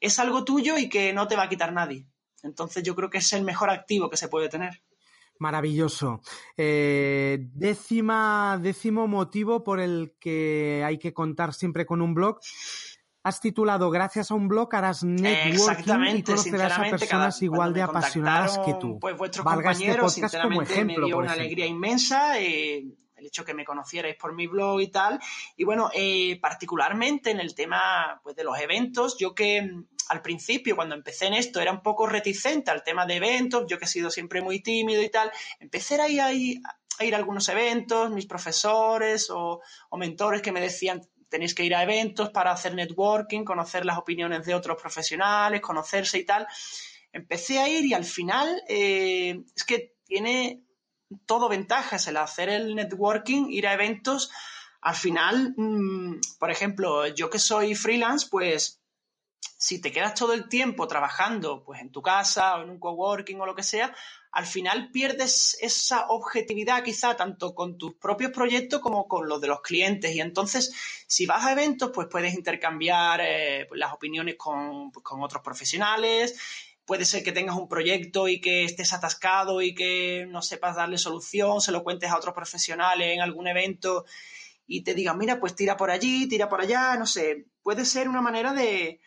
es 0.00 0.18
algo 0.18 0.44
tuyo 0.44 0.78
y 0.78 0.88
que 0.88 1.12
no 1.12 1.28
te 1.28 1.36
va 1.36 1.44
a 1.44 1.48
quitar 1.48 1.72
nadie. 1.72 2.06
Entonces 2.42 2.82
yo 2.82 2.96
creo 2.96 3.08
que 3.08 3.18
es 3.18 3.32
el 3.32 3.44
mejor 3.44 3.70
activo 3.70 4.10
que 4.10 4.16
se 4.16 4.28
puede 4.28 4.48
tener. 4.48 4.82
Maravilloso. 5.38 6.20
Eh, 6.56 7.38
décima, 7.52 8.58
décimo 8.60 9.06
motivo 9.06 9.62
por 9.62 9.78
el 9.78 10.14
que 10.18 10.82
hay 10.84 10.98
que 10.98 11.12
contar 11.12 11.54
siempre 11.54 11.86
con 11.86 12.02
un 12.02 12.14
blog. 12.14 12.40
Has 13.28 13.42
titulado 13.42 13.90
Gracias 13.90 14.30
a 14.30 14.34
un 14.34 14.48
blog 14.48 14.74
harás 14.74 15.04
networking 15.04 16.16
y 16.16 16.22
conocerás 16.22 16.78
a 16.78 16.82
personas 16.84 17.42
igual 17.42 17.74
de 17.74 17.82
apasionadas 17.82 18.58
que 18.60 18.72
tú. 18.80 18.98
Pues 18.98 19.18
vuestros 19.18 19.44
Valga 19.44 19.72
este 19.72 19.84
compañeros, 19.84 20.16
este 20.16 20.20
podcast 20.22 20.44
como 20.44 20.62
ejemplo. 20.62 21.00
Me 21.00 21.06
dio 21.08 21.18
una 21.18 21.32
alegría 21.32 21.66
inmensa. 21.66 22.40
Eh, 22.40 22.86
el 23.16 23.26
hecho 23.26 23.44
que 23.44 23.52
me 23.52 23.66
conocierais 23.66 24.16
por 24.16 24.34
mi 24.34 24.46
blog 24.46 24.80
y 24.80 24.88
tal. 24.88 25.20
Y 25.58 25.64
bueno, 25.64 25.90
eh, 25.92 26.38
particularmente 26.40 27.30
en 27.30 27.40
el 27.40 27.54
tema 27.54 28.18
pues, 28.22 28.34
de 28.34 28.44
los 28.44 28.58
eventos, 28.58 29.18
yo 29.18 29.34
que 29.34 29.60
mm, 29.60 29.84
al 30.08 30.22
principio, 30.22 30.74
cuando 30.74 30.94
empecé 30.94 31.26
en 31.26 31.34
esto, 31.34 31.60
era 31.60 31.72
un 31.72 31.82
poco 31.82 32.06
reticente 32.06 32.70
al 32.70 32.82
tema 32.82 33.04
de 33.04 33.16
eventos, 33.16 33.66
yo 33.68 33.78
que 33.78 33.84
he 33.84 33.88
sido 33.88 34.10
siempre 34.10 34.40
muy 34.40 34.62
tímido 34.62 35.02
y 35.02 35.10
tal, 35.10 35.30
empecé 35.60 36.00
a 36.00 36.08
ir, 36.08 36.22
a 36.22 36.32
ir, 36.32 36.60
a, 36.98 37.04
ir 37.04 37.14
a 37.14 37.18
algunos 37.18 37.46
eventos, 37.50 38.10
mis 38.10 38.24
profesores 38.24 39.28
o, 39.28 39.60
o 39.90 39.96
mentores 39.98 40.40
que 40.40 40.52
me 40.52 40.62
decían, 40.62 41.02
tenéis 41.28 41.54
que 41.54 41.64
ir 41.64 41.74
a 41.74 41.82
eventos 41.82 42.30
para 42.30 42.52
hacer 42.52 42.74
networking, 42.74 43.44
conocer 43.44 43.84
las 43.84 43.98
opiniones 43.98 44.44
de 44.46 44.54
otros 44.54 44.80
profesionales, 44.80 45.60
conocerse 45.60 46.18
y 46.18 46.24
tal. 46.24 46.46
Empecé 47.12 47.58
a 47.58 47.68
ir 47.68 47.84
y 47.84 47.94
al 47.94 48.04
final 48.04 48.62
eh, 48.68 49.42
es 49.54 49.64
que 49.64 49.96
tiene 50.04 50.62
todo 51.26 51.48
ventajas 51.48 52.06
el 52.06 52.16
hacer 52.16 52.48
el 52.48 52.74
networking, 52.74 53.46
ir 53.50 53.66
a 53.66 53.74
eventos. 53.74 54.30
Al 54.80 54.94
final, 54.94 55.54
mmm, 55.56 56.20
por 56.38 56.50
ejemplo, 56.50 57.06
yo 57.08 57.30
que 57.30 57.38
soy 57.38 57.74
freelance, 57.74 58.26
pues 58.30 58.77
si 59.40 59.80
te 59.80 59.90
quedas 59.90 60.14
todo 60.14 60.32
el 60.34 60.48
tiempo 60.48 60.86
trabajando 60.86 61.64
pues 61.64 61.80
en 61.80 61.90
tu 61.90 62.00
casa 62.00 62.56
o 62.56 62.62
en 62.62 62.70
un 62.70 62.78
coworking 62.78 63.40
o 63.40 63.46
lo 63.46 63.56
que 63.56 63.64
sea, 63.64 63.94
al 64.30 64.46
final 64.46 64.90
pierdes 64.92 65.56
esa 65.60 66.06
objetividad 66.08 66.84
quizá 66.84 67.16
tanto 67.16 67.54
con 67.54 67.76
tus 67.76 67.94
propios 67.94 68.30
proyectos 68.30 68.80
como 68.80 69.08
con 69.08 69.28
los 69.28 69.40
de 69.40 69.48
los 69.48 69.60
clientes. 69.60 70.14
Y 70.14 70.20
entonces, 70.20 70.72
si 71.06 71.26
vas 71.26 71.44
a 71.44 71.52
eventos, 71.52 71.90
pues 71.92 72.06
puedes 72.08 72.34
intercambiar 72.34 73.20
eh, 73.20 73.66
las 73.72 73.92
opiniones 73.92 74.36
con, 74.36 74.92
pues, 74.92 75.02
con 75.02 75.22
otros 75.22 75.42
profesionales, 75.42 76.38
puede 76.84 77.04
ser 77.04 77.22
que 77.22 77.32
tengas 77.32 77.56
un 77.56 77.68
proyecto 77.68 78.28
y 78.28 78.40
que 78.40 78.64
estés 78.64 78.92
atascado 78.92 79.60
y 79.60 79.74
que 79.74 80.26
no 80.28 80.40
sepas 80.40 80.76
darle 80.76 80.98
solución, 80.98 81.60
se 81.60 81.72
lo 81.72 81.82
cuentes 81.82 82.10
a 82.10 82.16
otros 82.16 82.34
profesionales 82.34 83.14
en 83.14 83.20
algún 83.20 83.48
evento 83.48 84.04
y 84.66 84.82
te 84.82 84.94
digan, 84.94 85.18
mira, 85.18 85.40
pues 85.40 85.54
tira 85.54 85.76
por 85.76 85.90
allí, 85.90 86.28
tira 86.28 86.48
por 86.48 86.60
allá, 86.60 86.96
no 86.96 87.06
sé, 87.06 87.46
puede 87.62 87.84
ser 87.84 88.08
una 88.08 88.20
manera 88.20 88.52
de, 88.52 89.00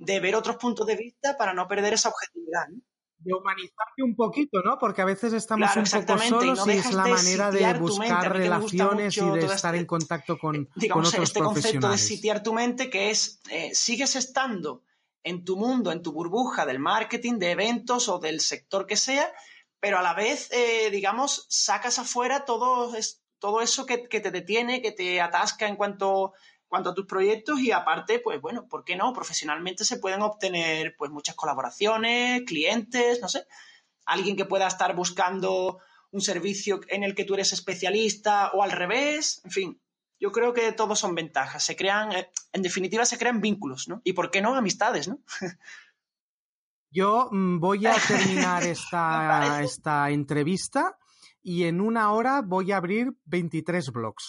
de 0.00 0.18
ver 0.18 0.34
otros 0.34 0.56
puntos 0.56 0.86
de 0.86 0.96
vista 0.96 1.36
para 1.36 1.52
no 1.52 1.68
perder 1.68 1.92
esa 1.92 2.08
objetividad. 2.08 2.68
¿no? 2.68 2.80
De 3.18 3.34
humanizarte 3.34 4.02
un 4.02 4.16
poquito, 4.16 4.62
¿no? 4.62 4.78
Porque 4.78 5.02
a 5.02 5.04
veces 5.04 5.34
estamos 5.34 5.76
un 5.76 5.84
poco 5.84 6.18
solos 6.18 6.66
y, 6.66 6.70
es 6.70 6.94
la 6.94 7.06
manera 7.06 7.50
de 7.50 7.74
buscar 7.74 8.32
relaciones 8.32 9.14
y 9.18 9.20
de 9.20 9.44
estar 9.44 9.74
en 9.74 9.82
este, 9.82 9.86
contacto 9.86 10.38
con, 10.38 10.56
eh, 10.56 10.68
digamos, 10.74 11.04
con 11.04 11.20
otros 11.20 11.28
este 11.28 11.40
concepto 11.40 11.90
de 11.90 11.98
sitiar 11.98 12.42
tu 12.42 12.54
mente 12.54 12.88
que 12.88 13.10
es, 13.10 13.42
eh, 13.50 13.74
sigues 13.74 14.16
estando 14.16 14.84
en 15.22 15.44
tu 15.44 15.58
mundo, 15.58 15.92
en 15.92 16.00
tu 16.00 16.12
burbuja 16.12 16.64
del 16.64 16.78
marketing, 16.78 17.38
de 17.38 17.50
eventos 17.50 18.08
o 18.08 18.18
del 18.18 18.40
sector 18.40 18.86
que 18.86 18.96
sea, 18.96 19.30
pero 19.80 19.98
a 19.98 20.02
la 20.02 20.14
vez, 20.14 20.50
eh, 20.52 20.88
digamos, 20.90 21.44
sacas 21.50 21.98
afuera 21.98 22.46
todo, 22.46 22.90
todo 23.38 23.60
eso 23.60 23.84
que, 23.84 24.08
que, 24.08 24.20
te 24.20 24.30
detiene, 24.30 24.80
que 24.80 24.92
te 24.92 25.20
atasca 25.20 25.68
en 25.68 25.76
cuanto, 25.76 26.32
cuanto 26.70 26.90
a 26.90 26.94
tus 26.94 27.04
proyectos 27.04 27.58
y 27.60 27.72
aparte, 27.72 28.20
pues 28.20 28.40
bueno, 28.40 28.68
¿por 28.68 28.84
qué 28.84 28.94
no? 28.94 29.12
Profesionalmente 29.12 29.84
se 29.84 29.98
pueden 29.98 30.22
obtener 30.22 30.94
pues 30.96 31.10
muchas 31.10 31.34
colaboraciones, 31.34 32.44
clientes, 32.46 33.20
no 33.20 33.28
sé, 33.28 33.44
alguien 34.06 34.36
que 34.36 34.44
pueda 34.44 34.68
estar 34.68 34.94
buscando 34.94 35.80
un 36.12 36.20
servicio 36.20 36.80
en 36.88 37.02
el 37.02 37.16
que 37.16 37.24
tú 37.24 37.34
eres 37.34 37.52
especialista 37.52 38.52
o 38.52 38.62
al 38.62 38.70
revés, 38.70 39.42
en 39.44 39.50
fin, 39.50 39.80
yo 40.20 40.30
creo 40.30 40.52
que 40.52 40.70
todos 40.70 40.98
son 40.98 41.16
ventajas. 41.16 41.64
Se 41.64 41.74
crean, 41.74 42.12
eh, 42.12 42.30
en 42.52 42.62
definitiva, 42.62 43.04
se 43.04 43.18
crean 43.18 43.40
vínculos, 43.40 43.88
¿no? 43.88 44.00
Y 44.04 44.12
por 44.12 44.30
qué 44.30 44.40
no 44.40 44.54
amistades, 44.54 45.08
¿no? 45.08 45.18
Yo 46.92 47.28
mm, 47.32 47.58
voy 47.58 47.86
a 47.86 47.96
terminar 48.06 48.62
esta, 48.66 49.60
esta 49.62 50.10
entrevista 50.10 50.96
y 51.42 51.64
en 51.64 51.80
una 51.80 52.12
hora 52.12 52.42
voy 52.42 52.70
a 52.70 52.76
abrir 52.76 53.12
23 53.24 53.90
blogs. 53.90 54.28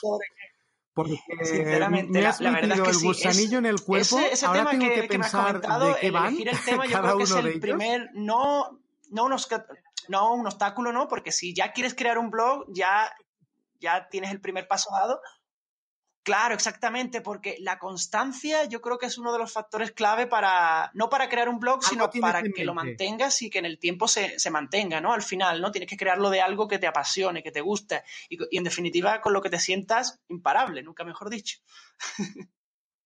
Porque 0.94 1.18
Sinceramente, 1.44 2.12
me 2.12 2.26
has 2.26 2.42
la, 2.42 2.52
metido 2.52 2.86
el 2.86 2.98
gusanillo 2.98 3.60
en 3.60 3.66
el 3.66 3.82
cuerpo. 3.82 4.20
Ese, 4.20 4.46
Ahora 4.46 4.60
tema 4.60 4.72
tengo 4.72 4.90
que, 4.90 5.02
que 5.02 5.08
pensar 5.08 5.62
que 5.62 5.68
me 5.68 5.86
de 5.86 5.96
qué 6.02 6.12
van 6.12 6.36
el 6.36 6.66
tema, 6.66 6.86
yo 6.86 7.02
creo 7.02 7.18
que 7.18 7.24
es 7.24 7.32
el 7.32 7.60
primer, 7.60 8.10
no, 8.14 8.82
no, 9.10 9.26
unos, 9.26 9.48
no 10.10 10.34
un 10.34 10.46
obstáculo, 10.46 10.92
¿no? 10.92 11.08
Porque 11.08 11.32
si 11.32 11.56
ya 11.56 11.72
quieres 11.72 11.96
crear 11.96 12.18
un 12.18 12.30
blog, 12.30 12.66
ya, 12.74 13.10
ya 13.80 14.10
tienes 14.10 14.32
el 14.32 14.42
primer 14.42 14.68
paso 14.68 14.90
dado, 14.92 15.22
Claro, 16.24 16.54
exactamente, 16.54 17.22
porque 17.22 17.58
la 17.60 17.80
constancia 17.80 18.66
yo 18.66 18.80
creo 18.80 19.00
que 19.00 19.08
es 19.08 19.18
uno 19.18 19.34
de 19.34 19.40
los 19.40 19.52
factores 19.52 19.92
clave 19.92 20.28
para, 20.28 20.92
no 20.94 21.10
para 21.10 21.28
crear 21.30 21.50
un 21.50 21.60
blog, 21.60 21.84
sino 21.84 22.12
para 22.12 22.44
que 22.44 22.64
lo 22.64 22.76
mantengas 22.76 23.42
y 23.42 23.50
que 23.50 23.58
en 23.58 23.66
el 23.66 23.80
tiempo 23.80 24.08
se, 24.08 24.38
se, 24.38 24.52
mantenga, 24.52 25.02
¿no? 25.02 25.14
Al 25.14 25.24
final, 25.24 25.62
¿no? 25.62 25.72
Tienes 25.72 25.90
que 25.90 25.98
crearlo 25.98 26.30
de 26.30 26.42
algo 26.42 26.68
que 26.68 26.78
te 26.78 26.86
apasione, 26.86 27.42
que 27.42 27.52
te 27.52 27.62
guste 27.62 28.04
y, 28.30 28.38
y 28.52 28.58
en 28.58 28.64
definitiva 28.64 29.20
con 29.20 29.34
lo 29.34 29.42
que 29.42 29.50
te 29.50 29.60
sientas 29.60 30.20
imparable, 30.28 30.84
nunca 30.84 31.04
mejor 31.04 31.32
dicho. 31.32 31.58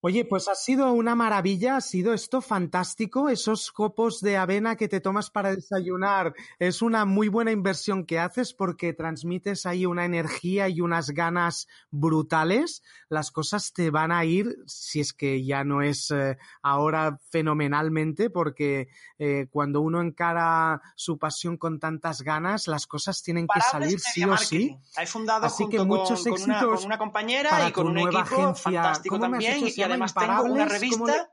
Oye, 0.07 0.23
pues 0.23 0.47
ha 0.47 0.53
sido 0.53 0.93
una 0.93 1.15
maravilla, 1.15 1.77
ha 1.77 1.81
sido 1.81 2.13
esto 2.13 2.39
fantástico, 2.39 3.27
esos 3.27 3.71
copos 3.71 4.21
de 4.21 4.37
avena 4.37 4.75
que 4.75 4.87
te 4.87 5.01
tomas 5.01 5.31
para 5.31 5.55
desayunar, 5.55 6.35
es 6.59 6.83
una 6.83 7.05
muy 7.05 7.27
buena 7.27 7.51
inversión 7.51 8.05
que 8.05 8.19
haces 8.19 8.53
porque 8.53 8.93
transmites 8.93 9.65
ahí 9.65 9.87
una 9.87 10.05
energía 10.05 10.69
y 10.69 10.79
unas 10.79 11.09
ganas 11.09 11.67
brutales, 11.89 12.83
las 13.09 13.31
cosas 13.31 13.73
te 13.73 13.89
van 13.89 14.11
a 14.11 14.25
ir, 14.25 14.55
si 14.67 14.99
es 14.99 15.11
que 15.11 15.43
ya 15.43 15.63
no 15.63 15.81
es 15.81 16.11
eh, 16.11 16.37
ahora 16.61 17.17
fenomenalmente, 17.31 18.29
porque 18.29 18.89
eh, 19.17 19.47
cuando 19.49 19.81
uno 19.81 20.01
encara 20.01 20.83
su 20.95 21.17
pasión 21.17 21.57
con 21.57 21.79
tantas 21.79 22.21
ganas, 22.21 22.67
las 22.67 22.85
cosas 22.85 23.23
tienen 23.23 23.47
que 23.47 23.59
salir 23.59 23.99
sí 23.99 24.23
o 24.23 24.37
sí. 24.37 24.77
He 25.01 25.07
fundado 25.07 25.47
Así 25.47 25.63
junto 25.63 25.77
que 25.77 25.83
muchos 25.83 26.23
con, 26.23 26.33
éxitos 26.33 26.43
con, 26.43 26.51
una, 26.51 26.75
con 26.75 26.85
una 26.85 26.97
compañera 26.99 27.67
y 27.67 27.71
con 27.71 27.87
un 27.87 27.97
equipo 27.97 28.19
agencia. 28.19 28.53
fantástico 28.55 29.19
también 29.19 29.65
además 29.95 30.13
tengo 30.13 30.43
una 30.43 30.65
revista 30.65 31.31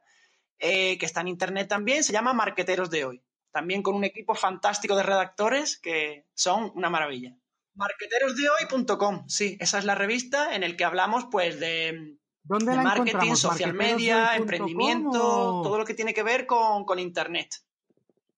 eh, 0.59 0.97
que 0.99 1.07
está 1.07 1.21
en 1.21 1.29
internet 1.29 1.69
también, 1.69 2.05
se 2.05 2.13
llama 2.13 2.33
Marqueteros 2.33 2.91
de 2.91 3.05
Hoy. 3.05 3.23
También 3.51 3.83
con 3.83 3.95
un 3.95 4.05
equipo 4.05 4.35
fantástico 4.35 4.97
de 4.97 5.03
redactores 5.03 5.79
que 5.79 6.27
son 6.35 6.73
una 6.75 6.89
maravilla. 6.89 7.37
Marqueterosdehoy.com, 7.75 9.29
sí, 9.29 9.57
esa 9.61 9.79
es 9.79 9.85
la 9.85 9.95
revista 9.95 10.55
en 10.55 10.63
el 10.63 10.77
que 10.77 10.85
hablamos 10.85 11.27
pues 11.31 11.59
de, 11.59 12.17
de 12.45 12.77
marketing, 12.77 13.35
social 13.35 13.75
media, 13.75 14.37
emprendimiento, 14.37 15.61
todo 15.63 15.79
lo 15.79 15.85
que 15.85 15.95
tiene 15.95 16.15
que 16.15 16.23
ver 16.23 16.47
con, 16.47 16.85
con 16.85 16.99
internet. 16.99 17.55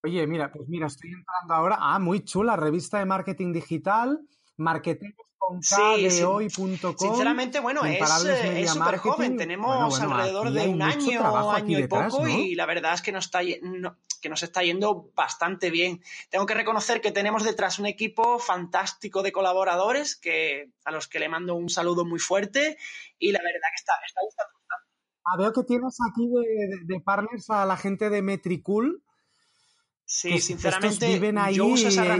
Oye, 0.03 0.27
mira, 0.27 0.53
pues 0.53 0.69
mira, 0.69 0.87
estoy 0.87 1.11
entrando 1.11 1.55
ahora. 1.55 1.79
Ah, 1.81 1.99
muy 1.99 2.25
chula, 2.25 2.57
revista 2.57 2.99
de 2.99 3.07
marketing 3.07 3.53
digital, 3.53 4.21
marketeros 4.57 5.24
sí, 5.61 6.11
Sinceramente, 6.99 7.61
bueno, 7.61 7.85
es 7.85 8.71
súper 8.71 8.99
joven. 8.99 9.37
Tenemos 9.37 10.01
alrededor 10.01 10.51
de 10.51 10.69
un 10.69 10.83
año, 10.83 11.51
año 11.51 11.79
y 11.79 11.87
poco, 11.87 12.27
y 12.29 12.55
la 12.55 12.67
verdad 12.67 12.95
es 12.95 13.03
que 13.03 13.13
nos, 13.13 13.27
está, 13.27 13.41
que 13.43 14.29
nos 14.29 14.43
está 14.43 14.63
yendo 14.63 15.11
bastante 15.15 15.71
bien. 15.71 16.03
Tengo 16.31 16.47
que 16.47 16.55
reconocer 16.55 17.01
que 17.01 17.13
tenemos 17.13 17.45
detrás 17.45 17.79
un 17.79 17.87
equipo 17.87 18.39
fantástico 18.39 19.23
de 19.23 19.33
colaboradores 19.33 20.17
que, 20.17 20.71
a 20.85 20.91
los 20.91 21.09
que 21.09 21.19
le 21.19 21.29
mando 21.29 21.55
un 21.55 21.69
saludo 21.69 22.05
muy 22.05 22.19
fuerte 22.19 22.77
y 23.19 23.33
la 23.33 23.41
verdad 23.41 23.69
que 23.71 23.81
está, 23.81 23.93
está 24.07 24.21
gustando. 24.25 24.55
Ah, 25.27 25.37
veo 25.39 25.53
que 25.53 25.63
tienes 25.63 25.97
aquí 26.11 26.29
de, 26.29 26.95
de 26.95 27.01
partners 27.01 27.49
a 27.49 27.65
la 27.65 27.79
gente 27.79 28.11
de 28.11 28.21
Metricool 28.21 29.03
Sí, 30.07 30.39
sinceramente, 30.39 31.09
viven 31.09 31.39
ahí 31.39 31.57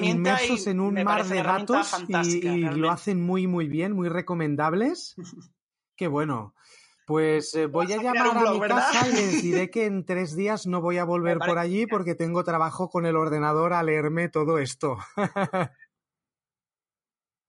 inmersos 0.03 0.67
en 0.67 0.81
un 0.81 1.03
mar 1.05 1.27
de 1.27 1.43
datos 1.43 1.95
y, 2.09 2.41
lo 2.41 2.91
hacen 2.91 3.21
muy, 3.23 3.47
muy 3.47 3.69
bien, 3.69 3.93
muy 3.93 4.09
recomendables. 4.09 5.15
Qué 5.97 6.09
bueno. 6.09 6.55
Pues 7.07 7.55
eh, 7.55 7.67
voy 7.67 7.93
a, 7.93 8.03
llamar 8.03 8.35
a, 8.35 8.53
mi 8.53 8.61
casa 8.61 9.07
y 9.07 9.13
les 9.13 9.43
diré 9.43 9.71
que 9.71 9.85
en 9.85 10.07
tres 10.07 10.35
días 10.35 10.67
no 10.67 10.81
voy 10.81 10.97
a 10.97 11.05
volver 11.05 11.39
por 11.39 11.59
allí 11.59 11.87
porque 11.87 12.15
tengo 12.15 12.45
trabajo 12.45 12.89
con 12.89 13.05
el 13.05 13.17
ordenador 13.17 13.75
a 13.75 13.83
leerme 13.83 14.31
todo 14.31 14.59
esto. 14.59 14.97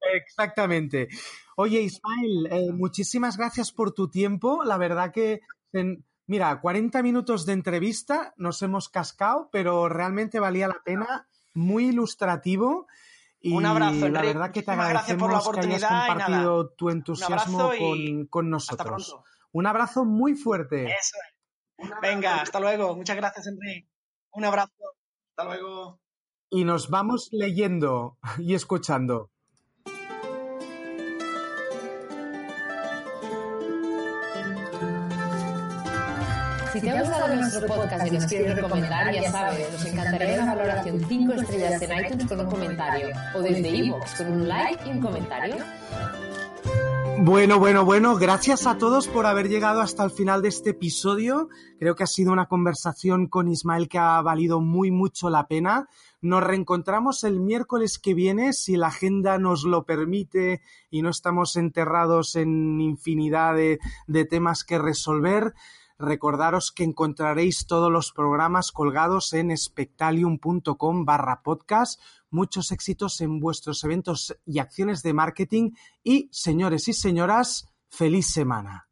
Exactamente. 0.02 1.08
Oye, 1.56 1.82
Ismael, 1.82 2.48
eh, 2.52 2.72
muchísimas 2.74 3.38
gracias 3.38 3.72
por 3.72 3.94
tu 3.94 4.10
tiempo. 4.10 4.66
La 4.66 4.78
verdad 4.78 5.14
que 5.14 5.40
Mira, 6.28 6.60
40 6.60 7.04
minutos 7.04 7.46
de 7.46 7.54
entrevista, 7.54 8.34
nos 8.38 8.62
hemos 8.62 8.90
cascado, 8.90 9.50
pero 9.52 9.90
realmente 9.90 10.40
valía 10.40 10.68
la 10.68 10.82
pena, 10.84 11.28
muy 11.54 11.88
ilustrativo. 11.88 12.88
Y 13.40 13.54
un 13.54 13.66
abrazo, 13.66 14.10
la 14.10 14.24
verdad 14.24 14.52
que 14.52 14.64
te 14.64 14.72
agradecemos 14.72 15.22
por 15.22 15.32
la 15.32 15.40
oportunidad 15.40 15.78
que 15.78 15.86
hayas 15.86 16.08
compartido 16.08 16.70
tu 16.70 16.90
entusiasmo 16.90 17.70
con, 17.78 18.26
con, 18.26 18.50
nosotros. 18.50 19.18
Un 19.52 19.68
abrazo 19.68 20.04
muy 20.04 20.34
fuerte. 20.34 20.86
Eso 20.86 21.18
es. 21.78 21.92
Venga, 22.02 22.42
hasta 22.42 22.60
luego. 22.60 22.96
Muchas 22.96 23.16
gracias, 23.16 23.46
Enrique. 23.46 23.88
Un 24.32 24.46
abrazo. 24.46 24.74
Hasta 25.30 25.44
luego. 25.44 26.00
Y 26.50 26.64
nos 26.64 26.90
vamos 26.90 27.30
leyendo 27.32 28.18
y 28.40 28.56
escuchando. 28.56 29.32
Te 36.86 36.92
ha 36.92 37.02
gustado 37.02 37.36
nuestro 37.36 37.68
podcast 37.68 38.08
y 38.08 38.12
nos 38.12 38.26
quieres 38.26 38.56
recomendar, 38.56 39.14
ya 39.14 39.32
sabes, 39.32 39.72
nos 39.72 39.86
encantaría 39.86 40.44
una 40.44 40.56
valoración 40.56 41.06
5 41.08 41.34
estrellas 41.34 41.82
en 41.82 42.06
iTunes 42.06 42.28
con 42.28 42.40
un 42.42 42.46
comentario 42.46 43.08
o 43.34 43.42
desde 43.42 43.70
iVoox 43.70 44.16
con 44.16 44.32
un 44.32 44.48
like 44.48 44.88
y 44.88 44.92
un 44.92 45.02
comentario. 45.02 45.56
Bueno, 47.18 47.58
bueno, 47.60 47.86
bueno, 47.86 48.18
gracias 48.18 48.68
a 48.68 48.78
todos 48.78 49.08
por 49.08 49.26
haber 49.26 49.50
llegado 49.50 49.82
hasta 49.82 50.04
el 50.04 50.12
final 50.12 50.44
de 50.44 50.50
este 50.50 50.72
episodio. 50.72 51.50
Creo 51.80 51.96
que 51.96 52.04
ha 52.04 52.08
sido 52.08 52.32
una 52.32 52.48
conversación 52.48 53.28
con 53.28 53.48
Ismael 53.48 53.88
que 53.88 53.98
ha 53.98 54.22
valido 54.22 54.60
muy 54.60 54.92
mucho 54.92 55.30
la 55.30 55.48
pena. 55.48 55.88
Nos 56.22 56.44
reencontramos 56.44 57.24
el 57.24 57.40
miércoles 57.40 57.98
que 57.98 58.14
viene, 58.14 58.54
si 58.54 58.76
la 58.76 58.88
agenda 58.88 59.40
nos 59.40 59.64
lo 59.64 59.86
permite 59.86 60.62
y 60.92 61.02
no 61.02 61.10
estamos 61.10 61.56
enterrados 61.56 62.36
en 62.36 62.80
infinidad 62.80 63.56
de, 63.56 63.80
de 64.08 64.26
temas 64.26 64.64
que 64.64 64.78
resolver. 64.78 65.54
Recordaros 65.98 66.72
que 66.72 66.84
encontraréis 66.84 67.68
todos 67.68 67.91
los 67.91 68.12
programas 68.12 68.72
colgados 68.72 69.32
en 69.34 69.56
spectalium.com 69.56 71.06
barra 71.06 71.41
podcast. 71.41 72.02
Muchos 72.30 72.72
éxitos 72.72 73.22
en 73.22 73.39
vuestros 73.39 73.84
eventos 73.84 74.36
y 74.46 74.60
acciones 74.60 75.04
de 75.04 75.14
marketing. 75.14 75.72
Y, 76.04 76.30
señores 76.32 76.88
y 76.89 76.93
señoras, 76.93 77.70
feliz 77.88 78.28
semana. 78.28 78.85